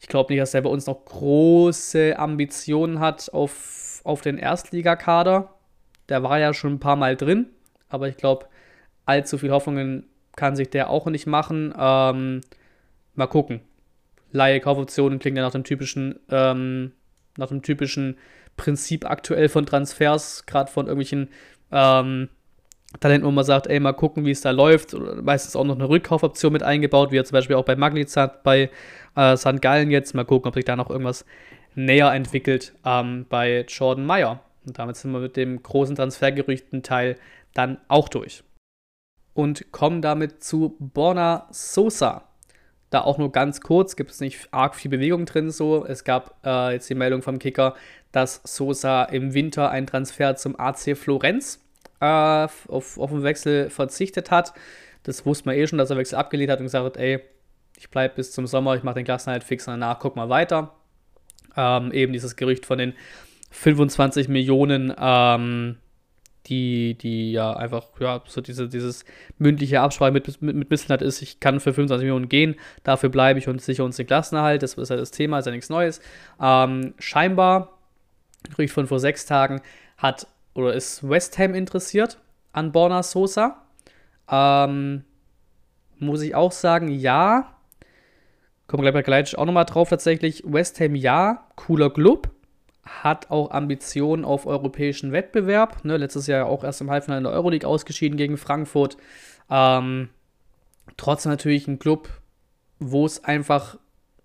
Ich 0.00 0.08
glaube 0.08 0.32
nicht, 0.32 0.40
dass 0.40 0.54
er 0.54 0.62
bei 0.62 0.70
uns 0.70 0.86
noch 0.86 1.04
große 1.04 2.18
Ambitionen 2.18 2.98
hat 2.98 3.32
auf, 3.32 4.00
auf 4.04 4.20
den 4.20 4.38
Erstligakader. 4.38 5.54
Der 6.08 6.22
war 6.22 6.38
ja 6.38 6.54
schon 6.54 6.74
ein 6.74 6.80
paar 6.80 6.96
Mal 6.96 7.16
drin, 7.16 7.46
aber 7.88 8.08
ich 8.08 8.16
glaube, 8.16 8.46
allzu 9.04 9.38
viel 9.38 9.50
Hoffnungen 9.50 10.06
kann 10.34 10.56
sich 10.56 10.70
der 10.70 10.90
auch 10.90 11.06
nicht 11.06 11.26
machen. 11.26 11.74
Ähm, 11.78 12.40
mal 13.14 13.26
gucken. 13.26 13.60
Laie 14.32 14.60
Kaufoptionen 14.60 15.18
klingt 15.18 15.36
ja 15.36 15.42
nach 15.42 15.52
dem 15.52 15.62
typischen, 15.62 16.18
ähm, 16.30 16.92
nach 17.36 17.48
dem 17.48 17.62
typischen 17.62 18.16
Prinzip 18.56 19.08
aktuell 19.08 19.48
von 19.48 19.66
Transfers, 19.66 20.46
gerade 20.46 20.70
von 20.70 20.86
irgendwelchen 20.86 21.28
ähm, 21.70 22.28
Talent, 23.00 23.24
wo 23.24 23.30
man 23.30 23.44
sagt, 23.44 23.66
ey, 23.66 23.80
mal 23.80 23.92
gucken, 23.92 24.24
wie 24.24 24.30
es 24.30 24.40
da 24.40 24.50
läuft. 24.50 24.94
Meistens 25.22 25.56
auch 25.56 25.64
noch 25.64 25.74
eine 25.74 25.88
Rückkaufoption 25.88 26.52
mit 26.52 26.62
eingebaut, 26.62 27.10
wie 27.10 27.16
ja 27.16 27.24
zum 27.24 27.34
Beispiel 27.34 27.56
auch 27.56 27.64
bei 27.64 27.76
Magnizat, 27.76 28.42
bei 28.42 28.70
äh, 29.16 29.36
St. 29.36 29.60
Gallen 29.60 29.90
jetzt. 29.90 30.14
Mal 30.14 30.24
gucken, 30.24 30.48
ob 30.48 30.54
sich 30.54 30.64
da 30.64 30.76
noch 30.76 30.90
irgendwas 30.90 31.24
näher 31.74 32.12
entwickelt 32.12 32.74
ähm, 32.84 33.26
bei 33.28 33.64
Jordan 33.68 34.06
Meyer. 34.06 34.40
Und 34.66 34.78
damit 34.78 34.96
sind 34.96 35.12
wir 35.12 35.20
mit 35.20 35.36
dem 35.36 35.62
großen 35.62 35.96
Transfergerüchten 35.96 36.82
Teil 36.82 37.16
dann 37.54 37.78
auch 37.88 38.08
durch. 38.08 38.44
Und 39.34 39.72
kommen 39.72 40.02
damit 40.02 40.44
zu 40.44 40.76
Borna 40.78 41.48
Sosa. 41.50 42.28
Da 42.90 43.00
auch 43.00 43.16
nur 43.16 43.32
ganz 43.32 43.62
kurz, 43.62 43.96
gibt 43.96 44.10
es 44.10 44.20
nicht 44.20 44.48
arg 44.50 44.74
viel 44.74 44.90
Bewegung 44.90 45.24
drin 45.24 45.50
so. 45.50 45.86
Es 45.86 46.04
gab 46.04 46.36
äh, 46.44 46.74
jetzt 46.74 46.90
die 46.90 46.94
Meldung 46.94 47.22
vom 47.22 47.38
Kicker, 47.38 47.74
dass 48.12 48.42
Sosa 48.44 49.04
im 49.04 49.32
Winter 49.32 49.70
einen 49.70 49.86
Transfer 49.86 50.36
zum 50.36 50.60
AC 50.60 50.96
Florenz 50.96 51.61
äh, 52.02 52.48
auf, 52.68 52.98
auf 52.98 53.10
den 53.10 53.22
Wechsel 53.22 53.70
verzichtet 53.70 54.30
hat. 54.32 54.52
Das 55.04 55.24
wusste 55.24 55.48
man 55.48 55.56
eh 55.56 55.66
schon, 55.66 55.78
dass 55.78 55.90
er 55.90 55.96
Wechsel 55.96 56.16
abgelehnt 56.16 56.50
hat 56.50 56.58
und 56.58 56.66
gesagt 56.66 56.84
hat, 56.84 56.96
ey, 56.96 57.20
ich 57.78 57.90
bleibe 57.90 58.16
bis 58.16 58.32
zum 58.32 58.46
Sommer, 58.46 58.74
ich 58.74 58.82
mache 58.82 58.96
den 58.96 59.04
Klassenhalt 59.04 59.44
fix 59.44 59.66
und 59.68 59.74
danach 59.74 60.00
guck 60.00 60.16
mal 60.16 60.28
weiter. 60.28 60.74
Ähm, 61.56 61.92
eben 61.92 62.12
dieses 62.12 62.34
Gerücht 62.36 62.66
von 62.66 62.78
den 62.78 62.94
25 63.50 64.28
Millionen, 64.28 64.92
ähm, 64.98 65.76
die, 66.46 66.94
die 66.94 67.32
ja 67.32 67.52
einfach, 67.52 67.84
ja, 68.00 68.20
so 68.26 68.40
diese, 68.40 68.68
dieses 68.68 69.04
mündliche 69.38 69.80
Absprache 69.80 70.10
mit, 70.10 70.42
mit, 70.42 70.56
mit 70.56 70.70
Missland 70.70 71.02
ist, 71.02 71.22
ich 71.22 71.38
kann 71.38 71.60
für 71.60 71.72
25 71.72 72.04
Millionen 72.04 72.28
gehen, 72.28 72.56
dafür 72.82 73.10
bleibe 73.10 73.38
ich 73.38 73.48
und 73.48 73.62
sicher 73.62 73.84
uns 73.84 73.96
den 73.96 74.06
Klassenerhalt, 74.08 74.62
das 74.62 74.74
ist 74.74 74.88
ja 74.88 74.96
das 74.96 75.12
Thema, 75.12 75.38
ist 75.38 75.46
ja 75.46 75.52
nichts 75.52 75.68
Neues. 75.68 76.00
Ähm, 76.40 76.94
scheinbar, 76.98 77.78
Gerücht 78.50 78.74
von 78.74 78.88
vor 78.88 78.98
sechs 78.98 79.24
Tagen, 79.24 79.60
hat 79.98 80.26
oder 80.54 80.74
ist 80.74 81.08
West 81.08 81.38
Ham 81.38 81.54
interessiert 81.54 82.18
an 82.52 82.72
Borna 82.72 83.02
Sosa? 83.02 83.62
Ähm, 84.30 85.04
muss 85.98 86.22
ich 86.22 86.34
auch 86.34 86.52
sagen, 86.52 86.88
ja. 86.88 87.56
Kommen 88.66 88.82
wir 88.82 88.90
gleich 88.90 89.02
bei 89.02 89.06
Gleitsch 89.06 89.34
auch 89.34 89.44
nochmal 89.44 89.64
drauf 89.64 89.90
tatsächlich. 89.90 90.42
West 90.46 90.80
Ham 90.80 90.94
ja, 90.94 91.46
cooler 91.56 91.90
Club. 91.90 92.30
Hat 92.84 93.30
auch 93.30 93.50
Ambitionen 93.50 94.24
auf 94.24 94.46
europäischen 94.46 95.12
Wettbewerb. 95.12 95.84
Ne, 95.84 95.96
letztes 95.96 96.26
Jahr 96.26 96.46
auch 96.46 96.64
erst 96.64 96.80
im 96.80 96.90
Halbfinale 96.90 97.18
in 97.18 97.24
der 97.24 97.32
Euroleague 97.32 97.68
ausgeschieden 97.68 98.16
gegen 98.16 98.36
Frankfurt. 98.36 98.96
Ähm, 99.50 100.08
trotzdem 100.96 101.30
natürlich 101.30 101.68
ein 101.68 101.78
Club, 101.78 102.08
wo 102.78 103.06
es 103.06 103.24
einfach 103.24 103.78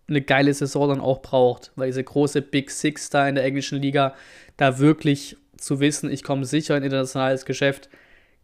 eine 0.07 0.21
geile 0.21 0.53
Saison 0.53 0.89
dann 0.89 1.01
auch 1.01 1.21
braucht, 1.21 1.71
weil 1.75 1.87
diese 1.87 2.03
große 2.03 2.41
Big 2.41 2.71
Six 2.71 3.09
da 3.09 3.27
in 3.27 3.35
der 3.35 3.43
englischen 3.43 3.81
Liga 3.81 4.15
da 4.55 4.79
wirklich 4.79 5.37
zu 5.57 5.79
wissen, 5.79 6.11
ich 6.11 6.23
komme 6.23 6.45
sicher 6.45 6.77
in 6.77 6.83
internationales 6.83 7.45
Geschäft, 7.45 7.89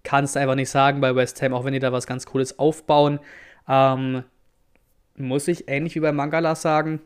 kannst 0.04 0.36
du 0.36 0.40
einfach 0.40 0.56
nicht 0.56 0.70
sagen 0.70 1.02
bei 1.02 1.16
West 1.16 1.42
Ham, 1.42 1.54
auch 1.54 1.66
wenn 1.66 1.74
die 1.74 1.80
da 1.80 1.92
was 1.92 2.08
ganz 2.08 2.26
Cooles 2.26 2.60
aufbauen. 2.60 3.20
Ähm, 3.68 4.24
muss 5.16 5.48
ich 5.48 5.70
ähnlich 5.70 5.96
wie 5.96 6.00
bei 6.00 6.12
Mangala 6.12 6.56
sagen, 6.56 7.02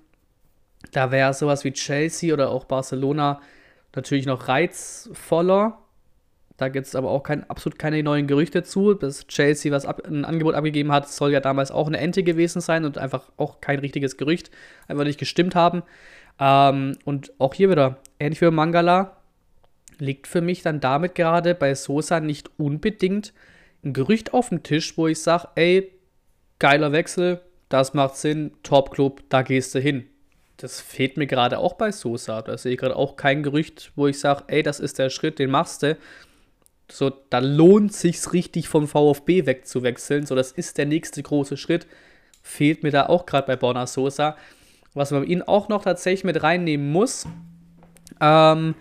da 0.92 1.12
wäre 1.12 1.34
sowas 1.34 1.64
wie 1.64 1.74
Chelsea 1.74 2.34
oder 2.34 2.50
auch 2.50 2.66
Barcelona 2.66 3.42
natürlich 3.96 4.26
noch 4.26 4.48
reizvoller. 4.48 5.80
Da 6.56 6.70
gibt 6.70 6.88
es 6.88 6.96
aber 6.96 7.10
auch 7.10 7.22
kein, 7.22 7.48
absolut 7.50 7.78
keine 7.78 8.02
neuen 8.02 8.26
Gerüchte 8.26 8.64
zu. 8.64 8.94
Dass 8.94 9.28
Chelsea 9.28 9.72
was 9.72 9.86
ab, 9.86 10.02
ein 10.08 10.26
Angebot 10.26 10.56
abgegeben 10.56 10.92
hat, 10.92 11.08
soll 11.10 11.32
ja 11.32 11.40
damals 11.40 11.72
auch 11.72 11.88
eine 11.88 12.00
Ente 12.00 12.24
gewesen 12.24 12.62
sein 12.62 12.84
und 12.84 12.98
einfach 12.98 13.32
auch 13.38 13.62
kein 13.62 13.80
richtiges 13.80 14.18
Gerücht, 14.18 14.50
einfach 14.88 15.04
nicht 15.04 15.20
gestimmt 15.20 15.54
haben. 15.54 15.84
Ähm, 16.40 16.98
und 17.06 17.32
auch 17.38 17.54
hier 17.54 17.70
wieder, 17.70 17.98
ähnlich 18.20 18.42
wie 18.42 18.50
Mangala, 18.50 19.17
liegt 20.00 20.28
für 20.28 20.42
mich 20.42 20.62
dann 20.62 20.80
damit 20.80 21.16
gerade 21.16 21.56
bei 21.56 21.76
Sosa 21.76 22.20
nicht 22.20 22.50
unbedingt 22.58 23.34
ein 23.84 23.94
Gerücht 23.94 24.34
auf 24.34 24.50
dem 24.50 24.64
Tisch, 24.64 24.98
wo 24.98 25.08
ich 25.08 25.22
sage, 25.22 25.50
ey, 25.56 25.92
geiler 26.60 26.92
Wechsel, 26.92 27.42
das 27.70 27.94
macht 27.94 28.16
Sinn, 28.16 28.52
Top-Club, 28.64 29.24
da 29.30 29.42
gehst 29.42 29.76
du 29.76 29.80
hin. 29.80 30.08
Das 30.58 30.82
fehlt 30.82 31.18
mir 31.18 31.28
gerade 31.28 31.60
auch 31.60 31.74
bei 31.74 31.92
Sosa. 31.92 32.42
Da 32.42 32.58
sehe 32.58 32.74
ich 32.74 32.80
gerade 32.80 32.96
auch 32.96 33.16
kein 33.16 33.44
Gerücht, 33.44 33.92
wo 33.96 34.08
ich 34.08 34.20
sage, 34.20 34.46
ey, 34.48 34.64
das 34.64 34.80
ist 34.80 34.98
der 34.98 35.10
Schritt, 35.10 35.38
den 35.38 35.52
machst 35.52 35.84
du. 35.84 35.98
So, 36.90 37.12
da 37.30 37.40
lohnt 37.40 37.94
sich's 37.94 38.34
richtig 38.34 38.68
vom 38.68 38.88
VfB 38.88 39.46
wegzuwechseln. 39.46 40.26
So, 40.26 40.34
das 40.34 40.52
ist 40.52 40.78
der 40.78 40.86
nächste 40.86 41.22
große 41.22 41.58
Schritt. 41.58 41.86
Fehlt 42.42 42.82
mir 42.82 42.92
da 42.92 43.06
auch 43.08 43.26
gerade 43.26 43.46
bei 43.46 43.56
Borna 43.56 43.86
Sosa. 43.86 44.36
Was 44.94 45.12
man 45.12 45.26
ihn 45.26 45.44
auch 45.44 45.70
noch 45.70 45.84
tatsächlich 45.84 46.24
mit 46.24 46.42
reinnehmen 46.42 46.92
muss, 46.92 47.28
ähm, 48.20 48.74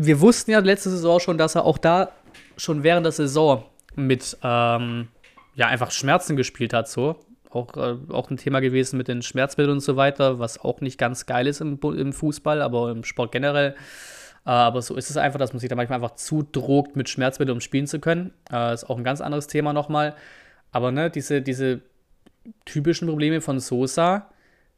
wir 0.00 0.20
wussten 0.20 0.52
ja 0.52 0.60
letzte 0.60 0.90
Saison 0.90 1.18
schon, 1.18 1.38
dass 1.38 1.56
er 1.56 1.64
auch 1.64 1.76
da 1.76 2.12
schon 2.56 2.84
während 2.84 3.04
der 3.04 3.12
Saison 3.12 3.64
mit 3.96 4.36
ähm, 4.44 5.08
ja, 5.56 5.66
einfach 5.66 5.90
Schmerzen 5.90 6.36
gespielt 6.36 6.72
hat, 6.72 6.88
so. 6.88 7.16
Auch, 7.50 7.76
äh, 7.76 7.96
auch 8.10 8.30
ein 8.30 8.36
Thema 8.36 8.60
gewesen 8.60 8.96
mit 8.96 9.08
den 9.08 9.22
Schmerzbildern 9.22 9.76
und 9.76 9.80
so 9.80 9.96
weiter, 9.96 10.38
was 10.38 10.60
auch 10.60 10.80
nicht 10.82 10.98
ganz 10.98 11.26
geil 11.26 11.48
ist 11.48 11.60
im, 11.60 11.80
im 11.82 12.12
Fußball, 12.12 12.62
aber 12.62 12.92
im 12.92 13.02
Sport 13.02 13.32
generell. 13.32 13.74
Äh, 14.46 14.50
aber 14.50 14.82
so 14.82 14.94
ist 14.94 15.10
es 15.10 15.16
einfach, 15.16 15.40
dass 15.40 15.52
man 15.52 15.58
sich 15.58 15.68
da 15.68 15.74
manchmal 15.74 15.96
einfach 15.96 16.14
zudrogt 16.14 16.94
mit 16.94 17.08
Schmerzbildern, 17.08 17.56
um 17.56 17.60
spielen 17.60 17.88
zu 17.88 17.98
können. 17.98 18.32
Äh, 18.52 18.74
ist 18.74 18.88
auch 18.88 18.98
ein 18.98 19.04
ganz 19.04 19.20
anderes 19.20 19.48
Thema 19.48 19.72
nochmal. 19.72 20.14
Aber 20.70 20.92
ne, 20.92 21.10
diese, 21.10 21.42
diese 21.42 21.80
typischen 22.66 23.08
Probleme 23.08 23.40
von 23.40 23.58
Sosa, 23.58 24.30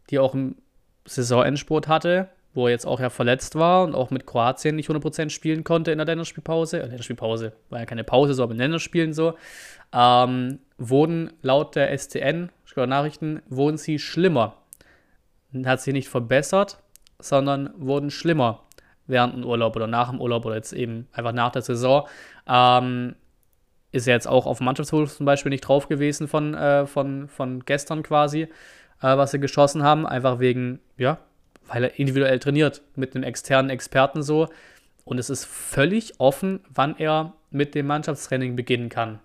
die 0.09 0.19
auch 0.19 0.33
im 0.33 0.57
Saisonendsport 1.05 1.89
hatte, 1.89 2.31
wo 2.55 2.67
er 2.67 2.73
jetzt 2.73 2.87
auch 2.87 3.01
ja 3.01 3.11
verletzt 3.11 3.55
war 3.55 3.85
und 3.85 3.95
auch 3.95 4.11
mit 4.11 4.27
Kroatien 4.27 4.77
nicht 4.77 4.91
100% 4.91 5.31
spielen 5.31 5.65
konnte 5.65 5.93
in 5.93 5.99
der 5.99 6.07
Länderspielpause. 6.07 6.81
Äh, 6.81 6.87
Länderspielpause 6.87 7.53
war 7.69 7.81
ja 7.81 7.87
keine 7.87 8.05
Pause, 8.05 8.35
so 8.35 8.43
aber 8.43 8.53
in 8.53 8.59
Länderspielen 8.59 9.13
so. 9.13 9.35
Ähm, 9.93 10.59
wurden 10.79 11.33
laut 11.43 11.77
der 11.77 11.97
STN, 11.97 12.51
Nachrichten, 12.77 13.43
wurden 13.49 13.77
sie 13.77 13.99
schlimmer. 13.99 14.55
Hat 15.65 15.81
sich 15.81 15.93
nicht 15.93 16.09
verbessert, 16.09 16.79
sondern 17.19 17.71
wurden 17.77 18.11
schlimmer 18.11 18.63
während 19.07 19.35
dem 19.35 19.45
Urlaub 19.45 19.77
oder 19.77 19.89
nach 19.89 20.11
dem 20.11 20.21
Urlaub 20.21 20.47
oder 20.47 20.55
jetzt 20.55 20.73
eben 20.73 21.09
einfach 21.13 21.33
nach 21.33 21.51
der 21.51 21.63
Saison. 21.63 22.07
Ähm, 22.49 23.17
ist 23.93 24.07
er 24.07 24.15
jetzt 24.15 24.29
auch 24.29 24.47
auf 24.47 24.61
Mannschaftshof 24.61 25.17
zum 25.17 25.27
Beispiel 25.27 25.51
nicht 25.51 25.63
drauf 25.63 25.89
gewesen 25.89 26.29
von, 26.29 26.55
äh, 26.55 26.87
von, 26.87 27.29
von 27.29 27.65
gestern 27.65 28.03
quasi, 28.03 28.43
äh, 28.43 28.49
was 29.01 29.33
sie 29.33 29.41
geschossen 29.41 29.83
haben, 29.83 30.07
einfach 30.07 30.39
wegen, 30.39 30.79
ja, 30.97 31.19
weil 31.67 31.85
er 31.85 31.99
individuell 31.99 32.39
trainiert 32.39 32.83
mit 32.97 33.15
einem 33.15 33.25
externen 33.25 33.71
Experten 33.71 34.23
so. 34.23 34.49
Und 35.05 35.19
es 35.19 35.31
ist 35.31 35.45
völlig 35.45 36.19
offen, 36.19 36.61
wann 36.69 36.97
er 36.99 37.35
mit 37.51 37.75
dem 37.75 37.87
Mannschaftstraining 37.87 38.57
beginnen 38.57 38.89
kann. 38.89 39.21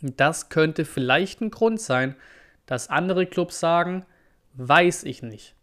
Das 0.00 0.48
könnte 0.48 0.84
vielleicht 0.84 1.40
ein 1.40 1.50
Grund 1.50 1.80
sein, 1.80 2.16
dass 2.66 2.90
andere 2.90 3.26
Clubs 3.26 3.60
sagen, 3.60 4.04
weiß 4.54 5.04
ich 5.04 5.22
nicht. 5.22 5.54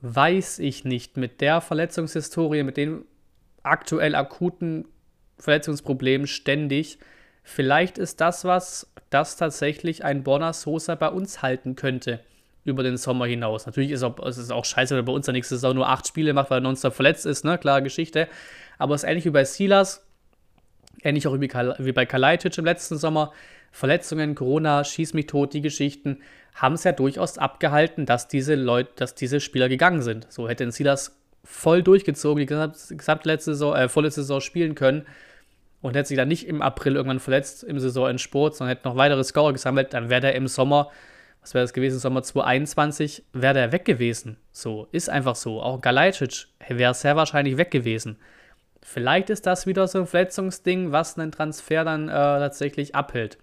Weiß 0.00 0.58
ich 0.58 0.84
nicht 0.84 1.16
mit 1.16 1.40
der 1.40 1.60
Verletzungshistorie, 1.60 2.62
mit 2.62 2.76
den 2.76 3.04
aktuell 3.62 4.14
akuten 4.14 4.86
Verletzungsproblemen 5.38 6.26
ständig. 6.26 6.98
Vielleicht 7.42 7.98
ist 7.98 8.20
das 8.20 8.44
was, 8.44 8.92
das 9.10 9.36
tatsächlich 9.36 10.04
ein 10.04 10.22
Bonner 10.22 10.52
Sosa 10.52 10.94
bei 10.94 11.08
uns 11.08 11.42
halten 11.42 11.76
könnte 11.76 12.20
über 12.64 12.82
den 12.82 12.96
Sommer 12.96 13.26
hinaus. 13.26 13.66
Natürlich 13.66 13.90
ist 13.90 14.02
es 14.02 14.50
auch 14.50 14.64
scheiße, 14.64 14.94
wenn 14.94 15.02
er 15.02 15.06
bei 15.06 15.12
uns 15.12 15.26
der 15.26 15.32
nächste 15.32 15.56
Saison 15.56 15.74
nur 15.74 15.88
acht 15.88 16.06
Spiele 16.06 16.32
macht, 16.32 16.50
weil 16.50 16.58
er 16.58 16.62
nonstop 16.62 16.94
verletzt 16.94 17.26
ist, 17.26 17.44
ne? 17.44 17.58
Klare 17.58 17.82
Geschichte. 17.82 18.28
Aber 18.78 18.94
es 18.94 19.02
ist 19.02 19.08
ähnlich 19.08 19.24
wie 19.24 19.30
bei 19.30 19.44
Silas, 19.44 20.06
ähnlich 21.02 21.26
auch 21.26 21.38
wie 21.38 21.92
bei 21.92 22.06
Kalajdzic 22.06 22.56
im 22.58 22.64
letzten 22.64 22.98
Sommer. 22.98 23.32
Verletzungen, 23.72 24.34
Corona, 24.34 24.84
Schieß 24.84 25.14
mich 25.14 25.26
tot, 25.26 25.54
die 25.54 25.62
Geschichten 25.62 26.18
haben 26.54 26.74
es 26.74 26.84
ja 26.84 26.92
durchaus 26.92 27.38
abgehalten, 27.38 28.06
dass 28.06 28.28
diese 28.28 28.54
Leute, 28.54 28.90
dass 28.96 29.14
diese 29.14 29.40
Spieler 29.40 29.68
gegangen 29.68 30.02
sind. 30.02 30.26
So 30.30 30.48
hätte 30.48 30.70
Silas 30.70 31.18
voll 31.44 31.82
durchgezogen, 31.82 32.40
die 32.40 32.46
gesamte 32.46 33.28
letzte 33.28 33.52
Saison, 33.54 33.74
äh, 33.74 33.88
volle 33.88 34.10
Saison 34.10 34.40
spielen 34.40 34.74
können 34.74 35.06
und 35.80 35.96
hätte 35.96 36.08
sich 36.08 36.16
dann 36.16 36.28
nicht 36.28 36.46
im 36.46 36.62
April 36.62 36.96
irgendwann 36.96 37.20
verletzt 37.20 37.64
im 37.64 37.80
Saison 37.80 38.10
in 38.10 38.18
Sport, 38.18 38.54
sondern 38.54 38.76
hätte 38.76 38.88
noch 38.88 38.96
weitere 38.96 39.24
Scorer 39.24 39.52
gesammelt, 39.52 39.92
dann 39.94 40.10
wäre 40.10 40.20
der 40.20 40.34
im 40.34 40.46
Sommer, 40.46 40.90
was 41.42 41.54
wäre 41.54 41.64
das 41.64 41.72
gewesen, 41.72 41.98
Sommer 41.98 42.22
2021, 42.22 43.24
wäre 43.32 43.54
der 43.54 43.72
weg 43.72 43.84
gewesen. 43.84 44.36
So, 44.52 44.86
ist 44.92 45.10
einfach 45.10 45.34
so. 45.34 45.60
Auch 45.60 45.80
Galajcic 45.80 46.46
wäre 46.68 46.94
sehr 46.94 47.16
wahrscheinlich 47.16 47.56
weg 47.56 47.72
gewesen. 47.72 48.16
Vielleicht 48.80 49.28
ist 49.28 49.46
das 49.46 49.66
wieder 49.66 49.86
so 49.88 49.98
ein 49.98 50.06
Verletzungsding, 50.06 50.92
was 50.92 51.18
einen 51.18 51.32
Transfer 51.32 51.84
dann 51.84 52.08
äh, 52.08 52.12
tatsächlich 52.12 52.94
abhält. 52.94 53.38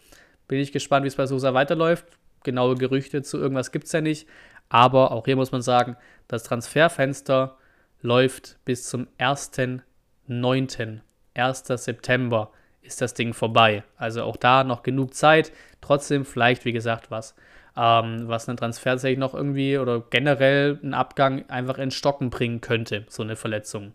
Bin 0.47 0.59
ich 0.59 0.71
gespannt, 0.71 1.03
wie 1.03 1.09
es 1.09 1.15
bei 1.15 1.27
Sosa 1.27 1.53
weiterläuft. 1.53 2.05
Genaue 2.43 2.75
Gerüchte 2.75 3.21
zu 3.21 3.37
irgendwas 3.37 3.71
gibt 3.71 3.85
es 3.85 3.91
ja 3.91 4.01
nicht. 4.01 4.27
Aber 4.69 5.11
auch 5.11 5.25
hier 5.25 5.35
muss 5.35 5.51
man 5.51 5.61
sagen, 5.61 5.97
das 6.27 6.43
Transferfenster 6.43 7.57
läuft 8.01 8.57
bis 8.63 8.87
zum 8.87 9.07
1.9. 9.17 10.99
1. 11.33 11.63
September 11.67 12.51
ist 12.81 13.01
das 13.01 13.13
Ding 13.13 13.33
vorbei. 13.33 13.83
Also 13.97 14.23
auch 14.23 14.37
da 14.37 14.63
noch 14.63 14.83
genug 14.83 15.13
Zeit. 15.13 15.51
Trotzdem 15.81 16.25
vielleicht, 16.25 16.65
wie 16.65 16.71
gesagt, 16.71 17.11
was, 17.11 17.35
ähm, 17.79 18.27
was 18.27 18.49
einen 18.49 18.57
Transfer 18.57 18.91
tatsächlich 18.91 19.19
noch 19.19 19.33
irgendwie 19.33 19.77
oder 19.77 20.01
generell 20.09 20.79
einen 20.83 20.93
Abgang 20.93 21.49
einfach 21.49 21.77
in 21.77 21.91
Stocken 21.91 22.29
bringen 22.29 22.59
könnte, 22.59 23.05
so 23.07 23.23
eine 23.23 23.37
Verletzung. 23.37 23.93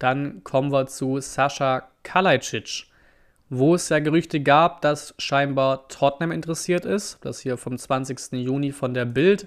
Dann 0.00 0.42
kommen 0.42 0.72
wir 0.72 0.86
zu 0.86 1.20
Sascha 1.20 1.88
Kalajdzic, 2.02 2.86
wo 3.48 3.76
es 3.76 3.88
ja 3.90 4.00
Gerüchte 4.00 4.40
gab, 4.40 4.80
dass 4.80 5.14
scheinbar 5.18 5.86
Tottenham 5.88 6.32
interessiert 6.32 6.84
ist. 6.84 7.18
Das 7.24 7.38
hier 7.38 7.56
vom 7.56 7.78
20. 7.78 8.32
Juni 8.32 8.72
von 8.72 8.92
der 8.92 9.04
Bild. 9.04 9.46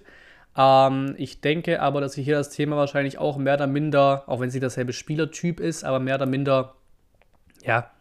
Ähm, 0.56 1.16
ich 1.18 1.42
denke 1.42 1.82
aber, 1.82 2.00
dass 2.00 2.14
hier 2.14 2.38
das 2.38 2.50
Thema 2.50 2.78
wahrscheinlich 2.78 3.18
auch 3.18 3.38
mehr 3.38 3.56
oder 3.56 3.68
minder, 3.68 4.24
auch 4.28 4.40
wenn 4.40 4.52
sie 4.52 4.62
dasselbe 4.62 4.94
Spielertyp 4.94 5.60
ist, 5.60 5.84
aber 5.84 6.00
mehr 6.00 6.16
oder 6.16 6.28
minder, 6.28 6.76
ja, 7.66 7.92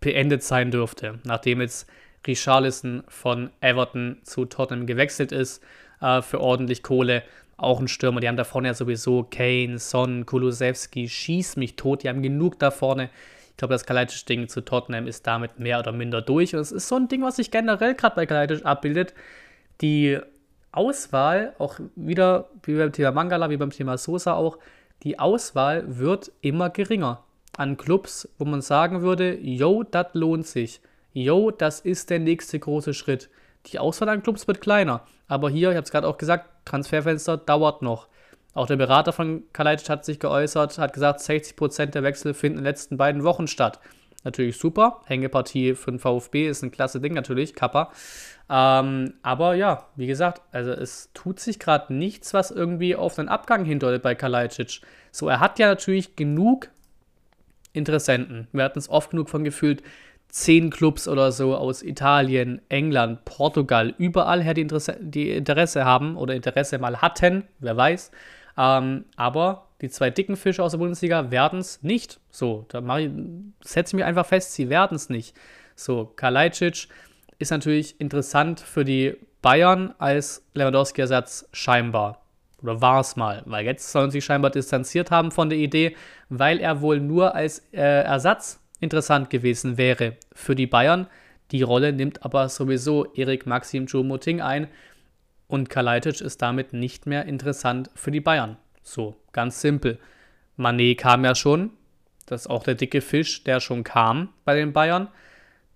beendet 0.00 0.42
sein 0.42 0.70
dürfte. 0.70 1.20
Nachdem 1.24 1.62
jetzt 1.62 1.88
Richarlison 2.26 3.04
von 3.08 3.50
Everton 3.60 4.18
zu 4.22 4.44
Tottenham 4.44 4.86
gewechselt 4.86 5.32
ist 5.32 5.62
äh, 6.00 6.22
für 6.22 6.40
ordentlich 6.40 6.82
Kohle 6.82 7.22
auch 7.56 7.80
ein 7.80 7.88
Stürmer. 7.88 8.20
Die 8.20 8.28
haben 8.28 8.36
da 8.36 8.44
vorne 8.44 8.68
ja 8.68 8.74
sowieso 8.74 9.22
Kane, 9.24 9.78
Son, 9.78 10.26
Kulusewski, 10.26 11.08
schieß 11.08 11.56
mich 11.56 11.76
tot. 11.76 12.02
Die 12.02 12.08
haben 12.08 12.22
genug 12.22 12.58
da 12.58 12.70
vorne. 12.70 13.10
Ich 13.50 13.56
glaube, 13.56 13.72
das 13.72 13.86
Kalajdzic-Ding 13.86 14.48
zu 14.48 14.60
Tottenham 14.62 15.06
ist 15.06 15.26
damit 15.26 15.58
mehr 15.58 15.78
oder 15.78 15.92
minder 15.92 16.20
durch. 16.20 16.54
Und 16.54 16.60
es 16.60 16.72
ist 16.72 16.88
so 16.88 16.96
ein 16.96 17.08
Ding, 17.08 17.22
was 17.22 17.36
sich 17.36 17.50
generell 17.50 17.94
gerade 17.94 18.16
bei 18.16 18.26
Kalajdzic 18.26 18.66
abbildet. 18.66 19.14
Die 19.80 20.18
Auswahl, 20.72 21.54
auch 21.58 21.80
wieder 21.94 22.50
wie 22.64 22.76
beim 22.76 22.92
Thema 22.92 23.12
Mangala, 23.12 23.48
wie 23.48 23.56
beim 23.56 23.70
Thema 23.70 23.96
Sosa 23.96 24.34
auch, 24.34 24.58
die 25.02 25.18
Auswahl 25.18 25.84
wird 25.98 26.32
immer 26.42 26.68
geringer 26.68 27.22
an 27.56 27.78
Clubs, 27.78 28.28
wo 28.38 28.44
man 28.44 28.60
sagen 28.60 29.00
würde, 29.00 29.38
yo, 29.40 29.82
das 29.82 30.08
lohnt 30.12 30.46
sich. 30.46 30.80
Yo, 31.16 31.50
das 31.50 31.80
ist 31.80 32.10
der 32.10 32.18
nächste 32.18 32.58
große 32.58 32.92
Schritt. 32.92 33.30
Die 33.68 33.78
Auswahl 33.78 34.10
an 34.10 34.22
Clubs 34.22 34.46
wird 34.46 34.60
kleiner. 34.60 35.06
Aber 35.28 35.48
hier, 35.48 35.70
ich 35.70 35.76
habe 35.76 35.84
es 35.84 35.90
gerade 35.90 36.06
auch 36.06 36.18
gesagt, 36.18 36.46
Transferfenster 36.66 37.38
dauert 37.38 37.80
noch. 37.80 38.08
Auch 38.52 38.66
der 38.66 38.76
Berater 38.76 39.14
von 39.14 39.44
Kalajdzic 39.54 39.88
hat 39.88 40.04
sich 40.04 40.20
geäußert, 40.20 40.76
hat 40.76 40.92
gesagt, 40.92 41.20
60% 41.20 41.86
der 41.86 42.02
Wechsel 42.02 42.34
finden 42.34 42.58
in 42.58 42.64
den 42.64 42.68
letzten 42.68 42.98
beiden 42.98 43.24
Wochen 43.24 43.46
statt. 43.46 43.80
Natürlich 44.24 44.58
super. 44.58 45.00
Hängepartie 45.06 45.74
für 45.74 45.90
den 45.90 46.00
VfB 46.00 46.48
ist 46.48 46.62
ein 46.62 46.70
klasse 46.70 47.00
Ding 47.00 47.14
natürlich, 47.14 47.54
Kappa. 47.54 47.92
Ähm, 48.50 49.14
aber 49.22 49.54
ja, 49.54 49.86
wie 49.96 50.06
gesagt, 50.06 50.42
also 50.52 50.72
es 50.72 51.08
tut 51.14 51.40
sich 51.40 51.58
gerade 51.58 51.94
nichts, 51.94 52.34
was 52.34 52.50
irgendwie 52.50 52.94
auf 52.94 53.18
einen 53.18 53.30
Abgang 53.30 53.64
hindeutet 53.64 54.02
bei 54.02 54.14
Kalajdzic. 54.14 54.82
So, 55.12 55.30
er 55.30 55.40
hat 55.40 55.58
ja 55.58 55.68
natürlich 55.68 56.14
genug 56.14 56.68
Interessenten. 57.72 58.48
Wir 58.52 58.64
hatten 58.64 58.78
es 58.78 58.88
oft 58.88 59.10
genug 59.10 59.28
von 59.28 59.44
gefühlt, 59.44 59.82
zehn 60.36 60.68
Clubs 60.68 61.08
oder 61.08 61.32
so 61.32 61.56
aus 61.56 61.82
Italien, 61.82 62.60
England, 62.68 63.24
Portugal, 63.24 63.94
überall 63.96 64.42
her 64.42 64.52
die 64.52 64.60
Interesse, 64.60 64.98
die 65.00 65.30
Interesse 65.30 65.86
haben 65.86 66.18
oder 66.18 66.34
Interesse 66.34 66.78
mal 66.78 67.00
hatten, 67.00 67.44
wer 67.58 67.74
weiß. 67.74 68.10
Ähm, 68.58 69.06
aber 69.16 69.68
die 69.80 69.88
zwei 69.88 70.10
dicken 70.10 70.36
Fische 70.36 70.62
aus 70.62 70.72
der 70.72 70.78
Bundesliga 70.78 71.30
werden 71.30 71.60
es 71.60 71.82
nicht. 71.82 72.20
So, 72.30 72.66
da 72.68 72.82
setze 73.62 73.90
ich 73.90 73.94
mich 73.94 74.04
einfach 74.04 74.26
fest, 74.26 74.52
sie 74.52 74.68
werden 74.68 74.96
es 74.96 75.08
nicht. 75.08 75.34
So, 75.74 76.04
Kalajdzic 76.04 76.88
ist 77.38 77.50
natürlich 77.50 77.98
interessant 77.98 78.60
für 78.60 78.84
die 78.84 79.16
Bayern 79.40 79.94
als 79.96 80.44
Lewandowski-Ersatz 80.52 81.48
scheinbar. 81.52 82.20
Oder 82.62 82.82
war 82.82 83.00
es 83.00 83.16
mal, 83.16 83.42
weil 83.46 83.64
jetzt 83.64 83.90
sollen 83.90 84.10
sie 84.10 84.20
scheinbar 84.20 84.50
distanziert 84.50 85.10
haben 85.10 85.30
von 85.30 85.48
der 85.48 85.58
Idee, 85.58 85.96
weil 86.28 86.60
er 86.60 86.82
wohl 86.82 87.00
nur 87.00 87.34
als 87.34 87.60
äh, 87.72 88.02
Ersatz 88.02 88.60
interessant 88.80 89.30
gewesen 89.30 89.78
wäre 89.78 90.16
für 90.32 90.54
die 90.54 90.66
Bayern. 90.66 91.06
Die 91.50 91.62
Rolle 91.62 91.92
nimmt 91.92 92.24
aber 92.24 92.48
sowieso 92.48 93.12
Erik 93.14 93.46
Maxim 93.46 93.86
Choupo-Moting 93.86 94.40
ein 94.40 94.68
und 95.46 95.70
Kalajdzic 95.70 96.20
ist 96.20 96.42
damit 96.42 96.72
nicht 96.72 97.06
mehr 97.06 97.24
interessant 97.26 97.90
für 97.94 98.10
die 98.10 98.20
Bayern. 98.20 98.56
So, 98.82 99.16
ganz 99.32 99.60
simpel. 99.60 99.98
Manet 100.56 100.98
kam 100.98 101.24
ja 101.24 101.34
schon, 101.34 101.70
das 102.26 102.42
ist 102.42 102.46
auch 102.48 102.64
der 102.64 102.74
dicke 102.74 103.00
Fisch, 103.00 103.44
der 103.44 103.60
schon 103.60 103.84
kam 103.84 104.30
bei 104.44 104.56
den 104.56 104.72
Bayern, 104.72 105.08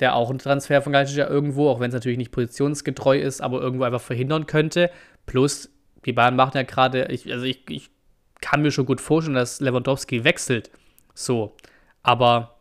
der 0.00 0.16
auch 0.16 0.30
ein 0.30 0.38
Transfer 0.38 0.82
von 0.82 0.92
Kalajdzic 0.92 1.18
ja 1.18 1.28
irgendwo, 1.28 1.68
auch 1.68 1.78
wenn 1.78 1.88
es 1.88 1.94
natürlich 1.94 2.18
nicht 2.18 2.32
positionsgetreu 2.32 3.18
ist, 3.18 3.40
aber 3.40 3.60
irgendwo 3.60 3.84
einfach 3.84 4.00
verhindern 4.00 4.46
könnte. 4.46 4.90
Plus, 5.26 5.70
die 6.04 6.12
Bayern 6.12 6.36
machen 6.36 6.56
ja 6.56 6.62
gerade, 6.62 7.06
also 7.08 7.44
ich, 7.44 7.68
ich 7.68 7.90
kann 8.40 8.62
mir 8.62 8.72
schon 8.72 8.86
gut 8.86 9.00
vorstellen, 9.00 9.36
dass 9.36 9.60
Lewandowski 9.60 10.24
wechselt. 10.24 10.70
So, 11.14 11.54
aber 12.02 12.59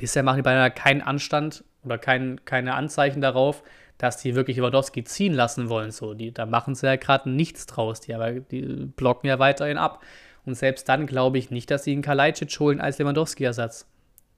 bisher 0.00 0.22
machen 0.22 0.38
die 0.38 0.42
Bayern 0.42 0.74
keinen 0.74 1.02
Anstand 1.02 1.62
oder 1.84 1.98
kein, 1.98 2.44
keine 2.46 2.74
Anzeichen 2.74 3.20
darauf, 3.20 3.62
dass 3.98 4.16
die 4.16 4.34
wirklich 4.34 4.56
Lewandowski 4.56 5.04
ziehen 5.04 5.34
lassen 5.34 5.68
wollen. 5.68 5.90
So, 5.90 6.14
die, 6.14 6.32
da 6.32 6.46
machen 6.46 6.74
sie 6.74 6.86
ja 6.86 6.96
gerade 6.96 7.28
nichts 7.28 7.66
draus. 7.66 8.00
Die, 8.00 8.14
aber, 8.14 8.32
die 8.32 8.62
blocken 8.62 9.28
ja 9.28 9.38
weiterhin 9.38 9.76
ab. 9.76 10.02
Und 10.46 10.54
selbst 10.54 10.88
dann 10.88 11.06
glaube 11.06 11.36
ich 11.36 11.50
nicht, 11.50 11.70
dass 11.70 11.84
sie 11.84 11.92
einen 11.92 12.02
Kalajdzic 12.02 12.58
holen 12.58 12.80
als 12.80 12.98
Lewandowski-Ersatz. 12.98 13.86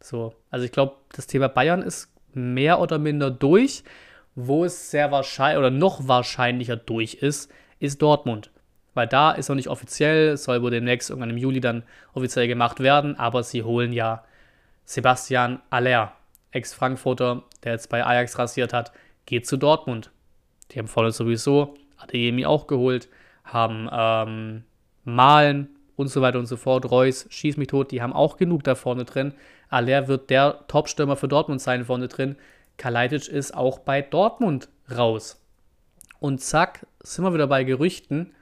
So, 0.00 0.34
also 0.50 0.64
ich 0.64 0.72
glaube, 0.72 0.96
das 1.14 1.28
Thema 1.28 1.48
Bayern 1.48 1.80
ist 1.80 2.12
mehr 2.34 2.80
oder 2.80 2.98
minder 2.98 3.30
durch. 3.30 3.84
Wo 4.34 4.64
es 4.64 4.90
sehr 4.90 5.12
wahrscheinlich 5.12 5.58
oder 5.58 5.70
noch 5.70 6.08
wahrscheinlicher 6.08 6.76
durch 6.76 7.14
ist, 7.14 7.52
ist 7.78 8.02
Dortmund. 8.02 8.50
Weil 8.94 9.06
da 9.06 9.30
ist 9.30 9.48
noch 9.48 9.56
nicht 9.56 9.68
offiziell, 9.68 10.36
soll 10.36 10.62
wohl 10.62 10.70
demnächst 10.70 11.10
irgendwann 11.10 11.30
im 11.30 11.36
Juli 11.36 11.60
dann 11.60 11.84
offiziell 12.14 12.48
gemacht 12.48 12.80
werden, 12.80 13.16
aber 13.16 13.42
sie 13.42 13.62
holen 13.62 13.92
ja 13.92 14.24
Sebastian 14.84 15.60
Aller, 15.70 16.12
Ex-Frankfurter, 16.50 17.44
der 17.64 17.72
jetzt 17.72 17.88
bei 17.88 18.04
Ajax 18.04 18.38
rasiert 18.38 18.72
hat, 18.72 18.92
geht 19.26 19.46
zu 19.46 19.56
Dortmund. 19.56 20.10
Die 20.70 20.78
haben 20.78 20.88
vorne 20.88 21.12
sowieso 21.12 21.74
Adeyemi 21.96 22.46
auch 22.46 22.66
geholt, 22.66 23.08
haben 23.44 23.88
ähm, 23.92 24.64
Malen 25.04 25.68
und 25.96 26.08
so 26.08 26.20
weiter 26.20 26.38
und 26.38 26.46
so 26.46 26.56
fort, 26.56 26.90
Reus, 26.90 27.26
Schieß 27.30 27.56
mich 27.56 27.68
tot, 27.68 27.90
die 27.90 28.02
haben 28.02 28.12
auch 28.12 28.36
genug 28.36 28.64
da 28.64 28.74
vorne 28.74 29.04
drin. 29.04 29.34
Aller 29.68 30.08
wird 30.08 30.30
der 30.30 30.66
Top-Stürmer 30.68 31.16
für 31.16 31.28
Dortmund 31.28 31.60
sein 31.60 31.84
vorne 31.84 32.08
drin. 32.08 32.36
Kalajdzic 32.76 33.28
ist 33.28 33.54
auch 33.54 33.78
bei 33.78 34.02
Dortmund 34.02 34.68
raus. 34.90 35.40
Und 36.18 36.40
zack, 36.40 36.86
sind 37.00 37.24
wir 37.24 37.34
wieder 37.34 37.46
bei 37.46 37.64
Gerüchten, 37.64 38.34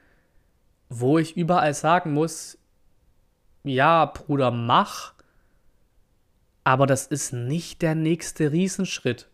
wo 0.88 1.18
ich 1.18 1.36
überall 1.36 1.74
sagen 1.74 2.12
muss, 2.12 2.58
ja, 3.62 4.06
Bruder, 4.06 4.50
mach, 4.50 5.14
aber 6.64 6.86
das 6.86 7.06
ist 7.06 7.32
nicht 7.32 7.82
der 7.82 7.94
nächste 7.94 8.52
Riesenschritt. 8.52 9.28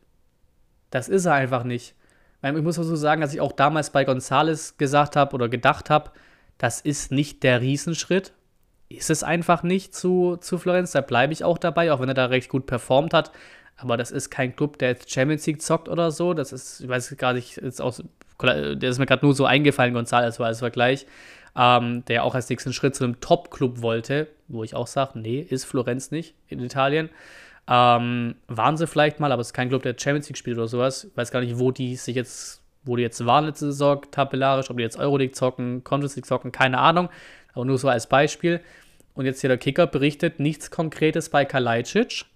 Das 0.90 1.08
ist 1.08 1.24
er 1.24 1.34
einfach 1.34 1.64
nicht. 1.64 1.94
Ich 2.42 2.62
muss 2.62 2.78
also 2.78 2.94
sagen, 2.94 3.20
dass 3.20 3.34
ich 3.34 3.40
auch 3.40 3.52
damals 3.52 3.90
bei 3.90 4.04
Gonzales 4.04 4.76
gesagt 4.76 5.16
habe 5.16 5.34
oder 5.34 5.48
gedacht 5.48 5.90
habe, 5.90 6.12
das 6.58 6.80
ist 6.80 7.10
nicht 7.10 7.42
der 7.42 7.60
Riesenschritt. 7.60 8.32
Ist 8.88 9.10
es 9.10 9.24
einfach 9.24 9.62
nicht 9.62 9.94
zu, 9.94 10.36
zu 10.36 10.58
Florenz. 10.58 10.92
Da 10.92 11.00
bleibe 11.00 11.32
ich 11.32 11.42
auch 11.42 11.58
dabei, 11.58 11.92
auch 11.92 12.00
wenn 12.00 12.08
er 12.08 12.14
da 12.14 12.26
recht 12.26 12.48
gut 12.48 12.66
performt 12.66 13.12
hat. 13.12 13.32
Aber 13.76 13.96
das 13.96 14.10
ist 14.10 14.30
kein 14.30 14.54
Club, 14.54 14.78
der 14.78 14.90
jetzt 14.90 15.10
Champions 15.10 15.44
League 15.46 15.60
zockt 15.60 15.88
oder 15.88 16.12
so. 16.12 16.34
Das 16.34 16.52
ist, 16.52 16.80
ich 16.80 16.88
weiß 16.88 17.16
gar 17.18 17.32
nicht, 17.32 17.58
ist 17.58 17.80
aus, 17.80 18.02
der 18.40 18.82
ist 18.82 18.98
mir 18.98 19.06
gerade 19.06 19.26
nur 19.26 19.34
so 19.34 19.44
eingefallen, 19.44 19.92
Gonzales 19.92 20.38
war 20.38 20.46
als 20.46 20.60
Vergleich 20.60 21.06
ähm, 21.56 22.04
der 22.06 22.24
auch 22.24 22.34
als 22.34 22.48
nächsten 22.48 22.72
Schritt 22.72 22.94
zu 22.94 23.04
einem 23.04 23.20
Top-Club 23.20 23.82
wollte, 23.82 24.28
wo 24.48 24.62
ich 24.62 24.74
auch 24.74 24.86
sage, 24.86 25.18
nee, 25.18 25.40
ist 25.40 25.64
Florenz 25.64 26.10
nicht 26.10 26.34
in 26.48 26.60
Italien. 26.60 27.08
Ähm, 27.68 28.36
waren 28.46 28.76
sie 28.76 28.86
vielleicht 28.86 29.18
mal, 29.18 29.32
aber 29.32 29.40
es 29.40 29.48
ist 29.48 29.52
kein 29.54 29.68
Club, 29.68 29.82
der 29.82 29.96
Champions 29.98 30.28
League 30.28 30.36
spielt 30.36 30.58
oder 30.58 30.68
sowas. 30.68 31.04
Ich 31.04 31.16
weiß 31.16 31.30
gar 31.30 31.40
nicht, 31.40 31.58
wo 31.58 31.70
die 31.70 31.96
sich 31.96 32.14
jetzt, 32.14 32.62
wo 32.84 32.96
die 32.96 33.02
jetzt 33.02 33.24
waren 33.26 33.46
letzte 33.46 33.66
Saison 33.66 34.02
tabellarisch, 34.10 34.70
ob 34.70 34.76
die 34.76 34.82
jetzt 34.82 34.98
Euroleague 34.98 35.32
zocken, 35.32 35.82
Conference 35.82 36.16
League 36.16 36.26
zocken, 36.26 36.52
keine 36.52 36.78
Ahnung. 36.78 37.08
Aber 37.54 37.64
nur 37.64 37.78
so 37.78 37.88
als 37.88 38.06
Beispiel. 38.06 38.60
Und 39.14 39.24
jetzt 39.24 39.40
hier 39.40 39.48
der 39.48 39.58
Kicker 39.58 39.86
berichtet 39.86 40.38
nichts 40.40 40.70
Konkretes 40.70 41.30
bei 41.30 41.44
Kalajdzic. 41.44 42.26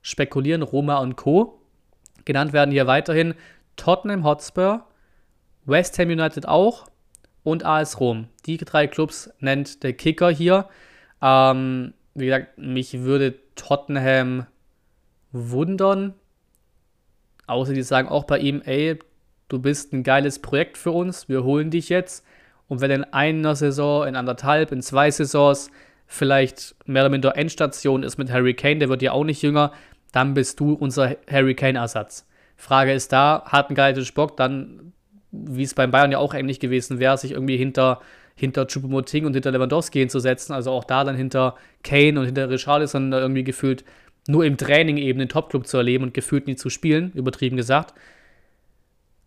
Spekulieren 0.00 0.62
Roma 0.62 0.98
und 0.98 1.16
Co. 1.16 1.60
Genannt 2.24 2.52
werden 2.52 2.70
hier 2.70 2.86
weiterhin 2.86 3.34
Tottenham 3.76 4.24
Hotspur, 4.24 4.84
West 5.64 5.98
Ham 5.98 6.08
United 6.08 6.46
auch, 6.46 6.86
und 7.48 7.64
AS 7.64 7.98
Rom. 7.98 8.28
Die 8.46 8.58
drei 8.58 8.86
Clubs 8.86 9.30
nennt 9.40 9.82
der 9.82 9.94
Kicker 9.94 10.30
hier. 10.30 10.68
Ähm, 11.22 11.94
wie 12.14 12.26
gesagt, 12.26 12.58
mich 12.58 13.00
würde 13.00 13.34
Tottenham 13.54 14.46
wundern. 15.32 16.14
Außer 17.46 17.72
die 17.72 17.82
sagen 17.82 18.08
auch 18.08 18.24
bei 18.24 18.38
ihm, 18.38 18.60
ey, 18.64 18.98
du 19.48 19.58
bist 19.58 19.92
ein 19.92 20.02
geiles 20.02 20.40
Projekt 20.40 20.76
für 20.76 20.90
uns, 20.90 21.28
wir 21.28 21.42
holen 21.42 21.70
dich 21.70 21.88
jetzt. 21.88 22.24
Und 22.68 22.82
wenn 22.82 22.90
in 22.90 23.04
einer 23.04 23.56
Saison, 23.56 24.06
in 24.06 24.14
anderthalb, 24.14 24.70
in 24.70 24.82
zwei 24.82 25.10
Saisons 25.10 25.70
vielleicht 26.06 26.74
mehr 26.86 27.02
oder 27.02 27.10
minder 27.10 27.36
Endstation 27.36 28.02
ist 28.02 28.18
mit 28.18 28.30
Harry 28.30 28.52
Kane, 28.52 28.78
der 28.78 28.90
wird 28.90 29.00
ja 29.00 29.12
auch 29.12 29.24
nicht 29.24 29.40
jünger, 29.40 29.72
dann 30.12 30.34
bist 30.34 30.60
du 30.60 30.74
unser 30.74 31.16
Harry 31.30 31.54
Kane-Ersatz. 31.54 32.26
Frage 32.56 32.92
ist 32.92 33.12
da, 33.12 33.44
hat 33.46 33.70
ein 33.70 33.74
geiles 33.74 34.12
Bock, 34.12 34.36
dann 34.36 34.87
wie 35.30 35.62
es 35.62 35.74
beim 35.74 35.90
Bayern 35.90 36.12
ja 36.12 36.18
auch 36.18 36.34
ähnlich 36.34 36.60
gewesen 36.60 36.98
wäre, 36.98 37.18
sich 37.18 37.32
irgendwie 37.32 37.56
hinter, 37.56 38.00
hinter 38.34 38.66
Choupo-Moting 38.66 39.26
und 39.26 39.34
hinter 39.34 39.50
Lewandowski 39.50 39.98
hinzusetzen, 39.98 40.54
also 40.54 40.70
auch 40.70 40.84
da 40.84 41.04
dann 41.04 41.16
hinter 41.16 41.56
Kane 41.82 42.18
und 42.18 42.26
hinter 42.26 42.48
Richarlison 42.48 43.12
irgendwie 43.12 43.44
gefühlt 43.44 43.84
nur 44.26 44.44
im 44.44 44.56
Training 44.56 44.98
eben 44.98 45.18
den 45.18 45.28
Topclub 45.28 45.66
zu 45.66 45.78
erleben 45.78 46.04
und 46.04 46.14
gefühlt 46.14 46.46
nie 46.46 46.56
zu 46.56 46.70
spielen, 46.70 47.12
übertrieben 47.12 47.56
gesagt. 47.56 47.94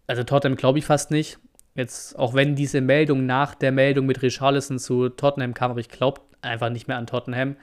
Also 0.07 0.23
Tottenham 0.23 0.57
glaube 0.57 0.79
ich 0.79 0.85
fast 0.85 1.11
nicht. 1.11 1.39
Jetzt, 1.73 2.19
auch 2.19 2.33
wenn 2.33 2.55
diese 2.55 2.81
Meldung 2.81 3.25
nach 3.25 3.55
der 3.55 3.71
Meldung 3.71 4.05
mit 4.05 4.21
Richarlison 4.21 4.77
zu 4.77 5.09
Tottenham 5.09 5.53
kam, 5.53 5.71
aber 5.71 5.79
ich 5.79 5.89
glaube 5.89 6.21
einfach 6.41 6.69
nicht 6.69 6.87
mehr 6.87 6.97
an 6.97 7.07
Tottenham. 7.07 7.55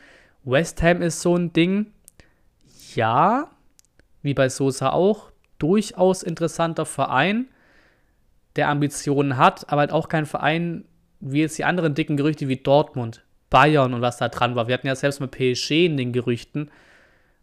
West 0.44 0.82
Ham 0.82 1.02
ist 1.02 1.20
so 1.20 1.36
ein 1.36 1.52
Ding, 1.52 1.92
ja, 2.94 3.50
wie 4.22 4.34
bei 4.34 4.48
Sosa 4.48 4.90
auch, 4.90 5.30
durchaus 5.58 6.22
interessanter 6.22 6.86
Verein 6.86 7.48
der 8.56 8.68
Ambitionen 8.68 9.36
hat, 9.36 9.70
aber 9.70 9.80
halt 9.80 9.92
auch 9.92 10.08
kein 10.08 10.26
Verein 10.26 10.84
wie 11.20 11.40
jetzt 11.40 11.58
die 11.58 11.64
anderen 11.64 11.94
dicken 11.94 12.16
Gerüchte 12.16 12.48
wie 12.48 12.56
Dortmund, 12.56 13.24
Bayern 13.50 13.94
und 13.94 14.00
was 14.00 14.18
da 14.18 14.28
dran 14.28 14.54
war. 14.54 14.68
Wir 14.68 14.74
hatten 14.74 14.86
ja 14.86 14.94
selbst 14.94 15.20
mit 15.20 15.32
PSG 15.32 15.86
in 15.86 15.96
den 15.96 16.12
Gerüchten, 16.12 16.70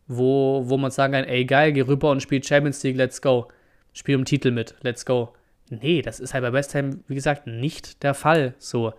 wo, 0.07 0.63
wo 0.67 0.77
man 0.77 0.91
sagen 0.91 1.13
kann, 1.13 1.25
ey 1.25 1.45
geil, 1.45 1.73
geh 1.73 1.81
rüber 1.81 2.11
und 2.11 2.21
spiel 2.21 2.43
Champions 2.43 2.83
League, 2.83 2.97
let's 2.97 3.21
go. 3.21 3.49
Spiel 3.93 4.15
um 4.15 4.25
Titel 4.25 4.51
mit, 4.51 4.75
let's 4.81 5.05
go. 5.05 5.33
Nee, 5.69 6.01
das 6.01 6.19
ist 6.19 6.33
halt 6.33 6.43
bei 6.43 6.53
West 6.53 6.75
Ham, 6.75 7.03
wie 7.07 7.15
gesagt, 7.15 7.47
nicht 7.47 8.03
der 8.03 8.13
Fall. 8.13 8.53
So, 8.59 8.93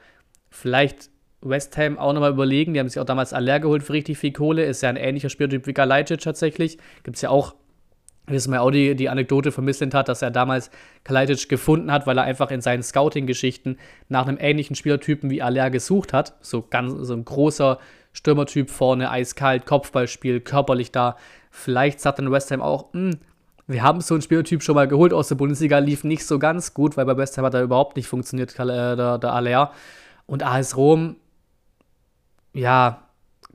vielleicht 0.50 1.11
West 1.40 1.76
Ham 1.76 1.98
auch 1.98 2.12
nochmal 2.12 2.32
überlegen, 2.32 2.74
die 2.74 2.80
haben 2.80 2.88
sich 2.88 2.98
auch 2.98 3.04
damals 3.04 3.32
Aller 3.32 3.61
geholt 3.61 3.82
für 3.82 3.92
richtig 3.92 4.18
viel 4.18 4.32
Kohle, 4.32 4.64
ist 4.64 4.82
ja 4.82 4.88
ein 4.88 4.96
ähnlicher 4.96 5.28
Spieltyp 5.28 5.66
wie 5.66 5.74
Galajcic 5.74 6.20
tatsächlich. 6.20 6.78
Gibt 7.04 7.16
es 7.16 7.22
ja 7.22 7.30
auch 7.30 7.54
wie 8.27 8.35
es 8.35 8.49
mir 8.49 8.61
auch 8.61 8.70
die, 8.70 8.95
die 8.97 9.09
Anekdote 9.09 9.53
vermisselt 9.53 9.95
hat, 9.95 10.09
dass 10.09 10.22
er 10.22 10.31
damals 10.31 10.70
Kalajdzic 11.05 11.49
gefunden 11.49 11.93
hat, 11.93 12.07
weil 12.07 12.18
er 12.18 12.24
einfach 12.24 12.51
in 12.51 12.61
seinen 12.61 12.83
Scouting-Geschichten 12.83 13.79
nach 14.09 14.27
einem 14.27 14.39
ähnlichen 14.41 14.74
Spielertypen 14.74 15.31
wie 15.31 15.43
Aller 15.43 15.70
gesucht 15.70 16.12
hat. 16.12 16.35
So 16.41 16.62
ganz 16.68 16.93
so 16.93 17.14
ein 17.14 17.24
großer 17.24 17.79
Stürmertyp 18.12 18.70
vorne, 18.70 19.11
eiskalt, 19.11 19.66
Kopfballspiel, 19.66 20.41
körperlich 20.41 20.91
da. 20.91 21.16
Vielleicht 21.51 22.01
sagt 22.01 22.18
dann 22.18 22.33
West 22.33 22.51
Ham 22.51 22.62
auch, 22.62 22.93
hm, 22.93 23.18
wir 23.68 23.83
haben 23.83 24.01
so 24.01 24.14
einen 24.14 24.22
Spielertyp 24.22 24.62
schon 24.62 24.74
mal 24.74 24.89
geholt 24.89 25.12
aus 25.12 25.29
der 25.29 25.35
Bundesliga, 25.35 25.79
lief 25.79 26.05
nicht 26.05 26.24
so 26.24 26.39
ganz 26.39 26.72
gut, 26.72 26.97
weil 26.97 27.05
bei 27.05 27.16
West 27.16 27.37
Ham 27.37 27.45
hat 27.45 27.55
er 27.55 27.62
überhaupt 27.62 27.97
nicht 27.97 28.09
funktioniert, 28.09 28.59
äh, 28.59 28.64
der, 28.97 29.18
der 29.18 29.33
Aller. 29.33 29.72
Und 30.27 30.43
AS 30.45 30.77
Rom, 30.77 31.16
ja, 32.53 33.03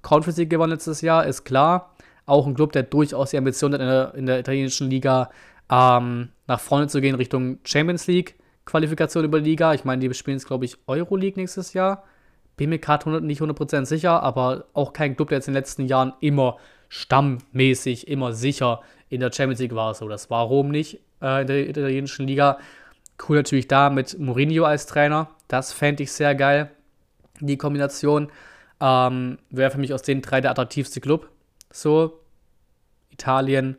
Conference 0.01 0.38
League 0.38 0.49
gewonnen 0.49 0.72
letztes 0.72 1.01
Jahr, 1.01 1.26
ist 1.26 1.43
klar 1.43 1.90
auch 2.26 2.47
ein 2.47 2.53
Club, 2.53 2.72
der 2.72 2.84
durchaus 2.84 3.32
die 3.32 3.38
Ambition 3.38 3.74
hat, 3.74 3.82
in 3.82 3.88
der, 3.88 4.13
in 4.15 4.26
der 4.26 4.39
italienischen 4.39 4.89
Liga 4.89 5.30
ähm, 5.69 6.30
nach 6.47 6.59
vorne 6.59 6.88
zu 6.88 7.01
gehen, 7.01 7.15
Richtung 7.15 7.59
Champions 7.63 8.07
League. 8.07 8.36
Qualifikation 8.65 9.26
über 9.26 9.41
die 9.41 9.49
Liga. 9.49 9.74
Ich 9.74 9.86
meine, 9.86 10.07
die 10.07 10.13
spielen 10.13 10.38
jetzt, 10.38 10.47
glaube 10.47 10.65
ich, 10.65 10.78
Euroleague 10.88 11.39
nächstes 11.39 11.74
Jahr. 11.74 12.03
Bin 12.57 12.69
mir 12.69 12.80
gerade 12.80 13.22
nicht 13.22 13.41
100% 13.41 13.86
sicher, 13.86 14.22
aber 14.22 14.65
auch 14.74 14.93
kein 14.93 15.15
Club, 15.15 15.30
der 15.30 15.39
jetzt 15.39 15.47
in 15.47 15.53
den 15.53 15.59
letzten 15.59 15.86
Jahren 15.88 16.13
immer 16.19 16.57
stammmäßig, 16.89 18.07
immer 18.07 18.34
sicher 18.34 18.82
in 19.09 19.19
der 19.22 19.32
Champions 19.32 19.59
League 19.59 19.76
war. 19.76 19.93
So, 19.93 20.07
das 20.07 20.30
war 20.30 20.45
Rom 20.45 20.69
nicht 20.69 20.99
äh, 21.22 21.41
in 21.41 21.47
der 21.47 21.69
italienischen 21.69 22.28
Liga. 22.28 22.59
Cool 23.28 23.38
natürlich 23.38 23.67
da 23.67 23.89
mit 23.89 24.19
Mourinho 24.19 24.65
als 24.65 24.86
Trainer. 24.86 25.30
Das 25.47 25.74
fände 25.74 26.03
ich 26.03 26.11
sehr 26.11 26.36
geil. 26.36 26.72
Die 27.39 27.57
Kombination 27.57 28.30
ähm, 28.80 29.38
wäre 29.49 29.72
für 29.72 29.80
mich 29.80 29.93
aus 29.93 30.01
den 30.01 30.22
drei 30.22 30.41
der 30.41 30.51
attraktivste 30.51 31.01
Club. 31.01 31.30
So, 31.72 32.19
Italien, 33.09 33.78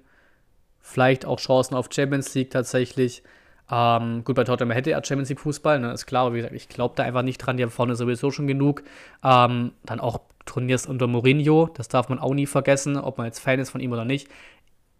vielleicht 0.81 1.25
auch 1.25 1.39
Chancen 1.39 1.75
auf 1.75 1.89
Champions 1.91 2.35
League 2.35 2.51
tatsächlich. 2.51 3.23
Ähm, 3.71 4.25
gut, 4.25 4.37
bei 4.37 4.45
Tottenham 4.45 4.73
hätte 4.73 4.91
er 4.91 5.05
Champions 5.05 5.31
League 5.31 5.41
Fußball, 5.41 5.81
ne, 5.81 5.93
ist 5.93 6.07
klar, 6.07 6.27
aber 6.27 6.35
wie 6.35 6.39
gesagt, 6.39 6.55
ich 6.55 6.69
glaube 6.69 6.95
da 6.97 7.05
einfach 7.05 7.23
nicht 7.23 7.39
dran, 7.39 7.57
die 7.57 7.63
haben 7.63 7.71
vorne 7.71 7.97
sowieso 7.97 8.31
schon 8.31 8.47
genug. 8.47 8.83
Ähm, 9.25 9.73
dann 9.85 10.01
auch 10.01 10.21
Turniers 10.45 10.87
unter 10.87 11.07
Mourinho, 11.07 11.71
das 11.75 11.89
darf 11.89 12.09
man 12.09 12.19
auch 12.19 12.35
nie 12.35 12.47
vergessen, 12.47 12.97
ob 12.97 13.19
man 13.19 13.27
jetzt 13.27 13.39
Fan 13.39 13.61
ist 13.61 13.71
von 13.71 13.81
ihm 13.81 13.93
oder 13.93 14.05
nicht. 14.05 14.29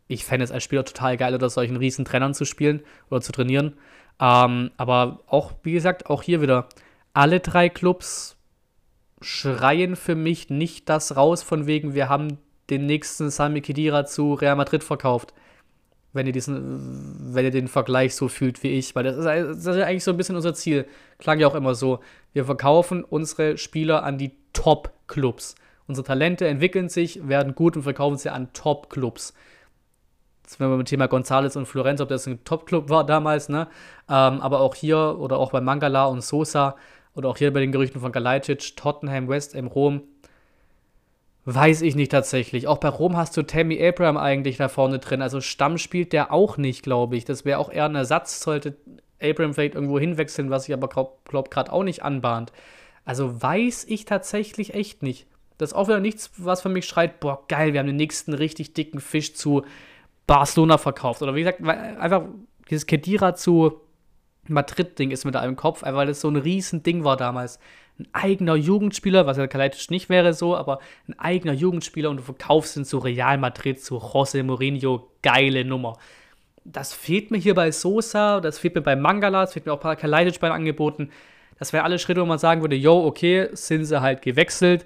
Ich 0.09 0.25
fände 0.25 0.45
es 0.45 0.53
als 0.53 0.65
Spieler 0.65 0.85
total 0.85 1.17
geil, 1.17 1.35
unter 1.35 1.51
solchen 1.51 1.77
riesen 1.77 2.05
Trennern 2.05 2.35
zu 2.35 2.45
spielen 2.45 2.83
oder 3.11 3.21
zu 3.21 3.33
trainieren. 3.33 3.75
Ähm, 4.21 4.71
aber 4.77 5.21
auch, 5.27 5.53
wie 5.63 5.73
gesagt, 5.73 6.09
auch 6.09 6.23
hier 6.23 6.41
wieder, 6.41 6.69
alle 7.13 7.41
drei 7.41 7.69
Clubs 7.69 8.37
schreien 9.21 9.97
für 9.97 10.15
mich 10.15 10.51
nicht 10.51 10.89
das 10.89 11.17
raus, 11.17 11.43
von 11.43 11.67
wegen, 11.67 11.95
wir 11.95 12.09
haben 12.09 12.39
den 12.71 12.87
nächsten 12.87 13.31
Sami 13.31 13.61
Khedira 13.61 14.05
zu 14.05 14.35
Real 14.35 14.57
Madrid 14.57 14.85
verkauft. 14.85 15.35
Wenn 16.15 16.27
ihr, 16.27 16.33
diesen, 16.33 17.35
wenn 17.35 17.47
ihr 17.47 17.51
den 17.51 17.69
Vergleich 17.69 18.15
so 18.15 18.29
fühlt 18.29 18.63
wie 18.63 18.73
ich. 18.73 18.95
Weil 18.95 19.05
das 19.05 19.17
ist, 19.17 19.25
das 19.25 19.59
ist 19.59 19.77
ja 19.77 19.87
eigentlich 19.87 20.05
so 20.05 20.11
ein 20.11 20.19
bisschen 20.19 20.37
unser 20.37 20.53
Ziel. 20.53 20.87
Klang 21.19 21.39
ja 21.39 21.47
auch 21.47 21.55
immer 21.55 21.75
so. 21.75 22.01
Wir 22.35 22.45
verkaufen 22.45 23.03
unsere 23.03 23.57
Spieler 23.57 24.03
an 24.03 24.19
die 24.19 24.33
Top-Clubs. 24.53 25.55
Unsere 25.87 26.07
Talente 26.07 26.47
entwickeln 26.47 26.89
sich, 26.89 27.27
werden 27.27 27.55
gut 27.55 27.77
und 27.77 27.83
verkaufen 27.83 28.19
sie 28.19 28.31
an 28.31 28.53
Top-Clubs. 28.53 29.33
Das 30.43 30.61
wenn 30.61 30.69
wir 30.69 30.77
beim 30.77 30.85
Thema 30.85 31.07
González 31.07 31.57
und 31.57 31.67
Florenz, 31.67 32.01
ob 32.01 32.09
das 32.09 32.27
ein 32.27 32.45
Top-Club 32.45 32.91
war 32.91 33.07
damals, 33.07 33.49
ne? 33.49 33.69
Ähm, 34.09 34.41
aber 34.41 34.61
auch 34.61 34.75
hier 34.75 35.17
oder 35.19 35.39
auch 35.39 35.51
bei 35.51 35.61
Mangala 35.61 36.07
und 36.07 36.23
Sosa 36.23 36.77
oder 37.15 37.29
auch 37.29 37.39
hier 37.39 37.53
bei 37.53 37.61
den 37.61 37.73
Gerüchten 37.73 38.01
von 38.01 38.13
Galajcic, 38.13 38.77
Tottenham, 38.77 39.29
West 39.29 39.55
Ham, 39.55 39.67
Rom, 39.67 40.03
Weiß 41.45 41.83
ich 41.83 41.97
nicht 41.97 42.13
tatsächlich. 42.13 42.69
Auch 42.69 42.79
bei 42.79 42.89
Rom 42.89 43.17
hast 43.17 43.37
du 43.37 43.43
Tammy 43.43 43.85
Abraham 43.85 44.17
eigentlich 44.17 44.59
da 44.59 44.69
vorne 44.69 45.01
drin. 45.01 45.23
Also 45.23 45.41
Stamm 45.41 45.77
spielt 45.77 46.13
der 46.13 46.33
auch 46.33 46.57
nicht, 46.57 46.83
glaube 46.85 47.17
ich. 47.17 47.25
Das 47.25 47.45
wäre 47.45 47.59
auch 47.59 47.71
eher 47.71 47.87
ein 47.87 47.97
Ersatz, 47.97 48.41
sollte 48.41 48.77
Abraham 49.21 49.55
vielleicht 49.55 49.75
irgendwo 49.75 49.99
hinwechseln, 49.99 50.51
was 50.51 50.65
sich 50.65 50.75
aber, 50.75 50.89
glaube 50.89 51.15
glaub, 51.25 51.51
gerade 51.51 51.73
auch 51.73 51.83
nicht 51.83 52.03
anbahnt. 52.03 52.53
Also 53.05 53.43
weiß 53.43 53.87
ich 53.89 54.05
tatsächlich 54.05 54.75
echt 54.75 55.03
nicht. 55.03 55.27
Das 55.59 55.71
ist 55.71 55.77
auch 55.77 55.89
wieder 55.89 56.01
nichts, 56.01 56.31
was 56.37 56.63
für 56.63 56.69
mich 56.69 56.87
schreit, 56.87 57.21
boah, 57.21 57.45
geil, 57.49 57.73
wir 57.73 57.81
haben 57.81 57.87
den 57.87 57.97
nächsten 57.97 58.35
richtig 58.35 58.75
dicken 58.75 59.01
Fisch 59.01 59.35
zu 59.35 59.65
Barcelona 60.27 60.79
verkauft. 60.79 61.23
Oder 61.23 61.35
wie 61.35 61.41
gesagt, 61.41 61.63
einfach 61.63 62.23
dieses 62.71 62.87
Kedira 62.87 63.35
zu 63.35 63.81
Madrid-Ding 64.49 65.11
ist 65.11 65.25
mit 65.25 65.35
da 65.35 65.45
im 65.45 65.57
Kopf, 65.57 65.83
weil 65.83 66.07
das 66.07 66.21
so 66.21 66.29
ein 66.29 66.37
Riesending 66.37 67.05
war 67.05 67.17
damals 67.17 67.59
ein 67.99 68.09
eigener 68.13 68.57
Jugendspieler, 68.57 69.27
was 69.27 69.37
ja 69.37 69.47
Kalajdzic 69.47 69.91
nicht 69.91 70.09
wäre 70.09 70.33
so, 70.35 70.57
aber 70.57 70.79
ein 71.09 71.19
eigener 71.19 71.53
Jugendspieler 71.53 72.11
und 72.11 72.19
du 72.19 72.23
verkaufst 72.23 72.77
ihn 72.77 72.85
zu 72.85 72.99
Real 72.99 73.39
Madrid, 73.39 73.83
zu 73.83 73.99
José 73.99 74.43
Mourinho, 74.43 75.09
geile 75.23 75.65
Nummer. 75.65 75.99
Das 76.65 76.95
fehlt 76.95 77.31
mir 77.31 77.39
hier 77.39 77.55
bei 77.55 77.71
Sosa, 77.71 78.41
das 78.41 78.59
fehlt 78.59 78.75
mir 78.75 78.83
bei 78.83 78.97
Mangala, 78.97 79.43
das 79.43 79.53
fehlt 79.53 79.67
mir 79.67 79.73
auch 79.73 79.81
bei 79.81 79.97
Kalajdzic 79.97 80.41
beim 80.41 80.53
Angeboten. 80.53 81.11
Das 81.59 81.73
wären 81.73 81.85
alle 81.85 81.99
Schritte, 81.99 82.21
wo 82.21 82.27
man 82.27 82.39
sagen 82.39 82.61
würde, 82.61 82.77
yo, 82.77 83.05
okay, 83.05 83.49
sind 83.53 83.85
sie 83.85 84.01
halt 84.01 84.23
gewechselt, 84.23 84.85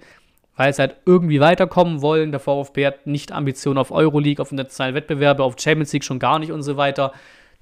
weil 0.57 0.73
sie 0.73 0.83
halt 0.83 0.97
irgendwie 1.07 1.41
weiterkommen 1.41 2.03
wollen. 2.03 2.33
Der 2.33 2.41
VfB 2.41 2.87
hat 2.87 3.07
nicht 3.07 3.33
Ambitionen 3.33 3.79
auf 3.79 3.91
Euroleague, 3.91 4.43
auf 4.43 4.51
internationalen 4.51 4.95
Wettbewerbe, 4.95 5.43
auf 5.43 5.57
Champions 5.59 5.93
League 5.93 6.05
schon 6.05 6.19
gar 6.19 6.39
nicht 6.39 6.53
und 6.53 6.63
so 6.63 6.77
weiter. 6.77 7.13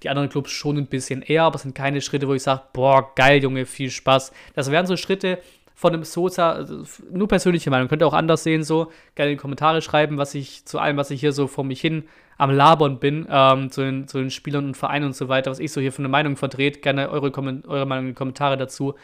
Die 0.05 0.11
anderen 0.11 0.29
Clubs 0.29 0.51
schon 0.51 0.77
ein 0.77 0.87
bisschen 0.87 1.23
eher, 1.23 1.45
aber 1.45 1.57
es 1.57 1.63
sind 1.63 1.75
keine 1.75 2.01
Schritte, 2.01 2.29
wo 2.29 2.35
ich 2.35 2.43
sage, 2.43 2.63
boah, 2.73 3.15
geil, 3.15 3.43
Junge, 3.43 3.65
viel 3.65 3.91
Spaß. 3.91 4.33
Das 4.55 4.71
wären 4.71 4.87
so 4.87 4.97
Schritte 4.97 5.39
von 5.75 5.93
einem 5.93 6.05
Sosa, 6.05 6.53
also 6.53 6.85
nur 7.11 7.27
persönliche 7.27 7.71
Meinung, 7.71 7.89
könnt 7.89 8.03
ihr 8.03 8.07
auch 8.07 8.13
anders 8.15 8.45
sehen, 8.45 8.63
so. 8.63 8.93
Gerne 9.15 9.33
in 9.33 9.39
die 9.39 9.41
Kommentare 9.41 9.83
schreiben, 9.83 10.19
was 10.19 10.35
ich 10.35 10.67
zu 10.67 10.79
allem, 10.79 10.97
was 10.97 11.11
ich 11.11 11.21
hier 11.21 11.33
so 11.33 11.47
vor 11.47 11.65
mich 11.65 11.81
hin 11.81 12.05
am 12.37 12.51
Labern 12.51 12.99
bin, 12.99 13.27
ähm, 13.31 13.71
zu, 13.71 13.81
den, 13.81 14.07
zu 14.07 14.19
den 14.19 14.31
Spielern 14.31 14.67
und 14.67 14.77
Vereinen 14.77 15.07
und 15.07 15.17
so 15.17 15.29
weiter, 15.29 15.51
was 15.51 15.59
ich 15.59 15.73
so 15.73 15.81
hier 15.81 15.93
für 15.93 16.01
eine 16.01 16.09
Meinung 16.09 16.37
vertrete. 16.37 16.81
Gerne 16.81 17.09
eure, 17.11 17.33
eure 17.67 17.87
Meinung 17.87 18.05
in 18.07 18.11
die 18.11 18.15
Kommentare 18.15 18.57
dazu. 18.57 18.95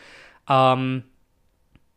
Ähm, 0.48 1.04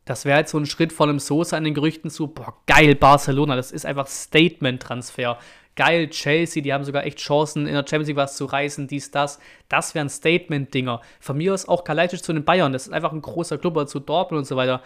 das 0.06 0.26
wäre 0.26 0.40
jetzt 0.40 0.52
so 0.52 0.58
ein 0.58 0.66
Schritt 0.66 0.92
von 0.92 1.10
einem 1.10 1.20
Sosa 1.20 1.58
in 1.58 1.64
den 1.64 1.74
Gerüchten 1.74 2.10
zu, 2.10 2.28
boah, 2.28 2.56
geil, 2.68 2.96
Barcelona, 2.96 3.56
das 3.56 3.72
ist 3.72 3.86
einfach 3.86 4.08
Statement-Transfer 4.08 5.38
geil, 5.76 6.10
Chelsea, 6.10 6.62
die 6.62 6.74
haben 6.74 6.84
sogar 6.84 7.06
echt 7.06 7.20
Chancen, 7.20 7.68
in 7.68 7.74
der 7.74 7.86
Champions 7.88 8.08
League 8.08 8.18
was 8.18 8.36
zu 8.36 8.46
reißen, 8.46 8.88
dies, 8.88 9.12
das. 9.12 9.40
Das 9.70 9.96
wären 9.96 10.10
Statement-Dinger. 10.10 11.02
Von 11.20 11.38
mir 11.38 11.54
aus 11.54 11.68
auch 11.68 11.84
Kalajdzic 11.84 12.24
zu 12.24 12.34
den 12.34 12.44
Bayern, 12.44 12.74
das 12.74 12.88
ist 12.88 12.94
einfach 12.94 13.12
ein 13.12 13.22
großer 13.22 13.58
Club, 13.58 13.76
oder 13.76 13.88
zu 13.88 14.00
Dortmund 14.00 14.40
und 14.40 14.46
so 14.46 14.56
weiter. 14.56 14.82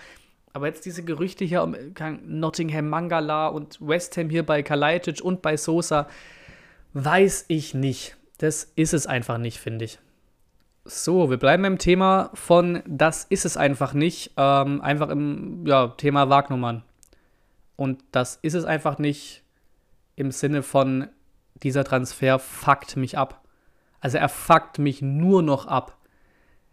Aber 0.53 0.67
jetzt 0.67 0.85
diese 0.85 1.03
Gerüchte 1.03 1.45
hier 1.45 1.61
um 1.61 1.75
Nottingham 2.25 2.89
Mangala 2.89 3.47
und 3.47 3.77
West 3.79 4.17
Ham 4.17 4.29
hier 4.29 4.45
bei 4.45 4.63
Kalajdzic 4.63 5.21
und 5.21 5.41
bei 5.41 5.57
Sosa, 5.57 6.07
weiß 6.93 7.45
ich 7.47 7.73
nicht. 7.73 8.17
Das 8.39 8.71
ist 8.75 8.93
es 8.93 9.07
einfach 9.07 9.37
nicht, 9.37 9.59
finde 9.59 9.85
ich. 9.85 9.99
So, 10.85 11.29
wir 11.29 11.37
bleiben 11.37 11.65
im 11.65 11.77
Thema 11.77 12.31
von 12.33 12.81
das 12.87 13.25
ist 13.25 13.45
es 13.45 13.57
einfach 13.57 13.93
nicht. 13.93 14.31
Ähm, 14.37 14.81
einfach 14.81 15.09
im 15.09 15.65
ja, 15.67 15.89
Thema 15.89 16.29
Wagnummern. 16.29 16.83
Und 17.75 18.03
das 18.11 18.39
ist 18.41 18.53
es 18.53 18.65
einfach 18.65 18.97
nicht 18.97 19.43
im 20.17 20.31
Sinne 20.31 20.63
von, 20.63 21.07
dieser 21.63 21.85
Transfer 21.85 22.39
fuckt 22.39 22.97
mich 22.97 23.17
ab. 23.17 23.43
Also 23.99 24.17
er 24.17 24.29
fuckt 24.29 24.79
mich 24.79 25.01
nur 25.01 25.41
noch 25.41 25.65
ab. 25.65 25.97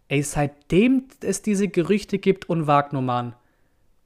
Ey, 0.07 0.21
seitdem 0.21 1.07
es 1.21 1.41
diese 1.41 1.67
Gerüchte 1.67 2.19
gibt 2.19 2.49
und 2.49 2.67
Wagnummern, 2.67 3.35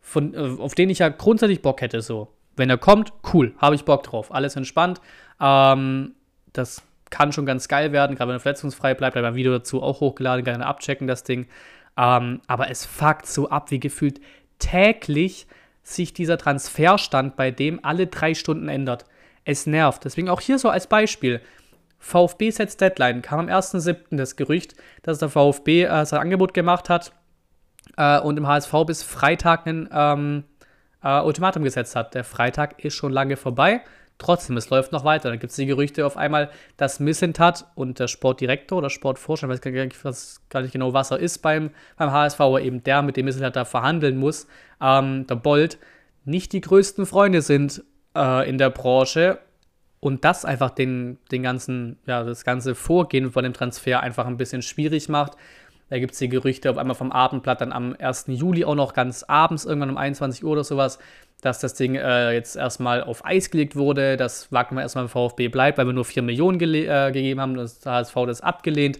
von, 0.01 0.33
äh, 0.33 0.55
auf 0.59 0.75
den 0.75 0.89
ich 0.89 0.99
ja 0.99 1.09
grundsätzlich 1.09 1.61
Bock 1.61 1.81
hätte, 1.81 2.01
so. 2.01 2.29
Wenn 2.55 2.69
er 2.69 2.77
kommt, 2.77 3.13
cool, 3.33 3.53
habe 3.57 3.75
ich 3.75 3.85
Bock 3.85 4.03
drauf. 4.03 4.33
Alles 4.33 4.55
entspannt. 4.55 5.01
Ähm, 5.39 6.15
das 6.53 6.81
kann 7.09 7.31
schon 7.31 7.45
ganz 7.45 7.67
geil 7.67 7.91
werden, 7.91 8.15
gerade 8.15 8.29
wenn 8.29 8.37
er 8.37 8.41
verletzungsfrei 8.41 8.93
bleibt. 8.93 9.15
Da 9.15 9.23
ein 9.23 9.35
Video 9.35 9.51
dazu 9.51 9.81
auch 9.81 9.99
hochgeladen, 9.99 10.43
gerne 10.43 10.65
abchecken, 10.65 11.07
das 11.07 11.23
Ding. 11.23 11.47
Ähm, 11.97 12.41
aber 12.47 12.69
es 12.69 12.85
fuckt 12.85 13.25
so 13.25 13.49
ab, 13.49 13.71
wie 13.71 13.79
gefühlt 13.79 14.19
täglich 14.59 15.47
sich 15.83 16.13
dieser 16.13 16.37
Transferstand 16.37 17.35
bei 17.35 17.51
dem 17.51 17.83
alle 17.83 18.07
drei 18.07 18.33
Stunden 18.33 18.67
ändert. 18.67 19.05
Es 19.49 19.65
nervt. 19.65 20.05
Deswegen 20.05 20.29
auch 20.29 20.41
hier 20.41 20.59
so 20.59 20.69
als 20.69 20.85
Beispiel. 20.85 21.41
VfB 21.97 22.51
setzt 22.51 22.81
Deadline. 22.81 23.23
Kam 23.23 23.39
am 23.39 23.47
1.7. 23.47 24.15
das 24.15 24.35
Gerücht, 24.35 24.75
dass 25.01 25.17
der 25.17 25.29
VfB 25.29 25.85
äh, 25.85 26.05
sein 26.05 26.19
Angebot 26.19 26.53
gemacht 26.53 26.87
hat 26.87 27.13
äh, 27.97 28.19
und 28.19 28.37
im 28.37 28.45
HSV 28.45 28.71
bis 28.85 29.01
Freitag 29.01 29.65
ein 29.65 29.89
ähm, 29.91 30.43
äh, 31.03 31.19
Ultimatum 31.21 31.63
gesetzt 31.63 31.95
hat. 31.95 32.13
Der 32.13 32.23
Freitag 32.23 32.85
ist 32.85 32.93
schon 32.93 33.11
lange 33.11 33.37
vorbei. 33.37 33.81
Trotzdem, 34.19 34.55
es 34.55 34.69
läuft 34.69 34.91
noch 34.91 35.03
weiter. 35.03 35.29
Dann 35.29 35.39
gibt 35.39 35.49
es 35.49 35.55
die 35.55 35.65
Gerüchte 35.65 36.05
auf 36.05 36.15
einmal, 36.15 36.51
dass 36.77 36.99
Missentat 36.99 37.65
und 37.73 37.97
der 37.97 38.07
Sportdirektor 38.07 38.77
oder 38.77 38.91
Sportvorstand, 38.91 39.51
ich 39.51 39.65
weiß 40.03 40.41
gar 40.49 40.61
nicht, 40.61 40.73
genau, 40.73 40.93
was 40.93 41.09
er 41.09 41.17
ist 41.17 41.39
beim, 41.39 41.71
beim 41.97 42.11
HSV, 42.11 42.39
aber 42.39 42.61
eben 42.61 42.83
der, 42.83 43.01
mit 43.01 43.17
dem 43.17 43.25
Missentat 43.25 43.55
da 43.55 43.65
verhandeln 43.65 44.17
muss, 44.17 44.45
ähm, 44.79 45.25
der 45.25 45.37
Bolt, 45.37 45.79
nicht 46.23 46.53
die 46.53 46.61
größten 46.61 47.07
Freunde 47.07 47.41
sind 47.41 47.83
äh, 48.15 48.49
in 48.49 48.57
der 48.57 48.69
Branche 48.69 49.39
und 49.99 50.23
das 50.23 50.45
einfach 50.45 50.69
den, 50.69 51.17
den 51.31 51.43
ganzen, 51.43 51.97
ja, 52.05 52.23
das 52.23 52.43
ganze 52.43 52.75
Vorgehen 52.75 53.31
von 53.31 53.43
dem 53.43 53.53
Transfer 53.53 54.01
einfach 54.01 54.25
ein 54.25 54.37
bisschen 54.37 54.61
schwierig 54.61 55.09
macht. 55.09 55.33
Da 55.89 55.97
gibt 55.97 56.13
es 56.13 56.19
die 56.19 56.29
Gerüchte 56.29 56.69
auf 56.69 56.77
einmal 56.77 56.95
vom 56.95 57.11
Abendblatt 57.11 57.61
dann 57.61 57.71
am 57.71 57.95
1. 57.97 58.25
Juli 58.27 58.63
auch 58.63 58.75
noch 58.75 58.93
ganz 58.93 59.23
abends, 59.23 59.65
irgendwann 59.65 59.89
um 59.89 59.97
21 59.97 60.43
Uhr 60.43 60.51
oder 60.51 60.63
sowas, 60.63 60.99
dass 61.41 61.59
das 61.59 61.73
Ding 61.73 61.95
äh, 61.95 62.33
jetzt 62.33 62.55
erstmal 62.55 63.03
auf 63.03 63.25
Eis 63.25 63.49
gelegt 63.49 63.75
wurde, 63.75 64.15
dass 64.15 64.51
Wagner 64.51 64.81
erstmal 64.81 65.05
im 65.05 65.09
VfB 65.09 65.47
bleibt, 65.47 65.77
weil 65.77 65.87
wir 65.87 65.93
nur 65.93 66.05
4 66.05 66.21
Millionen 66.21 66.59
äh, 66.59 67.11
gegeben 67.11 67.41
haben, 67.41 67.55
das 67.55 67.83
HSV 67.85 68.13
das 68.27 68.41
abgelehnt. 68.41 68.99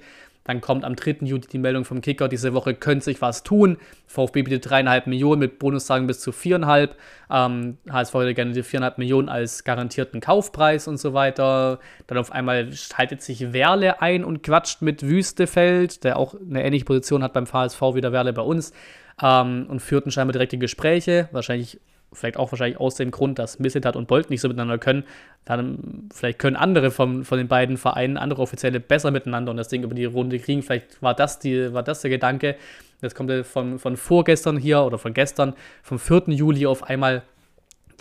Dann 0.50 0.62
kommt 0.62 0.84
am 0.84 0.96
3. 0.96 1.18
Juli 1.28 1.42
die 1.42 1.60
Meldung 1.60 1.86
vom 1.86 2.02
Kicker, 2.02 2.28
diese 2.28 2.56
Woche 2.56 2.74
könnte 2.74 3.06
sich 3.06 3.22
was 3.22 3.44
tun. 3.44 3.78
VfB 4.08 4.42
bietet 4.42 4.66
3,5 4.66 5.08
Millionen 5.08 5.38
mit 5.42 5.60
Bonuszahlungen 5.60 6.08
bis 6.08 6.22
zu 6.22 6.32
4,5. 6.32 6.90
Ähm, 7.30 7.78
HSV 7.88 8.16
hätte 8.16 8.34
gerne 8.34 8.54
die 8.54 8.64
4,5 8.64 8.94
Millionen 8.98 9.30
als 9.30 9.64
garantierten 9.64 10.22
Kaufpreis 10.22 10.88
und 10.88 10.98
so 10.98 11.14
weiter. 11.14 11.78
Dann 12.08 12.18
auf 12.18 12.32
einmal 12.32 12.74
schaltet 12.74 13.22
sich 13.22 13.54
Werle 13.54 14.02
ein 14.02 14.24
und 14.24 14.42
quatscht 14.42 14.82
mit 14.82 15.04
Wüstefeld, 15.04 16.04
der 16.04 16.18
auch 16.18 16.34
eine 16.34 16.64
ähnliche 16.64 16.86
Position 16.86 17.22
hat 17.22 17.34
beim 17.34 17.46
HSV 17.46 17.80
wie 17.94 18.02
der 18.02 18.12
Werle 18.12 18.34
bei 18.34 18.42
uns. 18.42 18.74
Ähm, 19.22 19.68
und 19.70 19.82
führten 19.82 20.10
scheinbar 20.10 20.32
direkte 20.32 20.58
Gespräche. 20.58 21.30
Wahrscheinlich 21.32 21.80
vielleicht 22.12 22.38
auch 22.38 22.52
wahrscheinlich 22.52 22.80
aus 22.80 22.96
dem 22.96 23.12
Grund, 23.12 23.40
dass 23.40 23.60
Missetat 23.60 23.96
und 23.96 24.08
Bolt 24.08 24.30
nicht 24.30 24.42
so 24.42 24.48
miteinander 24.48 24.78
können, 24.78 25.04
dann 25.46 26.10
vielleicht 26.14 26.40
können 26.40 26.56
andere 26.56 26.92
von, 26.92 27.24
von 27.24 27.38
den 27.38 27.48
beiden 27.48 27.78
Vereinen, 27.78 28.18
andere 28.18 28.42
Offizielle 28.42 28.80
besser 28.80 29.12
miteinander 29.12 29.52
und 29.52 29.58
das 29.58 29.68
Ding 29.68 29.84
über 29.84 29.96
die 29.96 30.06
Runde 30.06 30.40
kriegen. 30.40 30.64
Vielleicht 30.64 31.02
war 31.02 31.14
das, 31.14 31.40
die, 31.40 31.74
war 31.74 31.84
das 31.84 32.02
der 32.02 32.10
Gedanke. 32.10 32.56
Jetzt 33.02 33.16
kommt 33.16 33.32
von, 33.46 33.80
von 33.80 33.96
vorgestern 33.96 34.58
hier 34.58 34.82
oder 34.82 34.98
von 34.98 35.14
gestern, 35.14 35.54
vom 35.84 36.00
4. 36.00 36.24
Juli 36.28 36.66
auf 36.66 36.84
einmal 36.84 37.24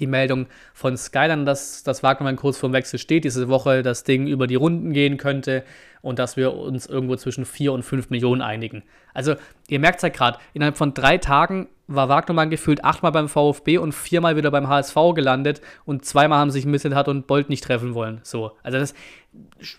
die 0.00 0.06
Meldung 0.06 0.46
von 0.74 0.96
Skyline, 0.96 1.44
dass 1.44 1.82
das 1.82 2.02
Wagnermann 2.02 2.36
kurz 2.36 2.56
vorm 2.56 2.72
Wechsel 2.72 2.98
steht, 2.98 3.24
diese 3.24 3.48
Woche 3.48 3.82
das 3.82 4.04
Ding 4.04 4.26
über 4.26 4.46
die 4.46 4.54
Runden 4.54 4.92
gehen 4.92 5.16
könnte 5.16 5.64
und 6.03 6.18
dass 6.18 6.36
wir 6.36 6.55
uns 6.55 6.86
irgendwo 6.86 7.16
zwischen 7.16 7.44
4 7.44 7.72
und 7.72 7.82
5 7.82 8.11
Millionen 8.11 8.42
einigen. 8.42 8.82
Also, 9.14 9.34
ihr 9.68 9.78
merkt 9.78 9.96
es 9.96 10.03
ja 10.03 10.09
gerade, 10.09 10.38
innerhalb 10.55 10.76
von 10.76 10.94
drei 10.94 11.18
Tagen 11.18 11.68
war 11.86 12.09
Wagnermann 12.09 12.51
gefühlt 12.51 12.84
achtmal 12.84 13.12
beim 13.12 13.28
VfB 13.28 13.78
und 13.78 13.92
viermal 13.92 14.36
wieder 14.36 14.51
beim 14.51 14.68
HSV 14.68 14.94
gelandet 15.14 15.62
und 15.86 16.05
zweimal 16.05 16.38
haben 16.38 16.51
sich 16.51 16.66
Misselhat 16.66 17.09
und 17.09 17.26
Bolt 17.26 17.49
nicht 17.49 17.64
treffen 17.64 17.94
wollen. 17.94 18.20
So, 18.22 18.53
also 18.62 18.78
das 18.78 18.94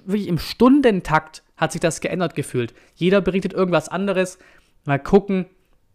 wirklich 0.05 0.27
im 0.27 0.39
Stundentakt 0.39 1.43
hat 1.55 1.71
sich 1.71 1.81
das 1.81 2.01
geändert 2.01 2.35
gefühlt. 2.35 2.73
Jeder 2.95 3.21
berichtet 3.21 3.53
irgendwas 3.53 3.89
anderes. 3.89 4.39
Mal 4.85 4.99
gucken. 4.99 5.45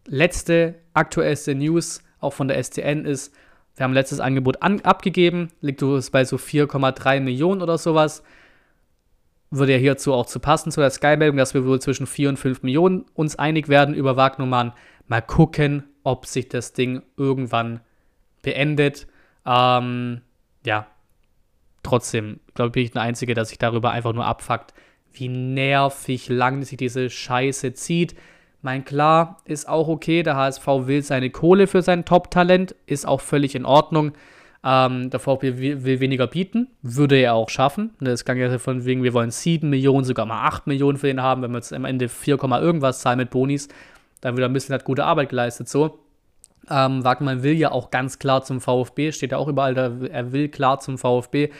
Letzte 0.07 0.75
aktuellste 0.93 1.55
News 1.55 2.01
auch 2.19 2.33
von 2.33 2.47
der 2.47 2.61
STN 2.63 3.05
ist, 3.05 3.33
wir 3.75 3.83
haben 3.83 3.93
letztes 3.93 4.19
Angebot 4.19 4.61
an, 4.61 4.81
abgegeben, 4.81 5.49
liegt 5.61 5.81
bei 6.11 6.23
so 6.23 6.37
4,3 6.37 7.19
Millionen 7.19 7.61
oder 7.61 7.77
sowas. 7.77 8.23
Würde 9.51 9.73
ja 9.73 9.77
hierzu 9.77 10.13
auch 10.13 10.25
zu 10.25 10.39
passen, 10.39 10.71
zu 10.71 10.81
der 10.81 10.89
Sky-Meldung, 10.89 11.37
dass 11.37 11.53
wir 11.53 11.65
wohl 11.65 11.79
zwischen 11.79 12.07
4 12.07 12.29
und 12.29 12.37
5 12.37 12.63
Millionen 12.63 13.05
uns 13.13 13.37
einig 13.37 13.69
werden 13.69 13.95
über 13.95 14.17
Wagnummern. 14.17 14.73
Mal 15.07 15.21
gucken, 15.21 15.83
ob 16.03 16.25
sich 16.25 16.49
das 16.49 16.73
Ding 16.73 17.03
irgendwann 17.17 17.81
beendet. 18.41 19.07
Ähm, 19.45 20.21
ja, 20.65 20.87
trotzdem, 21.83 22.39
glaube 22.53 22.69
ich, 22.69 22.73
bin 22.73 22.83
ich 22.83 22.91
der 22.91 23.01
Einzige, 23.03 23.33
der 23.33 23.45
sich 23.45 23.57
darüber 23.57 23.91
einfach 23.91 24.13
nur 24.13 24.25
abfuckt, 24.25 24.73
wie 25.13 25.29
nervig 25.29 26.29
lang 26.29 26.63
sich 26.63 26.77
diese 26.77 27.09
Scheiße 27.09 27.73
zieht. 27.73 28.15
Mein 28.61 28.83
klar, 28.83 29.37
ist 29.45 29.69
auch 29.69 29.87
okay. 29.87 30.23
Der 30.23 30.35
HSV 30.35 30.65
will 30.65 31.03
seine 31.03 31.29
Kohle 31.29 31.67
für 31.67 31.81
sein 31.81 32.03
Top-Talent, 32.03 32.75
ist 32.87 33.07
auch 33.07 33.21
völlig 33.21 33.55
in 33.55 33.65
Ordnung. 33.65 34.13
Ähm, 34.67 35.11
der 35.11 35.19
VfB 35.19 35.57
will, 35.57 35.99
weniger 35.99 36.25
bieten, 36.25 36.69
würde 36.81 37.17
er 37.17 37.35
auch 37.35 37.49
schaffen. 37.49 37.91
Das 37.99 38.25
kann 38.25 38.37
ja 38.37 38.57
von 38.57 38.83
wegen, 38.83 39.03
wir 39.03 39.13
wollen 39.13 39.29
7 39.29 39.69
Millionen, 39.69 40.03
sogar 40.03 40.25
mal 40.25 40.47
8 40.47 40.65
Millionen 40.65 40.97
für 40.97 41.05
den 41.05 41.21
haben. 41.21 41.43
Wenn 41.43 41.51
wir 41.51 41.59
jetzt 41.59 41.71
am 41.71 41.85
Ende 41.85 42.09
4, 42.09 42.39
irgendwas 42.41 43.01
zahlen 43.01 43.19
mit 43.19 43.29
Bonis, 43.29 43.67
dann 44.21 44.35
wird 44.35 44.43
er 44.43 44.49
ein 44.49 44.53
bisschen 44.53 44.73
hat 44.73 44.83
gute 44.83 45.05
Arbeit 45.05 45.29
geleistet 45.29 45.69
so. 45.69 45.99
Ähm, 46.67 47.03
Wagner 47.03 47.43
will 47.43 47.53
ja 47.53 47.71
auch 47.71 47.91
ganz 47.91 48.17
klar 48.17 48.43
zum 48.43 48.59
VfB, 48.59 49.11
steht 49.11 49.33
ja 49.33 49.37
auch 49.37 49.47
überall, 49.47 49.75
da, 49.75 49.91
er 50.11 50.31
will 50.31 50.49
klar 50.49 50.79
zum 50.79 50.97
VfB. 50.97 51.51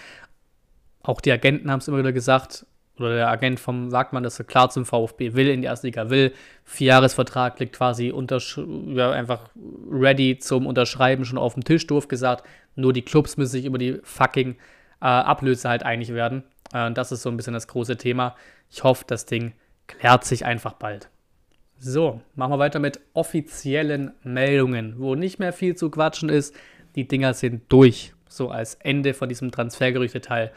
Auch 1.04 1.22
die 1.22 1.32
Agenten 1.32 1.70
haben 1.70 1.80
es 1.80 1.88
immer 1.88 2.00
wieder 2.00 2.12
gesagt, 2.12 2.66
oder 2.98 3.16
der 3.16 3.30
Agent 3.30 3.60
vom 3.60 3.92
Wagmann, 3.92 4.24
dass 4.24 4.40
er 4.40 4.46
klar 4.46 4.70
zum 4.70 4.86
VfB 4.86 5.34
will, 5.34 5.50
in 5.50 5.62
die 5.62 5.68
erste 5.68 5.88
Liga 5.88 6.10
will. 6.10 6.34
Vierjahresvertrag 6.64 7.60
liegt 7.60 7.76
quasi 7.76 8.14
ja, 8.94 9.12
einfach 9.12 9.50
ready 9.92 10.40
zum 10.40 10.66
Unterschreiben, 10.66 11.26
schon 11.26 11.38
auf 11.38 11.54
dem 11.54 11.64
Tisch, 11.64 11.86
doof 11.86 12.08
gesagt. 12.08 12.46
Nur 12.76 12.94
die 12.94 13.02
Clubs 13.02 13.38
müssen 13.38 13.52
sich 13.52 13.66
über 13.66 13.78
die 13.78 14.00
fucking 14.04 14.56
äh, 15.02 15.06
Ablöse 15.06 15.70
halt 15.70 15.84
einig 15.84 16.14
werden. 16.14 16.44
Äh, 16.74 16.92
das 16.92 17.12
ist 17.12 17.22
so 17.22 17.30
ein 17.30 17.38
bisschen 17.38 17.54
das 17.54 17.68
große 17.68 17.98
Thema. 17.98 18.36
Ich 18.70 18.84
hoffe, 18.84 19.06
das 19.08 19.26
Ding 19.26 19.54
klärt 19.88 20.26
sich 20.26 20.46
einfach 20.46 20.74
bald. 20.74 21.10
So, 21.78 22.22
machen 22.36 22.54
wir 22.54 22.60
weiter 22.60 22.80
mit 22.80 23.00
offiziellen 23.14 24.14
Meldungen, 24.24 24.96
wo 24.98 25.16
nicht 25.16 25.40
mehr 25.40 25.54
viel 25.54 25.76
zu 25.76 25.90
quatschen 25.90 26.30
ist. 26.30 26.56
Die 26.96 27.08
Dinger 27.08 27.34
sind 27.34 27.64
durch. 27.70 28.14
So 28.30 28.50
als 28.50 28.76
Ende 28.76 29.14
von 29.14 29.30
diesem 29.30 29.52
Transfergerüchte-Teil. 29.52 30.52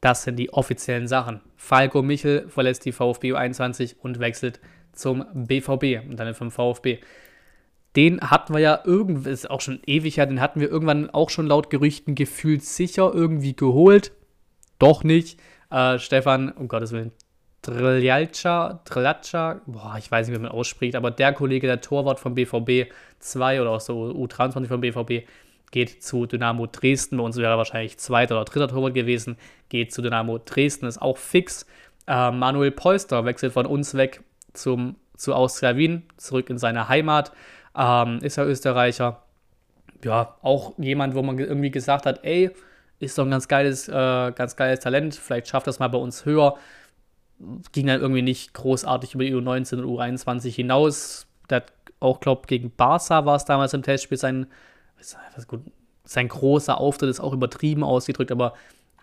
Das 0.00 0.24
sind 0.24 0.36
die 0.36 0.52
offiziellen 0.52 1.06
Sachen. 1.06 1.40
Falco 1.56 2.02
Michel 2.02 2.48
verlässt 2.48 2.84
die 2.84 2.92
VfB 2.92 3.32
U21 3.32 3.96
und 4.00 4.20
wechselt 4.20 4.60
zum 4.92 5.24
BVB 5.32 6.06
und 6.08 6.16
dann 6.18 6.34
vom 6.34 6.50
VfB. 6.50 6.98
Den 7.96 8.20
hatten 8.20 8.54
wir 8.54 8.60
ja 8.60 8.80
irgendwie, 8.84 9.30
ist 9.30 9.50
auch 9.50 9.60
schon 9.60 9.80
ewig 9.86 10.16
her, 10.16 10.26
den 10.26 10.40
hatten 10.40 10.60
wir 10.60 10.70
irgendwann 10.70 11.10
auch 11.10 11.30
schon 11.30 11.46
laut 11.46 11.70
Gerüchten 11.70 12.14
gefühlt 12.14 12.64
sicher 12.64 13.12
irgendwie 13.14 13.54
geholt. 13.54 14.12
Doch 14.78 15.04
nicht. 15.04 15.38
Äh, 15.70 15.98
Stefan, 15.98 16.50
um 16.50 16.68
Gottes 16.68 16.92
Willen, 16.92 17.12
Triljalca, 17.62 18.80
Trilaccia, 18.84 19.62
boah, 19.66 19.94
ich 19.98 20.10
weiß 20.10 20.28
nicht, 20.28 20.36
wie 20.36 20.42
man 20.42 20.50
ausspricht, 20.50 20.96
aber 20.96 21.10
der 21.10 21.32
Kollege, 21.32 21.66
der 21.66 21.80
Torwart 21.80 22.20
vom 22.20 22.34
BVB 22.34 22.92
2 23.20 23.62
oder 23.62 23.70
auch 23.70 23.80
so 23.80 24.04
U23 24.10 24.66
vom 24.66 24.80
BVB, 24.80 25.26
geht 25.70 26.02
zu 26.02 26.26
Dynamo 26.26 26.66
Dresden. 26.66 27.16
Bei 27.16 27.24
uns 27.24 27.36
wäre 27.36 27.52
er 27.52 27.58
wahrscheinlich 27.58 27.98
zweiter 27.98 28.36
oder 28.36 28.44
dritter 28.44 28.68
Torwart 28.68 28.94
gewesen. 28.94 29.36
Geht 29.70 29.92
zu 29.92 30.02
Dynamo 30.02 30.38
Dresden, 30.38 30.86
ist 30.86 31.00
auch 31.00 31.16
fix. 31.16 31.66
Äh, 32.06 32.30
Manuel 32.30 32.70
Polster 32.70 33.24
wechselt 33.24 33.52
von 33.52 33.66
uns 33.66 33.94
weg 33.94 34.22
zum, 34.52 34.96
zu 35.16 35.34
Austria 35.34 35.76
Wien, 35.76 36.04
zurück 36.16 36.50
in 36.50 36.58
seine 36.58 36.88
Heimat. 36.88 37.32
Ähm, 37.76 38.18
ist 38.22 38.36
ja 38.36 38.44
Österreicher. 38.44 39.22
Ja, 40.02 40.36
auch 40.42 40.72
jemand, 40.78 41.14
wo 41.14 41.22
man 41.22 41.38
irgendwie 41.38 41.70
gesagt 41.70 42.06
hat, 42.06 42.24
ey, 42.24 42.50
ist 42.98 43.18
doch 43.18 43.24
ein 43.24 43.30
ganz 43.30 43.48
geiles, 43.48 43.88
äh, 43.88 43.92
ganz 44.32 44.56
geiles 44.56 44.80
Talent, 44.80 45.14
vielleicht 45.14 45.48
schafft 45.48 45.66
das 45.66 45.78
mal 45.78 45.88
bei 45.88 45.98
uns 45.98 46.24
höher. 46.24 46.56
Ging 47.72 47.86
dann 47.86 48.00
irgendwie 48.00 48.22
nicht 48.22 48.54
großartig 48.54 49.14
über 49.14 49.24
die 49.24 49.34
U19 49.34 49.82
und 49.82 49.84
U21 49.84 50.50
hinaus. 50.50 51.26
Der 51.50 51.56
hat 51.56 51.72
auch, 52.00 52.20
glaube 52.20 52.46
gegen 52.46 52.70
Barca 52.70 53.24
war 53.26 53.36
es 53.36 53.44
damals 53.44 53.74
im 53.74 53.82
Testspiel 53.82 54.18
sein, 54.18 54.46
gut, 55.48 55.62
sein 56.04 56.28
großer 56.28 56.78
Auftritt 56.78 57.10
ist 57.10 57.20
auch 57.20 57.32
übertrieben 57.32 57.82
ausgedrückt, 57.82 58.30
aber 58.30 58.54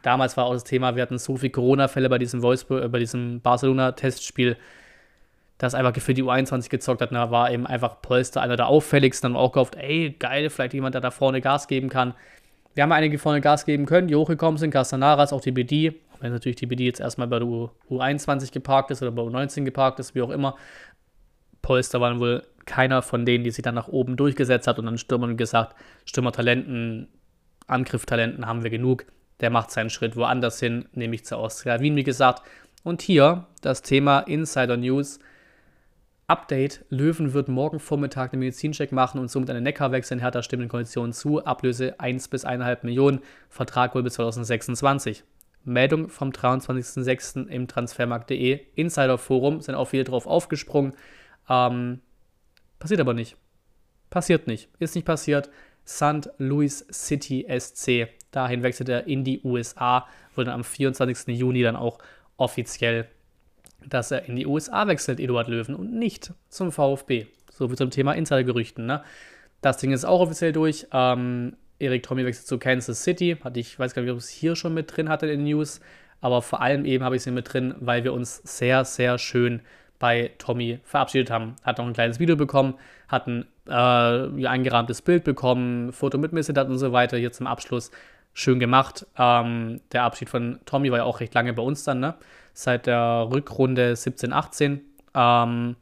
damals 0.03 0.37
war 0.37 0.45
auch 0.45 0.53
das 0.53 0.63
Thema, 0.63 0.95
wir 0.95 1.01
hatten 1.01 1.17
so 1.17 1.35
viele 1.35 1.51
Corona-Fälle 1.51 2.09
bei 2.09 2.19
diesem 2.19 2.43
äh, 2.43 2.87
bei 2.87 2.99
diesem 2.99 3.41
Barcelona-Testspiel, 3.41 4.57
dass 5.61 5.75
einfach 5.75 5.95
für 5.95 6.15
die 6.15 6.23
U21 6.23 6.71
gezockt 6.71 7.01
hat. 7.01 7.11
Da 7.11 7.29
war 7.29 7.51
eben 7.51 7.67
einfach 7.67 8.01
Polster 8.01 8.41
einer 8.41 8.55
der 8.55 8.65
auffälligsten. 8.65 9.27
Dann 9.29 9.37
haben 9.37 9.45
auch 9.45 9.51
gehofft, 9.51 9.75
ey, 9.75 10.15
geil, 10.17 10.49
vielleicht 10.49 10.73
jemand, 10.73 10.95
der 10.95 11.01
da 11.01 11.11
vorne 11.11 11.39
Gas 11.39 11.67
geben 11.67 11.87
kann. 11.87 12.15
Wir 12.73 12.81
haben 12.81 12.91
einige 12.91 13.19
vorne 13.19 13.41
Gas 13.41 13.65
geben 13.65 13.85
können, 13.85 14.07
die 14.07 14.15
hochgekommen 14.15 14.57
sind, 14.57 14.71
Castanaras, 14.71 15.31
auch 15.31 15.41
die 15.41 15.51
BD. 15.51 16.01
Wenn 16.19 16.31
natürlich 16.31 16.55
die 16.55 16.65
BD 16.65 16.85
jetzt 16.85 16.99
erstmal 16.99 17.27
bei 17.27 17.37
der 17.37 17.47
U 17.47 17.69
21 17.99 18.51
geparkt 18.51 18.89
ist 18.89 19.03
oder 19.03 19.11
bei 19.11 19.21
U19 19.21 19.63
geparkt 19.63 19.99
ist, 19.99 20.15
wie 20.15 20.23
auch 20.23 20.31
immer. 20.31 20.55
Polster 21.61 22.01
waren 22.01 22.19
wohl 22.19 22.41
keiner 22.65 23.03
von 23.03 23.23
denen, 23.23 23.43
die 23.43 23.51
sich 23.51 23.61
dann 23.61 23.75
nach 23.75 23.87
oben 23.87 24.15
durchgesetzt 24.15 24.65
hat 24.67 24.79
und 24.79 24.85
dann 24.85 24.97
Stürmern 24.97 25.37
gesagt, 25.37 25.75
Stürmertalenten, 26.05 27.07
Angrifftalenten 27.67 28.47
haben 28.47 28.63
wir 28.63 28.71
genug. 28.71 29.05
Der 29.41 29.51
macht 29.51 29.69
seinen 29.69 29.91
Schritt 29.91 30.15
woanders 30.15 30.59
hin, 30.59 30.85
nämlich 30.93 31.23
zur 31.23 31.37
Austria 31.37 31.79
Wien, 31.81 31.95
wie 31.95 32.03
gesagt. 32.03 32.41
Und 32.81 33.03
hier 33.03 33.45
das 33.61 33.83
Thema 33.83 34.21
Insider 34.21 34.77
News. 34.77 35.19
Update: 36.31 36.85
Löwen 36.87 37.33
wird 37.33 37.49
morgen 37.49 37.81
Vormittag 37.81 38.31
einen 38.31 38.39
Medizincheck 38.39 38.93
machen 38.93 39.19
und 39.19 39.29
somit 39.29 39.49
eine 39.49 39.59
Neckarwechsel 39.59 40.15
in 40.15 40.21
Hertha 40.21 40.41
stimmen 40.41 40.69
Konditionen 40.69 41.11
zu. 41.11 41.43
Ablöse 41.43 41.99
1 41.99 42.29
bis 42.29 42.45
1,5 42.45 42.77
Millionen, 42.83 43.19
Vertrag 43.49 43.93
wohl 43.95 44.03
bis 44.03 44.13
2026. 44.13 45.25
Meldung 45.65 46.07
vom 46.07 46.29
23.06. 46.29 47.47
im 47.47 47.67
Transfermarkt.de. 47.67 48.61
Insider 48.75 49.17
Forum 49.17 49.59
sind 49.59 49.75
auch 49.75 49.89
viele 49.89 50.05
drauf 50.05 50.25
aufgesprungen. 50.25 50.93
Ähm, 51.49 51.99
passiert 52.79 53.01
aber 53.01 53.13
nicht. 53.13 53.35
Passiert 54.09 54.47
nicht. 54.47 54.69
Ist 54.79 54.95
nicht 54.95 55.03
passiert. 55.03 55.49
St. 55.85 56.29
Louis 56.37 56.87
City 56.93 57.45
SC. 57.59 58.07
Dahin 58.31 58.63
wechselt 58.63 58.87
er 58.87 59.05
in 59.05 59.25
die 59.25 59.41
USA. 59.43 60.07
Wurde 60.35 60.53
am 60.53 60.63
24. 60.63 61.37
Juni 61.37 61.61
dann 61.61 61.75
auch 61.75 61.99
offiziell 62.37 63.09
dass 63.85 64.11
er 64.11 64.25
in 64.25 64.35
die 64.35 64.45
USA 64.45 64.87
wechselt, 64.87 65.19
Eduard 65.19 65.47
Löwen, 65.47 65.75
und 65.75 65.93
nicht 65.93 66.33
zum 66.49 66.71
VfB. 66.71 67.27
So 67.51 67.71
wie 67.71 67.75
zum 67.75 67.89
Thema 67.89 68.13
Insidergerüchten. 68.13 68.85
Ne? 68.85 69.03
Das 69.61 69.77
Ding 69.77 69.91
ist 69.91 70.05
auch 70.05 70.21
offiziell 70.21 70.51
durch. 70.51 70.87
Ähm, 70.91 71.55
Erik 71.79 72.03
Tommy 72.03 72.25
wechselt 72.25 72.47
zu 72.47 72.57
Kansas 72.57 73.03
City. 73.03 73.37
Hatte 73.43 73.59
ich 73.59 73.77
weiß 73.77 73.93
gar 73.93 74.01
nicht, 74.01 74.11
ob 74.11 74.17
ich 74.17 74.23
es 74.23 74.29
hier 74.29 74.55
schon 74.55 74.73
mit 74.73 74.95
drin 74.95 75.09
hatte 75.09 75.27
in 75.27 75.39
den 75.39 75.47
News. 75.47 75.81
Aber 76.21 76.41
vor 76.41 76.61
allem 76.61 76.85
eben 76.85 77.03
habe 77.03 77.15
ich 77.15 77.25
es 77.25 77.31
mit 77.31 77.51
drin, 77.51 77.73
weil 77.79 78.03
wir 78.03 78.13
uns 78.13 78.37
sehr, 78.43 78.85
sehr 78.85 79.17
schön 79.17 79.61
bei 79.97 80.31
Tommy 80.37 80.79
verabschiedet 80.83 81.29
haben. 81.31 81.55
Hat 81.63 81.77
noch 81.77 81.85
ein 81.85 81.93
kleines 81.93 82.19
Video 82.19 82.35
bekommen, 82.35 82.75
hat 83.07 83.27
ein 83.27 83.45
äh, 83.67 84.47
eingerahmtes 84.47 85.01
Bild 85.01 85.23
bekommen, 85.23 85.91
Foto 85.91 86.17
mit 86.17 86.33
Missedat 86.33 86.67
und 86.67 86.77
so 86.77 86.91
weiter. 86.91 87.17
Hier 87.17 87.31
zum 87.31 87.47
Abschluss 87.47 87.91
schön 88.33 88.59
gemacht. 88.59 89.05
Ähm, 89.17 89.81
der 89.91 90.03
Abschied 90.03 90.29
von 90.29 90.59
Tommy 90.65 90.91
war 90.91 90.99
ja 90.99 91.03
auch 91.03 91.19
recht 91.19 91.33
lange 91.33 91.53
bei 91.53 91.63
uns 91.63 91.83
dann, 91.83 91.99
ne? 91.99 92.15
Seit 92.53 92.85
der 92.85 93.27
Rückrunde 93.31 93.95
17, 93.95 94.33
18. 94.33 94.81
Ähm, 95.13 95.75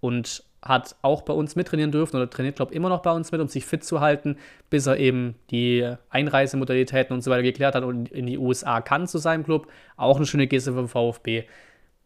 und 0.00 0.44
hat 0.62 0.94
auch 1.02 1.22
bei 1.22 1.32
uns 1.32 1.56
mittrainieren 1.56 1.90
dürfen 1.90 2.16
oder 2.16 2.30
trainiert, 2.30 2.56
glaube 2.56 2.72
ich, 2.72 2.76
immer 2.76 2.88
noch 2.88 3.02
bei 3.02 3.10
uns 3.10 3.32
mit, 3.32 3.40
um 3.40 3.48
sich 3.48 3.66
fit 3.66 3.84
zu 3.84 4.00
halten, 4.00 4.36
bis 4.70 4.86
er 4.86 4.96
eben 4.96 5.34
die 5.50 5.92
Einreisemodalitäten 6.08 7.14
und 7.14 7.22
so 7.22 7.30
weiter 7.30 7.42
geklärt 7.42 7.74
hat 7.74 7.82
und 7.82 8.10
in 8.12 8.26
die 8.26 8.38
USA 8.38 8.80
kann 8.80 9.08
zu 9.08 9.18
seinem 9.18 9.44
Club. 9.44 9.66
Auch 9.96 10.16
eine 10.16 10.26
schöne 10.26 10.46
Geste 10.46 10.72
vom 10.72 10.88
VfB. 10.88 11.44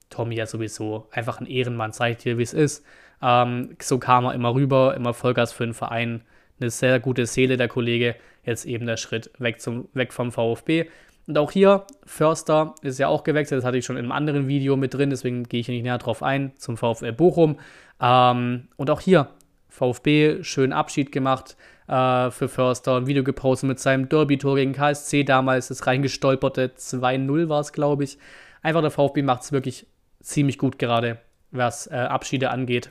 Tommy 0.08 0.36
ja 0.36 0.46
sowieso 0.46 1.06
einfach 1.10 1.40
ein 1.40 1.46
Ehrenmann, 1.46 1.92
zeigt 1.92 2.24
dir, 2.24 2.38
wie 2.38 2.42
es 2.42 2.54
ist. 2.54 2.84
Ähm, 3.20 3.76
so 3.80 3.98
kam 3.98 4.24
er 4.24 4.34
immer 4.34 4.54
rüber, 4.54 4.94
immer 4.94 5.12
Vollgas 5.12 5.52
für 5.52 5.64
den 5.64 5.74
Verein. 5.74 6.22
Eine 6.60 6.70
sehr 6.70 7.00
gute 7.00 7.26
Seele, 7.26 7.56
der 7.56 7.68
Kollege. 7.68 8.16
Jetzt 8.44 8.64
eben 8.64 8.86
der 8.86 8.96
Schritt 8.96 9.30
weg, 9.38 9.60
zum, 9.60 9.88
weg 9.92 10.12
vom 10.12 10.32
VfB. 10.32 10.86
Und 11.26 11.38
auch 11.38 11.50
hier, 11.50 11.84
Förster 12.04 12.74
ist 12.82 12.98
ja 12.98 13.08
auch 13.08 13.24
gewechselt, 13.24 13.58
das 13.58 13.64
hatte 13.64 13.78
ich 13.78 13.84
schon 13.84 13.96
in 13.96 14.04
einem 14.04 14.12
anderen 14.12 14.46
Video 14.46 14.76
mit 14.76 14.94
drin, 14.94 15.10
deswegen 15.10 15.44
gehe 15.44 15.60
ich 15.60 15.68
nicht 15.68 15.82
näher 15.82 15.98
drauf 15.98 16.22
ein, 16.22 16.52
zum 16.56 16.76
VfL 16.76 17.12
Bochum. 17.12 17.58
Ähm, 18.00 18.68
und 18.76 18.90
auch 18.90 19.00
hier, 19.00 19.30
VfB, 19.68 20.42
schön 20.44 20.72
Abschied 20.72 21.10
gemacht 21.10 21.56
äh, 21.88 22.30
für 22.30 22.48
Förster, 22.48 22.96
ein 22.96 23.06
Video 23.08 23.24
gepostet 23.24 23.68
mit 23.68 23.80
seinem 23.80 24.08
Derby-Tor 24.08 24.54
gegen 24.54 24.72
KSC 24.72 25.24
damals, 25.24 25.68
das 25.68 25.86
reingestolperte 25.86 26.72
2-0 26.76 27.48
war 27.48 27.60
es, 27.60 27.72
glaube 27.72 28.04
ich. 28.04 28.18
Einfach 28.62 28.80
der 28.80 28.90
VfB 28.92 29.22
macht 29.22 29.42
es 29.42 29.52
wirklich 29.52 29.86
ziemlich 30.20 30.58
gut 30.58 30.78
gerade, 30.78 31.18
was 31.50 31.88
äh, 31.88 31.94
Abschiede 31.94 32.50
angeht. 32.50 32.90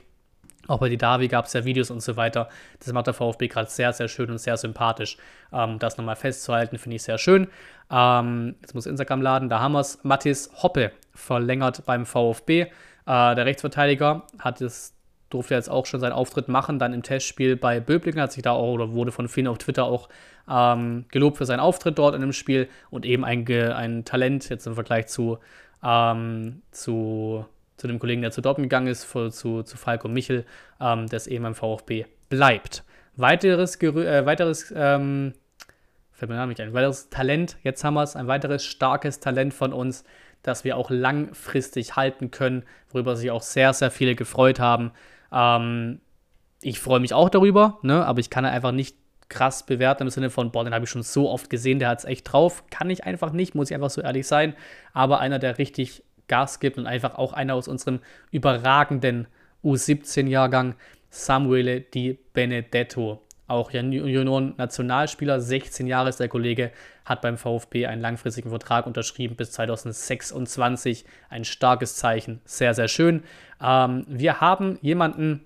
Auch 0.68 0.80
bei 0.80 0.90
Didavi 0.90 1.28
gab 1.28 1.46
es 1.46 1.54
ja 1.54 1.66
Videos 1.66 1.92
und 1.92 2.02
so 2.02 2.16
weiter. 2.16 2.50
Das 2.80 2.92
macht 2.94 3.08
der 3.08 3.14
VfB 3.14 3.48
gerade 3.48 3.70
sehr, 3.70 3.94
sehr 3.94 4.08
schön 4.08 4.30
und 4.30 4.38
sehr 4.40 4.58
sympathisch. 4.58 5.18
Ähm, 5.54 5.80
das 5.80 5.98
nochmal 5.98 6.16
festzuhalten, 6.16 6.78
finde 6.78 6.96
ich 6.96 7.04
sehr 7.04 7.18
schön. 7.18 7.48
Ähm, 7.92 8.56
jetzt 8.62 8.74
muss 8.74 8.86
Instagram 8.86 9.22
laden, 9.22 9.50
da 9.50 9.60
haben 9.60 9.74
wir 9.74 9.80
es. 9.80 10.04
Mathis 10.04 10.52
Hoppe 10.62 10.92
verlängert 11.14 11.86
beim 11.86 12.06
VfB. 12.06 12.62
Äh, 12.62 12.68
der 13.06 13.46
Rechtsverteidiger 13.46 14.24
hat 14.40 14.62
es 14.62 14.96
durfte 15.30 15.56
jetzt 15.56 15.70
auch 15.70 15.86
schon 15.86 16.00
seinen 16.00 16.14
Auftritt 16.14 16.48
machen, 16.48 16.80
dann 16.80 16.94
im 16.94 17.04
Testspiel 17.04 17.56
bei 17.56 17.80
Böblingen, 17.80 18.22
hat 18.22 18.32
sich 18.32 18.44
da 18.44 18.52
auch 18.52 18.74
oder 18.74 18.94
wurde 18.94 19.12
von 19.12 19.28
vielen 19.28 19.48
auf 19.48 19.58
Twitter 19.58 19.86
auch 19.86 20.08
ähm, 20.50 21.06
gelobt 21.10 21.38
für 21.38 21.46
seinen 21.46 21.60
Auftritt 21.60 21.98
dort 21.98 22.16
in 22.16 22.22
dem 22.22 22.34
Spiel 22.34 22.70
und 22.90 23.06
eben 23.06 23.26
ein, 23.26 23.46
ein 23.52 24.06
Talent 24.06 24.48
jetzt 24.50 24.68
im 24.68 24.76
Vergleich 24.76 25.08
zu, 25.08 25.40
ähm, 25.84 26.62
zu 26.72 27.46
zu 27.78 27.88
dem 27.88 28.00
Kollegen, 28.00 28.22
der 28.22 28.32
zu 28.32 28.42
Dortmund 28.42 28.70
gegangen 28.70 28.88
ist, 28.88 29.10
zu, 29.10 29.30
zu 29.30 29.78
Falco 29.78 30.08
Michel, 30.08 30.46
ähm, 30.80 31.08
das 31.08 31.28
eben 31.28 31.44
beim 31.44 31.56
VfB 31.56 32.06
bleibt. 32.30 32.84
Weiteres, 33.16 33.82
äh, 33.82 34.26
weiteres 34.26 34.74
ähm, 34.76 35.34
fällt 36.12 36.30
mir 36.30 36.46
nicht 36.48 36.62
ein, 36.62 36.74
weiteres 36.74 37.10
Talent, 37.10 37.58
jetzt 37.64 37.84
haben 37.84 37.96
wir 37.96 38.04
es, 38.04 38.16
ein 38.16 38.28
weiteres 38.28 38.64
starkes 38.64 39.20
Talent 39.20 39.54
von 39.54 39.74
uns, 39.74 40.04
das 40.44 40.64
wir 40.64 40.78
auch 40.78 40.90
langfristig 40.90 41.96
halten 41.96 42.32
können, 42.32 42.64
worüber 42.90 43.16
sich 43.16 43.32
auch 43.32 43.42
sehr, 43.42 43.74
sehr 43.74 43.92
viele 43.92 44.16
gefreut 44.16 44.60
haben. 44.60 44.92
Ähm, 45.32 46.00
ich 46.62 46.80
freue 46.80 47.00
mich 47.00 47.14
auch 47.14 47.30
darüber, 47.30 47.80
ne, 47.82 48.06
aber 48.06 48.20
ich 48.20 48.30
kann 48.30 48.46
einfach 48.46 48.72
nicht 48.72 48.96
krass 49.28 49.66
bewerten 49.66 50.04
im 50.04 50.10
Sinne 50.10 50.30
von, 50.30 50.52
boah, 50.52 50.64
den 50.64 50.74
habe 50.74 50.86
ich 50.86 50.92
schon 50.92 51.04
so 51.04 51.30
oft 51.30 51.50
gesehen, 51.50 51.80
der 51.80 51.90
hat 51.90 52.00
es 52.00 52.06
echt 52.06 52.32
drauf. 52.32 52.64
Kann 52.70 52.90
ich 52.90 53.04
einfach 53.04 53.32
nicht, 53.32 53.56
muss 53.56 53.70
ich 53.70 53.76
einfach 53.76 53.90
so 53.90 54.02
ehrlich 54.02 54.28
sein. 54.28 54.56
Aber 54.94 55.20
einer, 55.20 55.40
der 55.40 55.58
richtig 55.58 56.04
Gas 56.28 56.60
gibt 56.60 56.78
und 56.78 56.88
einfach 56.88 57.16
auch 57.16 57.34
einer 57.34 57.56
aus 57.56 57.68
unserem 57.68 58.00
überragenden 58.32 59.28
U17-Jahrgang, 59.64 60.76
Samuele 61.10 61.82
Di 61.82 62.18
Benedetto. 62.34 63.22
auch 63.48 63.72
Junioren-Nationalspieler. 63.72 65.40
16 65.40 65.86
Jahre 65.86 66.10
ist 66.10 66.20
der 66.20 66.30
Kollege, 66.30 66.72
hat 67.06 67.22
beim 67.22 67.38
VfB 67.38 67.86
einen 67.86 68.02
langfristigen 68.02 68.50
Vertrag 68.50 68.88
unterschrieben 68.88 69.36
bis 69.36 69.52
2026. 69.52 71.06
Ein 71.30 71.46
starkes 71.46 71.96
Zeichen, 71.96 72.42
sehr, 72.46 72.74
sehr 72.74 72.88
schön. 72.88 73.24
Ähm, 73.62 74.06
wir 74.08 74.42
haben 74.42 74.80
jemanden, 74.82 75.46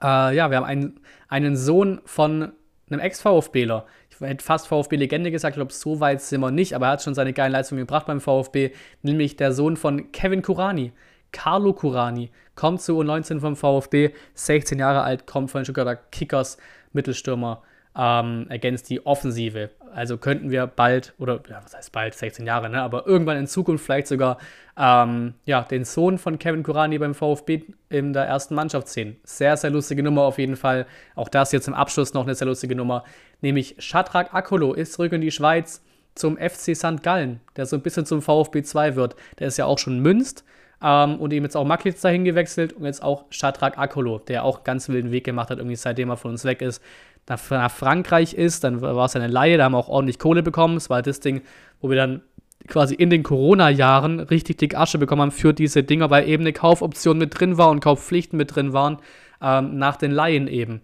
äh, 0.00 0.34
ja, 0.36 0.50
wir 0.50 0.58
haben 0.58 0.64
einen, 0.64 1.00
einen 1.28 1.56
Sohn 1.56 2.00
von 2.04 2.52
einem 2.88 3.00
Ex-VfBler. 3.00 3.86
Hätte 4.20 4.44
fast 4.44 4.68
VfB-Legende 4.68 5.30
gesagt, 5.30 5.52
ich 5.54 5.58
glaube, 5.58 5.72
so 5.72 6.00
weit 6.00 6.20
sind 6.20 6.40
wir 6.40 6.50
nicht, 6.50 6.74
aber 6.74 6.86
er 6.86 6.92
hat 6.92 7.02
schon 7.02 7.14
seine 7.14 7.32
geilen 7.32 7.52
Leistungen 7.52 7.80
gebracht 7.80 8.06
beim 8.06 8.20
VfB, 8.20 8.72
nämlich 9.02 9.36
der 9.36 9.52
Sohn 9.52 9.76
von 9.76 10.12
Kevin 10.12 10.42
Kurani. 10.42 10.92
Carlo 11.32 11.72
Curani 11.72 12.30
kommt 12.54 12.80
zu 12.80 13.00
U19 13.00 13.40
vom 13.40 13.54
VfB, 13.54 14.10
16 14.34 14.78
Jahre 14.78 15.02
alt, 15.02 15.26
kommt 15.26 15.50
von 15.50 15.60
den 15.60 15.64
Stuttgarter 15.66 15.96
Kickers, 15.96 16.58
Mittelstürmer, 16.92 17.62
ähm, 17.98 18.46
ergänzt 18.48 18.88
die 18.88 19.04
Offensive. 19.04 19.70
Also 19.92 20.18
könnten 20.18 20.50
wir 20.50 20.68
bald, 20.68 21.14
oder 21.18 21.40
ja, 21.50 21.60
was 21.64 21.74
heißt 21.74 21.90
bald, 21.90 22.14
16 22.14 22.46
Jahre, 22.46 22.70
ne? 22.70 22.80
aber 22.80 23.06
irgendwann 23.06 23.36
in 23.36 23.48
Zukunft 23.48 23.84
vielleicht 23.84 24.06
sogar 24.06 24.38
ähm, 24.78 25.34
ja, 25.44 25.62
den 25.62 25.84
Sohn 25.84 26.18
von 26.18 26.38
Kevin 26.38 26.62
Kurani 26.62 26.98
beim 26.98 27.14
VfB 27.14 27.62
in 27.88 28.12
der 28.12 28.24
ersten 28.24 28.54
Mannschaft 28.54 28.88
sehen. 28.88 29.16
Sehr, 29.24 29.56
sehr 29.56 29.70
lustige 29.70 30.04
Nummer 30.04 30.22
auf 30.22 30.38
jeden 30.38 30.56
Fall. 30.56 30.86
Auch 31.16 31.28
das 31.28 31.50
jetzt 31.50 31.66
im 31.66 31.74
Abschluss 31.74 32.14
noch 32.14 32.22
eine 32.22 32.36
sehr 32.36 32.46
lustige 32.46 32.76
Nummer. 32.76 33.02
Nämlich 33.40 33.74
Shadrach 33.78 34.32
Akolo 34.32 34.74
ist 34.74 34.92
zurück 34.92 35.12
in 35.12 35.20
die 35.20 35.32
Schweiz 35.32 35.82
zum 36.14 36.36
FC 36.36 36.76
St. 36.76 37.02
Gallen, 37.02 37.40
der 37.56 37.66
so 37.66 37.76
ein 37.76 37.82
bisschen 37.82 38.06
zum 38.06 38.22
VfB 38.22 38.62
2 38.62 38.94
wird. 38.94 39.16
Der 39.40 39.48
ist 39.48 39.56
ja 39.56 39.64
auch 39.64 39.78
schon 39.78 39.98
Münst 40.00 40.44
ähm, 40.82 41.18
und 41.18 41.32
eben 41.32 41.44
jetzt 41.44 41.56
auch 41.56 41.64
Maklitz 41.64 42.00
dahin 42.00 42.24
gewechselt 42.24 42.72
und 42.72 42.84
jetzt 42.84 43.02
auch 43.02 43.24
Shadrach 43.30 43.76
Akolo, 43.76 44.18
der 44.18 44.44
auch 44.44 44.64
ganz 44.64 44.88
wilden 44.88 45.10
Weg 45.10 45.24
gemacht 45.24 45.50
hat, 45.50 45.58
irgendwie 45.58 45.76
seitdem 45.76 46.10
er 46.10 46.16
von 46.16 46.32
uns 46.32 46.44
weg 46.44 46.62
ist. 46.62 46.82
Nach, 47.28 47.50
nach 47.50 47.70
Frankreich 47.70 48.34
ist, 48.34 48.64
dann 48.64 48.80
war 48.80 49.04
es 49.04 49.16
eine 49.16 49.28
Laie, 49.28 49.58
da 49.58 49.64
haben 49.64 49.72
wir 49.72 49.78
auch 49.78 49.88
ordentlich 49.88 50.18
Kohle 50.18 50.42
bekommen. 50.42 50.76
Es 50.76 50.88
war 50.90 51.02
das 51.02 51.20
Ding, 51.20 51.42
wo 51.80 51.90
wir 51.90 51.96
dann 51.96 52.22
quasi 52.66 52.94
in 52.94 53.10
den 53.10 53.22
Corona-Jahren 53.22 54.20
richtig 54.20 54.58
dick 54.58 54.76
Asche 54.76 54.98
bekommen 54.98 55.22
haben 55.22 55.30
für 55.30 55.52
diese 55.52 55.82
Dinger, 55.82 56.10
weil 56.10 56.28
eben 56.28 56.42
eine 56.42 56.52
Kaufoption 56.52 57.18
mit 57.18 57.38
drin 57.38 57.58
war 57.58 57.70
und 57.70 57.80
Kaufpflichten 57.80 58.36
mit 58.36 58.54
drin 58.54 58.72
waren, 58.72 58.98
ähm, 59.40 59.78
nach 59.78 59.96
den 59.96 60.10
Laien 60.10 60.48
eben, 60.48 60.80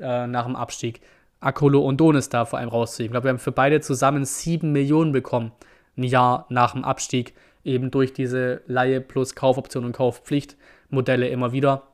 äh, 0.00 0.26
nach 0.26 0.46
dem 0.46 0.56
Abstieg. 0.56 1.00
Akolo 1.40 1.80
und 1.80 1.98
Donis 2.00 2.28
da 2.28 2.44
vor 2.44 2.58
allem 2.58 2.68
rauszuheben. 2.68 3.10
Ich 3.10 3.12
glaube, 3.12 3.26
wir 3.26 3.30
haben 3.30 3.38
für 3.38 3.52
beide 3.52 3.80
zusammen 3.80 4.24
7 4.24 4.72
Millionen 4.72 5.12
bekommen, 5.12 5.52
ein 5.96 6.02
Jahr 6.02 6.46
nach 6.48 6.72
dem 6.72 6.84
Abstieg 6.84 7.34
eben 7.64 7.90
durch 7.90 8.12
diese 8.12 8.62
Laie 8.66 9.00
plus 9.00 9.34
Kaufoption 9.34 9.84
und 9.84 9.92
Kaufpflichtmodelle 9.92 11.28
immer 11.28 11.52
wieder. 11.52 11.87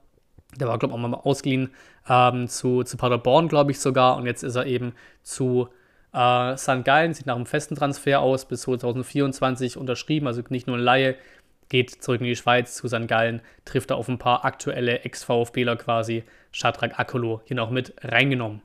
Der 0.58 0.68
war, 0.68 0.78
glaube 0.78 0.92
ich, 0.92 0.98
auch 0.98 1.08
mal 1.08 1.14
ausgeliehen 1.14 1.70
ähm, 2.08 2.48
zu, 2.48 2.82
zu 2.82 2.96
Paderborn, 2.96 3.48
glaube 3.48 3.70
ich 3.70 3.80
sogar. 3.80 4.16
Und 4.16 4.26
jetzt 4.26 4.42
ist 4.42 4.56
er 4.56 4.66
eben 4.66 4.92
zu 5.22 5.68
äh, 6.12 6.56
St. 6.56 6.84
Gallen, 6.84 7.14
sieht 7.14 7.26
nach 7.26 7.36
einem 7.36 7.46
festen 7.46 7.74
Transfer 7.74 8.20
aus, 8.20 8.46
bis 8.46 8.62
2024 8.62 9.76
unterschrieben. 9.76 10.26
Also 10.26 10.42
nicht 10.48 10.66
nur 10.66 10.76
eine 10.76 10.84
Laie, 10.84 11.16
geht 11.68 11.90
zurück 12.02 12.20
in 12.20 12.26
die 12.26 12.36
Schweiz 12.36 12.76
zu 12.76 12.88
St. 12.88 13.08
Gallen, 13.08 13.40
trifft 13.64 13.90
da 13.90 13.96
auf 13.96 14.08
ein 14.08 14.18
paar 14.18 14.44
aktuelle 14.44 15.00
Ex-VfBler 15.00 15.76
quasi. 15.76 16.24
Shadrach 16.52 16.98
Akolo 16.98 17.40
hier 17.44 17.56
noch 17.56 17.70
mit 17.70 17.94
reingenommen. 18.02 18.62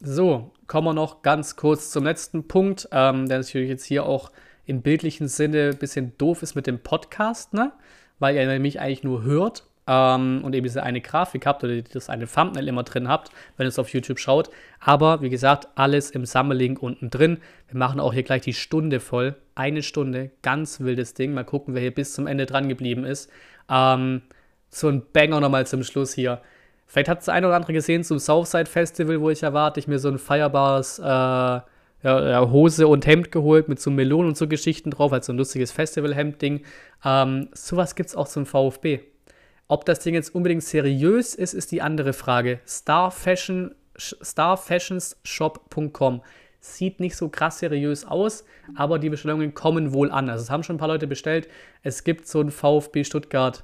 So, 0.00 0.50
kommen 0.66 0.86
wir 0.86 0.94
noch 0.94 1.22
ganz 1.22 1.56
kurz 1.56 1.90
zum 1.90 2.04
letzten 2.04 2.48
Punkt, 2.48 2.88
ähm, 2.90 3.28
der 3.28 3.38
natürlich 3.38 3.68
jetzt 3.68 3.84
hier 3.84 4.06
auch 4.06 4.32
im 4.64 4.82
bildlichen 4.82 5.28
Sinne 5.28 5.70
ein 5.70 5.78
bisschen 5.78 6.16
doof 6.16 6.42
ist 6.42 6.54
mit 6.54 6.66
dem 6.66 6.78
Podcast, 6.78 7.52
ne? 7.52 7.72
weil 8.18 8.34
ihr 8.36 8.46
nämlich 8.46 8.80
eigentlich 8.80 9.04
nur 9.04 9.22
hört 9.22 9.66
ähm, 9.90 10.42
und 10.44 10.54
eben 10.54 10.62
diese 10.62 10.84
eine 10.84 11.00
Grafik 11.00 11.46
habt 11.46 11.64
oder 11.64 11.82
das 11.82 12.08
eine 12.08 12.28
Thumbnail 12.28 12.68
immer 12.68 12.84
drin 12.84 13.08
habt, 13.08 13.32
wenn 13.56 13.66
ihr 13.66 13.70
es 13.70 13.78
auf 13.78 13.88
YouTube 13.88 14.20
schaut. 14.20 14.48
Aber 14.78 15.20
wie 15.20 15.30
gesagt, 15.30 15.66
alles 15.74 16.12
im 16.12 16.24
Sammelink 16.24 16.80
unten 16.80 17.10
drin. 17.10 17.38
Wir 17.68 17.76
machen 17.76 17.98
auch 17.98 18.12
hier 18.12 18.22
gleich 18.22 18.42
die 18.42 18.52
Stunde 18.52 19.00
voll. 19.00 19.34
Eine 19.56 19.82
Stunde, 19.82 20.30
ganz 20.42 20.78
wildes 20.78 21.14
Ding. 21.14 21.34
Mal 21.34 21.44
gucken, 21.44 21.74
wer 21.74 21.82
hier 21.82 21.92
bis 21.92 22.14
zum 22.14 22.28
Ende 22.28 22.46
dran 22.46 22.68
geblieben 22.68 23.04
ist. 23.04 23.30
Ähm, 23.68 24.22
so 24.68 24.88
ein 24.88 25.02
Banger 25.12 25.40
nochmal 25.40 25.66
zum 25.66 25.82
Schluss 25.82 26.14
hier. 26.14 26.40
Vielleicht 26.86 27.08
hat 27.08 27.22
es 27.22 27.28
eine 27.28 27.48
oder 27.48 27.56
andere 27.56 27.72
gesehen 27.72 28.04
zum 28.04 28.20
Southside 28.20 28.66
Festival, 28.66 29.20
wo 29.20 29.30
ich 29.30 29.42
erwarte, 29.42 29.80
ich 29.80 29.88
mir 29.88 29.98
so 29.98 30.08
ein 30.08 30.18
feierbares 30.18 31.00
äh, 31.00 31.02
ja, 31.02 32.50
Hose 32.50 32.86
und 32.86 33.06
Hemd 33.06 33.32
geholt 33.32 33.68
mit 33.68 33.80
so 33.80 33.90
Melonen 33.90 34.28
und 34.28 34.36
so 34.36 34.46
Geschichten 34.46 34.90
drauf, 34.92 35.10
halt 35.10 35.24
so 35.24 35.32
ein 35.32 35.36
lustiges 35.36 35.72
Festival-Hemd-Ding. 35.72 36.62
Ähm, 37.04 37.48
sowas 37.52 37.96
gibt 37.96 38.10
es 38.10 38.16
auch 38.16 38.28
zum 38.28 38.46
VfB. 38.46 39.00
Ob 39.70 39.84
das 39.84 40.00
Ding 40.00 40.14
jetzt 40.14 40.34
unbedingt 40.34 40.64
seriös 40.64 41.36
ist, 41.36 41.54
ist 41.54 41.70
die 41.70 41.80
andere 41.80 42.12
Frage. 42.12 42.58
Starfashion, 42.66 43.76
starfashionsshop.com 43.96 46.22
sieht 46.58 46.98
nicht 46.98 47.14
so 47.14 47.28
krass 47.28 47.60
seriös 47.60 48.04
aus, 48.04 48.44
aber 48.74 48.98
die 48.98 49.10
Bestellungen 49.10 49.54
kommen 49.54 49.92
wohl 49.92 50.10
an. 50.10 50.28
Also 50.28 50.42
es 50.42 50.50
haben 50.50 50.64
schon 50.64 50.74
ein 50.74 50.80
paar 50.80 50.88
Leute 50.88 51.06
bestellt. 51.06 51.46
Es 51.84 52.02
gibt 52.02 52.26
so 52.26 52.40
ein 52.40 52.50
VfB 52.50 53.04
Stuttgart, 53.04 53.62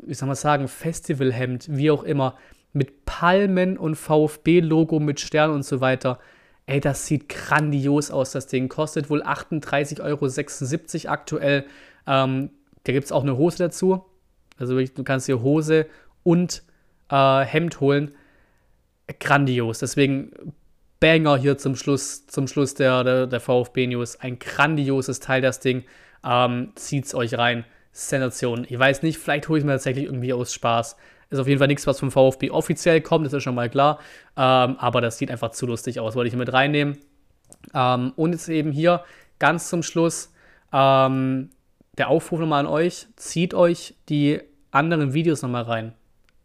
wie 0.00 0.14
soll 0.14 0.28
man 0.28 0.36
sagen, 0.36 0.66
Festivalhemd, 0.66 1.66
wie 1.70 1.90
auch 1.90 2.02
immer, 2.02 2.38
mit 2.72 3.04
Palmen 3.04 3.76
und 3.76 3.96
VfB-Logo 3.96 4.98
mit 4.98 5.20
Stern 5.20 5.50
und 5.50 5.66
so 5.66 5.82
weiter. 5.82 6.18
Ey, 6.64 6.80
das 6.80 7.04
sieht 7.04 7.28
grandios 7.28 8.10
aus, 8.10 8.32
das 8.32 8.46
Ding. 8.46 8.70
Kostet 8.70 9.10
wohl 9.10 9.22
38,76 9.22 11.04
Euro 11.04 11.12
aktuell. 11.12 11.66
Ähm, 12.06 12.48
da 12.84 12.94
gibt 12.94 13.04
es 13.04 13.12
auch 13.12 13.24
eine 13.24 13.36
Hose 13.36 13.58
dazu. 13.58 14.06
Also 14.60 14.78
du 14.78 15.04
kannst 15.04 15.26
hier 15.26 15.42
Hose 15.42 15.86
und 16.22 16.62
äh, 17.10 17.40
Hemd 17.40 17.80
holen. 17.80 18.14
Grandios. 19.18 19.80
Deswegen 19.80 20.30
Banger 21.00 21.36
hier 21.38 21.58
zum 21.58 21.74
Schluss, 21.74 22.26
zum 22.26 22.46
Schluss 22.46 22.74
der, 22.74 23.02
der, 23.02 23.26
der 23.26 23.40
VfB-News. 23.40 24.20
Ein 24.20 24.38
grandioses 24.38 25.18
Teil, 25.18 25.40
das 25.40 25.58
Ding. 25.58 25.84
Ähm, 26.24 26.72
zieht's 26.76 27.14
euch 27.14 27.36
rein. 27.36 27.64
Sensation. 27.92 28.66
Ich 28.68 28.78
weiß 28.78 29.02
nicht, 29.02 29.18
vielleicht 29.18 29.48
hole 29.48 29.58
ich 29.58 29.64
mir 29.64 29.72
tatsächlich 29.72 30.04
irgendwie 30.04 30.32
aus 30.32 30.54
Spaß. 30.54 30.96
Ist 31.30 31.38
auf 31.38 31.46
jeden 31.46 31.58
Fall 31.58 31.68
nichts, 31.68 31.86
was 31.86 31.98
vom 31.98 32.10
VfB 32.10 32.50
offiziell 32.50 33.00
kommt, 33.00 33.26
das 33.26 33.32
ist 33.32 33.42
schon 33.42 33.54
mal 33.54 33.70
klar. 33.70 33.98
Ähm, 34.36 34.76
aber 34.76 35.00
das 35.00 35.18
sieht 35.18 35.30
einfach 35.30 35.50
zu 35.50 35.66
lustig 35.66 36.00
aus, 36.00 36.14
wollte 36.14 36.28
ich 36.28 36.36
mit 36.36 36.52
reinnehmen. 36.52 36.98
Ähm, 37.74 38.12
und 38.16 38.32
jetzt 38.32 38.48
eben 38.48 38.72
hier 38.72 39.04
ganz 39.38 39.68
zum 39.68 39.82
Schluss 39.82 40.32
ähm, 40.72 41.50
der 41.98 42.08
Aufruf 42.08 42.40
nochmal 42.40 42.60
an 42.60 42.66
euch: 42.66 43.06
zieht 43.16 43.54
euch 43.54 43.94
die 44.08 44.40
anderen 44.70 45.14
Videos 45.14 45.42
nochmal 45.42 45.64
rein. 45.64 45.92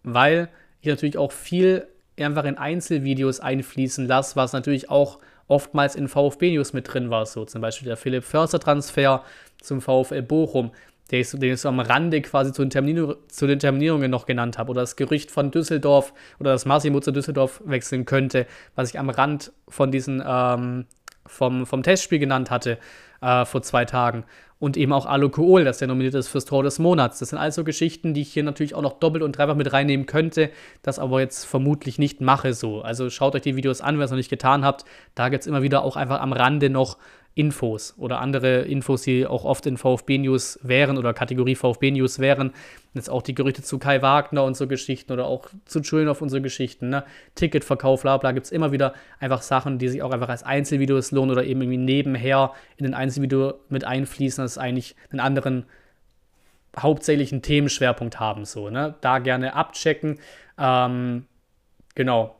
Weil 0.04 0.50
ich 0.82 0.88
natürlich 0.88 1.18
auch 1.18 1.32
viel 1.32 1.88
einfach 2.20 2.46
in 2.46 2.58
Einzelvideos 2.58 3.40
einfließen 3.40 4.08
lasse, 4.08 4.36
was 4.36 4.54
natürlich 4.54 4.90
auch 4.90 5.20
oftmals 5.48 5.96
in 5.96 6.08
VfB-News 6.08 6.74
mit 6.74 6.92
drin 6.94 7.10
war. 7.10 7.26
So 7.26 7.46
zum 7.46 7.62
Beispiel 7.62 7.88
der 7.88 7.98
Philipp 7.98 8.24
Förster-Transfer 8.24 9.24
zum 9.62 9.82
VfL 9.82 10.22
Bochum 10.22 10.72
den 11.12 11.22
ich, 11.22 11.30
den 11.32 11.54
ich 11.54 11.62
so 11.62 11.70
am 11.70 11.80
Rande 11.80 12.22
quasi 12.22 12.52
zu 12.52 12.64
den, 12.64 12.72
Terminierung, 12.72 13.16
zu 13.28 13.46
den 13.48 13.60
Terminierungen 13.60 14.10
noch 14.10 14.26
genannt 14.26 14.58
habe. 14.58 14.72
Oder 14.72 14.82
das 14.82 14.96
Gerücht 14.96 15.30
von 15.32 15.52
Düsseldorf 15.52 16.14
oder 16.40 16.52
dass 16.52 16.66
Massimo 16.66 17.00
zu 17.00 17.12
Düsseldorf 17.12 17.62
wechseln 17.66 18.06
könnte, 18.06 18.48
was 18.76 18.90
ich 18.90 19.00
am 19.00 19.10
Rand 19.10 19.52
von 19.68 19.92
diesen 19.92 20.24
ähm, 20.26 20.86
vom, 21.28 21.66
vom 21.66 21.84
Testspiel 21.84 22.20
genannt 22.20 22.52
hatte 22.52 22.78
äh, 23.22 23.46
vor 23.46 23.62
zwei 23.62 23.86
Tagen. 23.86 24.24
Und 24.58 24.78
eben 24.78 24.93
auch 24.93 25.06
Alukool, 25.06 25.66
dass 25.66 25.80
der 25.80 25.89
nominiert 25.89 26.16
ist 26.16 26.30
fürs 26.30 26.45
Tor 26.45 26.64
des 26.64 26.80
Monats. 26.80 27.20
Das 27.20 27.30
sind 27.30 27.39
also 27.39 27.66
Geschichten, 27.66 28.14
die 28.14 28.22
ich 28.22 28.32
hier 28.32 28.43
natürlich 28.43 28.74
auch 28.74 28.82
noch 28.82 28.99
doppelt 28.99 29.22
und 29.22 29.38
dreifach 29.38 29.56
mit 29.56 29.74
reinnehmen 29.74 30.06
könnte, 30.06 30.49
das 30.82 30.97
aber 30.97 31.20
jetzt 31.20 31.43
vermutlich 31.43 31.99
nicht 31.99 32.22
mache 32.22 32.53
so. 32.53 32.82
Also 32.82 33.10
schaut 33.10 33.36
euch 33.36 33.41
die 33.41 33.58
Videos 33.58 33.82
an, 33.82 33.95
wenn 33.95 34.01
ihr 34.01 34.06
es 34.06 34.12
noch 34.12 34.18
nicht 34.18 34.30
getan 34.30 34.64
habt. 34.64 34.86
Da 35.14 35.28
gibt 35.28 35.41
es 35.41 35.47
immer 35.47 35.62
wieder 35.62 35.84
auch 35.84 35.97
einfach 35.97 36.22
am 36.22 36.32
Rande 36.32 36.70
noch 36.70 36.97
Infos 37.38 37.94
oder 37.98 38.22
andere 38.22 38.62
Infos, 38.62 39.02
die 39.02 39.28
auch 39.28 39.44
oft 39.44 39.66
in 39.66 39.76
VfB-News 39.76 40.60
wären 40.64 40.98
oder 40.98 41.14
Kategorie 41.14 41.56
VfB-News 41.56 42.20
wären. 42.20 42.54
Jetzt 42.94 43.10
auch 43.10 43.22
die 43.22 43.36
Gerüchte 43.36 43.62
zu 43.62 43.78
Kai 43.78 44.02
Wagner 44.02 44.46
und 44.46 44.56
so 44.56 44.68
Geschichten 44.68 45.12
oder 45.12 45.26
auch 45.26 45.50
zu 45.66 45.84
Schulnow 45.84 46.22
und 46.22 46.30
so 46.30 46.42
Geschichten. 46.42 46.88
Ne? 46.88 47.04
Ticketverkauf, 47.36 48.04
bla 48.04 48.16
bla, 48.16 48.32
gibt 48.32 48.46
es 48.46 48.54
immer 48.54 48.72
wieder 48.72 48.94
einfach 49.20 49.42
Sachen, 49.42 49.80
die 49.80 49.90
sich 49.90 50.02
auch 50.02 50.12
einfach 50.12 50.30
als 50.30 50.44
Einzelvideos 50.44 51.12
lohnen 51.12 51.32
oder 51.32 51.44
eben 51.44 51.62
irgendwie 51.62 51.78
nebenher 51.78 52.54
in 52.78 52.86
ein 52.86 52.94
Einzelvideo 52.94 53.56
mit 53.68 53.84
einfließen, 53.84 54.42
das 54.42 54.58
eigentlich 54.58 54.96
einen 55.12 55.20
anderen 55.20 55.66
hauptsächlichen 56.80 57.42
Themenschwerpunkt 57.42 58.18
haben. 58.18 58.46
So, 58.46 58.70
ne? 58.70 58.96
Da 59.02 59.20
gerne 59.20 59.56
abchecken. 59.56 60.20
Ähm, 60.58 61.26
genau. 61.96 62.38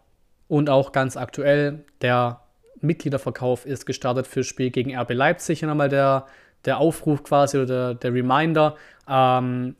Und 0.48 0.70
auch 0.70 0.94
ganz 0.94 1.18
aktuell 1.18 1.84
der 2.02 2.45
Mitgliederverkauf 2.86 3.66
ist 3.66 3.86
gestartet 3.86 4.28
für 4.28 4.44
Spiel 4.44 4.72
gegen 4.72 4.96
RB 4.96 5.14
Leipzig. 5.14 5.60
Hier 5.60 5.68
nochmal 5.68 5.90
der, 5.90 6.26
der 6.66 6.78
Aufruf 6.78 7.24
quasi 7.24 7.58
oder 7.58 7.66
der, 7.66 7.94
der 7.96 8.14
Reminder. 8.14 8.76
Ähm, 9.08 9.76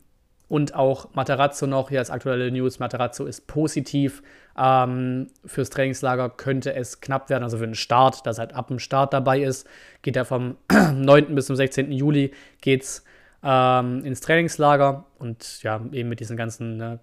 und 0.48 0.74
auch 0.76 1.12
Materazzo 1.14 1.66
noch, 1.66 1.88
hier 1.88 1.98
als 1.98 2.10
aktuelle 2.10 2.50
News, 2.52 2.78
Materazzo 2.78 3.26
ist 3.26 3.48
positiv. 3.48 4.22
Ähm, 4.56 5.28
fürs 5.44 5.70
Trainingslager 5.70 6.30
könnte 6.30 6.72
es 6.74 7.00
knapp 7.00 7.30
werden, 7.30 7.42
also 7.42 7.58
für 7.58 7.66
den 7.66 7.74
Start, 7.74 8.24
dass 8.26 8.38
er 8.38 8.42
halt 8.42 8.54
ab 8.54 8.68
dem 8.68 8.78
Start 8.78 9.12
dabei 9.12 9.40
ist. 9.40 9.66
Geht 10.02 10.16
er 10.16 10.24
vom 10.24 10.56
9. 10.94 11.34
bis 11.34 11.46
zum 11.46 11.56
16. 11.56 11.90
Juli 11.90 12.32
geht's 12.60 13.04
ähm, 13.42 14.04
ins 14.04 14.20
Trainingslager 14.20 15.04
und 15.18 15.62
ja, 15.62 15.80
eben 15.92 16.08
mit 16.08 16.20
diesen 16.20 16.36
ganzen 16.36 16.76
ne, 16.76 17.00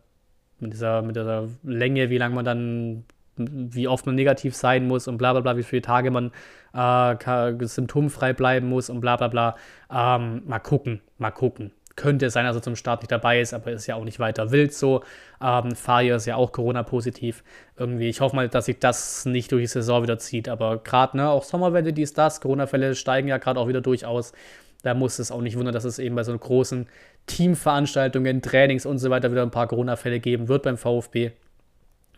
mit 0.64 0.74
dieser, 0.74 1.02
mit 1.04 1.16
dieser 1.16 1.48
Länge, 1.64 2.10
wie 2.10 2.18
lange 2.18 2.36
man 2.36 2.46
dann, 2.46 3.04
wie 3.38 3.88
oft 3.88 4.06
man 4.06 4.16
negativ 4.16 4.56
sein 4.56 4.88
muss 4.88 5.08
und 5.08 5.18
bla 5.18 5.34
bla 5.34 5.42
bla, 5.42 5.58
wie 5.58 5.64
viele 5.64 5.82
Tage 5.82 6.12
man 6.12 6.32
äh, 6.74 7.66
symptomfrei 7.66 8.34
bleiben 8.34 8.68
muss 8.68 8.90
und 8.90 9.02
bla 9.02 9.16
bla 9.16 9.28
bla. 9.28 9.56
Ähm, 9.92 10.44
mal 10.46 10.60
gucken, 10.60 11.02
mal 11.18 11.32
gucken. 11.32 11.72
Könnte 11.96 12.32
sein, 12.32 12.46
dass 12.46 12.56
er 12.56 12.64
zum 12.64 12.76
Start 12.76 13.02
nicht 13.02 13.12
dabei 13.12 13.40
ist, 13.40 13.54
aber 13.54 13.72
ist 13.72 13.86
ja 13.86 13.96
auch 13.96 14.04
nicht 14.04 14.20
weiter 14.20 14.52
wild 14.52 14.74
so. 14.74 15.04
Ähm, 15.40 15.76
Faria 15.76 16.16
ist 16.16 16.26
ja 16.26 16.36
auch 16.38 16.52
Corona-positiv. 16.52 17.44
Irgendwie, 17.78 18.10
ich 18.10 18.20
hoffe 18.20 18.36
mal, 18.36 18.50
dass 18.50 18.66
sich 18.66 18.80
das 18.80 19.26
nicht 19.26 19.52
durch 19.52 19.64
die 19.64 19.68
Saison 19.68 20.02
wieder 20.02 20.18
zieht. 20.18 20.50
Aber 20.50 20.80
gerade, 20.80 21.18
ne, 21.18 21.30
auch 21.30 21.44
Sommerwelle, 21.44 21.94
dies, 21.94 22.14
das, 22.14 22.42
Corona-Fälle 22.42 22.96
steigen 22.96 23.28
ja 23.28 23.38
gerade 23.38 23.60
auch 23.60 23.68
wieder 23.68 23.82
durchaus. 23.82 24.34
Da 24.82 24.96
muss 24.96 25.20
es 25.20 25.32
auch 25.32 25.42
nicht 25.42 25.56
wundern, 25.56 25.74
dass 25.74 25.86
es 25.86 26.00
eben 26.00 26.16
bei 26.16 26.24
so 26.24 26.38
großen 26.38 26.88
Teamveranstaltungen, 27.28 28.42
Trainings 28.42 28.88
und 28.88 28.98
so 28.98 29.12
weiter 29.12 29.32
wieder 29.32 29.44
ein 29.44 29.52
paar 29.52 29.68
Corona-Fälle 29.68 30.20
geben 30.20 30.48
wird 30.48 30.64
beim 30.64 30.78
VfB. 30.78 31.32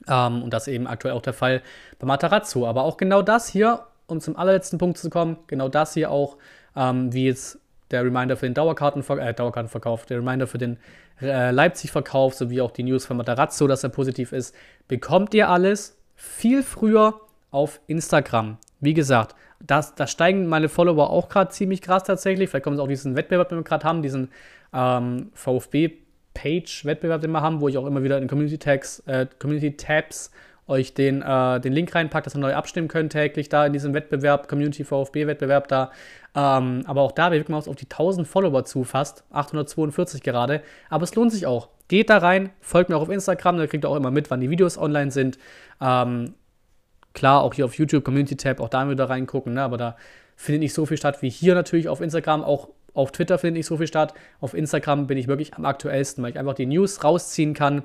Ähm, 0.08 0.44
und 0.44 0.54
das 0.54 0.68
eben 0.68 0.88
aktuell 0.88 1.14
auch 1.14 1.22
der 1.22 1.34
Fall 1.34 1.62
bei 2.00 2.08
Matarazzo. 2.08 2.68
Aber 2.68 2.84
auch 2.84 2.98
genau 2.98 3.22
das 3.22 3.48
hier, 3.48 3.86
um 4.08 4.20
zum 4.22 4.36
allerletzten 4.36 4.80
Punkt 4.80 4.98
zu 4.98 5.10
kommen, 5.10 5.38
genau 5.48 5.70
das 5.70 5.94
hier 5.94 6.12
auch, 6.12 6.38
ähm, 6.76 7.14
wie 7.14 7.26
jetzt 7.26 7.60
der 7.92 8.04
Reminder 8.04 8.36
für 8.36 8.46
den 8.46 8.54
Dauerkartenver 8.54 9.20
äh, 9.20 9.34
Dauerkartenverkauf, 9.34 10.06
der 10.06 10.18
Reminder 10.18 10.48
für 10.48 10.58
den 10.58 10.78
äh, 11.22 11.52
Leipzig-Verkauf, 11.52 12.34
sowie 12.34 12.62
auch 12.62 12.72
die 12.72 12.84
News 12.84 13.06
von 13.06 13.18
Matarazzo, 13.18 13.68
dass 13.68 13.84
er 13.84 13.90
positiv 13.90 14.32
ist, 14.32 14.56
bekommt 14.88 15.34
ihr 15.34 15.50
alles 15.50 15.98
viel 16.16 16.64
früher 16.64 17.22
auf 17.52 17.80
Instagram. 17.88 18.58
Wie 18.80 18.94
gesagt, 18.94 19.36
das, 19.60 19.96
da 19.96 20.08
steigen 20.08 20.48
meine 20.48 20.70
Follower 20.70 21.10
auch 21.10 21.30
gerade 21.30 21.52
ziemlich 21.52 21.82
krass 21.82 22.04
tatsächlich. 22.04 22.50
Vielleicht 22.50 22.64
kommen 22.64 22.76
sie 22.76 22.84
auch 22.84 22.88
diesen 22.88 23.16
Wettbewerb, 23.16 23.50
den 23.50 23.60
wir 23.60 23.64
gerade 23.64 23.86
haben, 23.86 24.02
diesen 24.02 24.30
ähm, 24.74 25.32
VfB-Page-Wettbewerb, 26.36 27.22
den 27.22 27.32
wir 27.32 27.42
haben, 27.42 27.62
wo 27.62 27.68
ich 27.68 27.78
auch 27.78 27.86
immer 27.86 28.04
wieder 28.04 28.18
in 28.18 28.28
Community 28.28 28.58
Tags, 28.58 29.00
äh, 29.08 29.26
Community 29.40 29.76
Tabs 29.78 30.32
euch 30.68 30.94
den, 30.96 31.22
äh, 31.22 31.60
den 31.60 31.74
Link 31.74 31.94
reinpackt, 31.94 32.26
dass 32.26 32.36
ihr 32.36 32.40
neu 32.40 32.56
abstimmen 32.56 32.88
könnt 32.88 33.12
täglich 33.12 33.50
da 33.50 33.68
in 33.68 33.74
diesem 33.74 33.94
Wettbewerb, 33.94 34.48
Community 34.48 34.84
VfB-Wettbewerb 34.84 35.68
da. 35.68 35.92
Ähm, 36.36 36.82
aber 36.86 37.02
auch 37.02 37.12
da, 37.12 37.32
wir 37.32 37.38
wirken 37.38 37.54
auf 37.54 37.68
die 37.76 37.88
1000 37.88 38.28
Follower 38.28 38.66
zu 38.66 38.84
fast, 38.84 39.24
842 39.32 40.24
gerade. 40.24 40.62
Aber 40.90 41.04
es 41.04 41.14
lohnt 41.16 41.32
sich 41.32 41.46
auch. 41.46 41.70
Geht 41.88 42.10
da 42.10 42.18
rein, 42.18 42.50
folgt 42.62 42.90
mir 42.90 42.98
auch 42.98 43.04
auf 43.04 43.10
Instagram, 43.10 43.58
da 43.58 43.68
kriegt 43.68 43.86
ihr 43.86 43.90
auch 43.90 43.96
immer 43.96 44.10
mit, 44.10 44.32
wann 44.32 44.42
die 44.42 44.50
Videos 44.50 44.78
online 44.78 45.12
sind. 45.12 45.38
Ähm, 45.80 46.34
klar, 47.14 47.44
auch 47.44 47.54
hier 47.54 47.66
auf 47.66 47.76
YouTube, 47.76 48.04
Community 48.04 48.36
Tab, 48.36 48.60
auch 48.60 48.70
da 48.70 48.90
wieder 48.90 49.08
reingucken, 49.08 49.54
ne? 49.54 49.62
aber 49.62 49.78
da 49.78 49.96
findet 50.36 50.62
nicht 50.62 50.74
so 50.74 50.88
viel 50.88 50.98
statt 50.98 51.22
wie 51.22 51.30
hier 51.30 51.54
natürlich 51.54 51.88
auf 51.88 52.02
Instagram. 52.02 52.44
Auch 52.44 52.70
auf 52.96 53.12
Twitter 53.12 53.38
findet 53.38 53.60
nicht 53.60 53.68
so 53.68 53.78
viel 53.78 53.88
statt. 53.88 54.14
Auf 54.42 54.54
Instagram 54.54 55.08
bin 55.08 55.18
ich 55.18 55.28
wirklich 55.28 55.54
am 55.54 55.66
aktuellsten, 55.66 56.24
weil 56.24 56.32
ich 56.32 56.40
einfach 56.40 56.56
die 56.56 56.66
News 56.66 57.04
rausziehen 57.04 57.54
kann 57.54 57.84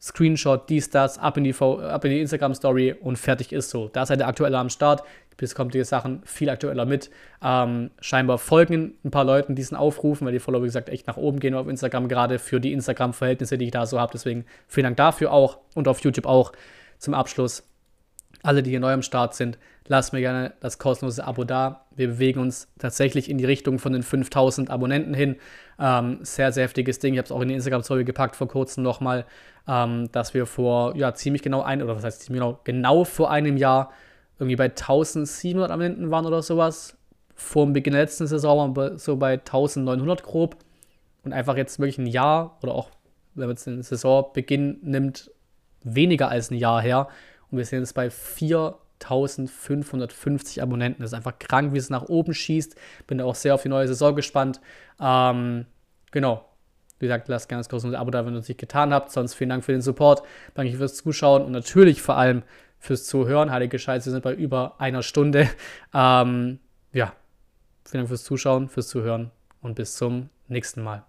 Screenshot, 0.00 0.68
dies, 0.68 0.90
das, 0.90 1.18
ab 1.18 1.36
in 1.36 1.44
die, 1.44 1.54
ab 1.54 2.04
in 2.04 2.10
die 2.10 2.20
Instagram-Story 2.20 2.94
und 3.00 3.18
fertig 3.18 3.52
ist 3.52 3.70
so. 3.70 3.88
Da 3.88 4.06
seid 4.06 4.20
ihr 4.20 4.28
aktueller 4.28 4.58
am 4.58 4.70
Start. 4.70 5.02
Bis 5.36 5.54
kommt 5.54 5.74
die 5.74 5.84
Sachen 5.84 6.22
viel 6.24 6.50
aktueller 6.50 6.84
mit. 6.84 7.10
Ähm, 7.42 7.90
scheinbar 8.00 8.38
folgen 8.38 8.94
ein 9.04 9.10
paar 9.10 9.24
Leuten 9.24 9.54
diesen 9.54 9.76
Aufrufen, 9.76 10.24
weil 10.24 10.32
die 10.32 10.40
Follower, 10.40 10.62
wie 10.62 10.66
gesagt, 10.66 10.88
echt 10.88 11.06
nach 11.06 11.16
oben 11.16 11.38
gehen 11.38 11.54
auf 11.54 11.68
Instagram, 11.68 12.08
gerade 12.08 12.40
für 12.40 12.60
die 12.60 12.72
Instagram-Verhältnisse, 12.72 13.56
die 13.56 13.66
ich 13.66 13.70
da 13.70 13.86
so 13.86 14.00
habe. 14.00 14.12
Deswegen 14.12 14.46
vielen 14.66 14.84
Dank 14.84 14.96
dafür 14.96 15.32
auch 15.32 15.58
und 15.74 15.86
auf 15.86 16.00
YouTube 16.00 16.26
auch. 16.26 16.52
Zum 16.98 17.14
Abschluss, 17.14 17.62
alle, 18.42 18.64
die 18.64 18.70
hier 18.70 18.80
neu 18.80 18.92
am 18.92 19.02
Start 19.02 19.36
sind, 19.36 19.58
lasst 19.88 20.12
mir 20.12 20.20
gerne 20.20 20.52
das 20.60 20.78
kostenlose 20.78 21.24
Abo 21.24 21.44
da. 21.44 21.86
Wir 21.96 22.08
bewegen 22.08 22.40
uns 22.40 22.68
tatsächlich 22.78 23.28
in 23.28 23.38
die 23.38 23.46
Richtung 23.46 23.78
von 23.78 23.92
den 23.92 24.02
5000 24.02 24.70
Abonnenten 24.70 25.14
hin. 25.14 25.36
Ähm, 25.78 26.18
sehr, 26.22 26.52
sehr 26.52 26.64
heftiges 26.64 26.98
Ding. 26.98 27.14
Ich 27.14 27.18
habe 27.18 27.24
es 27.24 27.32
auch 27.32 27.40
in 27.40 27.48
die 27.48 27.54
Instagram-Story 27.54 28.04
gepackt 28.04 28.36
vor 28.36 28.48
kurzem 28.48 28.84
nochmal, 28.84 29.24
ähm, 29.66 30.10
dass 30.12 30.34
wir 30.34 30.46
vor, 30.46 30.94
ja, 30.94 31.14
ziemlich 31.14 31.42
genau 31.42 31.62
ein, 31.62 31.82
oder 31.82 31.96
was 31.96 32.04
heißt 32.04 32.22
ziemlich 32.22 32.40
genau, 32.40 32.60
genau 32.64 33.04
vor 33.04 33.30
einem 33.30 33.56
Jahr 33.56 33.90
irgendwie 34.38 34.56
bei 34.56 34.66
1700 34.66 35.70
Abonnenten 35.70 36.10
waren 36.10 36.26
oder 36.26 36.42
sowas. 36.42 36.96
Vor 37.34 37.64
dem 37.64 37.72
Beginn 37.72 37.94
der 37.94 38.02
letzten 38.02 38.26
Saison 38.26 38.58
waren 38.58 38.76
wir 38.76 38.98
so 38.98 39.16
bei 39.16 39.32
1900 39.32 40.22
grob. 40.22 40.56
Und 41.24 41.32
einfach 41.32 41.56
jetzt 41.56 41.78
wirklich 41.78 41.98
ein 41.98 42.06
Jahr 42.06 42.58
oder 42.62 42.74
auch, 42.74 42.90
wenn 43.34 43.46
man 43.46 43.56
jetzt 43.56 43.66
den 43.66 43.82
Saisonbeginn 43.82 44.78
nimmt, 44.82 45.30
weniger 45.82 46.28
als 46.28 46.50
ein 46.50 46.56
Jahr 46.56 46.80
her. 46.80 47.08
Und 47.50 47.58
wir 47.58 47.64
sind 47.64 47.80
jetzt 47.80 47.94
bei 47.94 48.10
4 48.10 48.76
1550 49.02 50.62
Abonnenten. 50.62 51.02
Das 51.02 51.12
ist 51.12 51.16
einfach 51.16 51.38
krank, 51.38 51.72
wie 51.72 51.78
es 51.78 51.90
nach 51.90 52.04
oben 52.04 52.34
schießt. 52.34 52.76
Bin 53.06 53.18
da 53.18 53.24
auch 53.24 53.34
sehr 53.34 53.54
auf 53.54 53.62
die 53.62 53.68
neue 53.68 53.86
Saison 53.86 54.14
gespannt. 54.14 54.60
Ähm, 55.00 55.66
genau. 56.10 56.44
Wie 56.98 57.06
gesagt, 57.06 57.28
lasst 57.28 57.48
gerne 57.48 57.60
das 57.60 57.68
kostenlose 57.68 57.98
Abo 57.98 58.10
da, 58.10 58.26
wenn 58.26 58.34
ihr 58.34 58.40
es 58.40 58.48
nicht 58.48 58.58
getan 58.58 58.92
habt. 58.92 59.12
Sonst 59.12 59.34
vielen 59.34 59.50
Dank 59.50 59.64
für 59.64 59.72
den 59.72 59.82
Support. 59.82 60.22
Danke 60.54 60.76
fürs 60.76 60.96
Zuschauen 60.96 61.42
und 61.42 61.52
natürlich 61.52 62.02
vor 62.02 62.16
allem 62.16 62.42
fürs 62.78 63.04
Zuhören. 63.04 63.50
Heilige 63.50 63.78
Scheiße, 63.78 64.06
wir 64.06 64.12
sind 64.12 64.22
bei 64.22 64.34
über 64.34 64.80
einer 64.80 65.02
Stunde. 65.02 65.48
Ähm, 65.94 66.58
ja, 66.92 67.12
vielen 67.84 68.02
Dank 68.02 68.08
fürs 68.08 68.24
Zuschauen, 68.24 68.68
fürs 68.68 68.88
Zuhören 68.88 69.30
und 69.62 69.74
bis 69.74 69.96
zum 69.96 70.28
nächsten 70.48 70.82
Mal. 70.82 71.04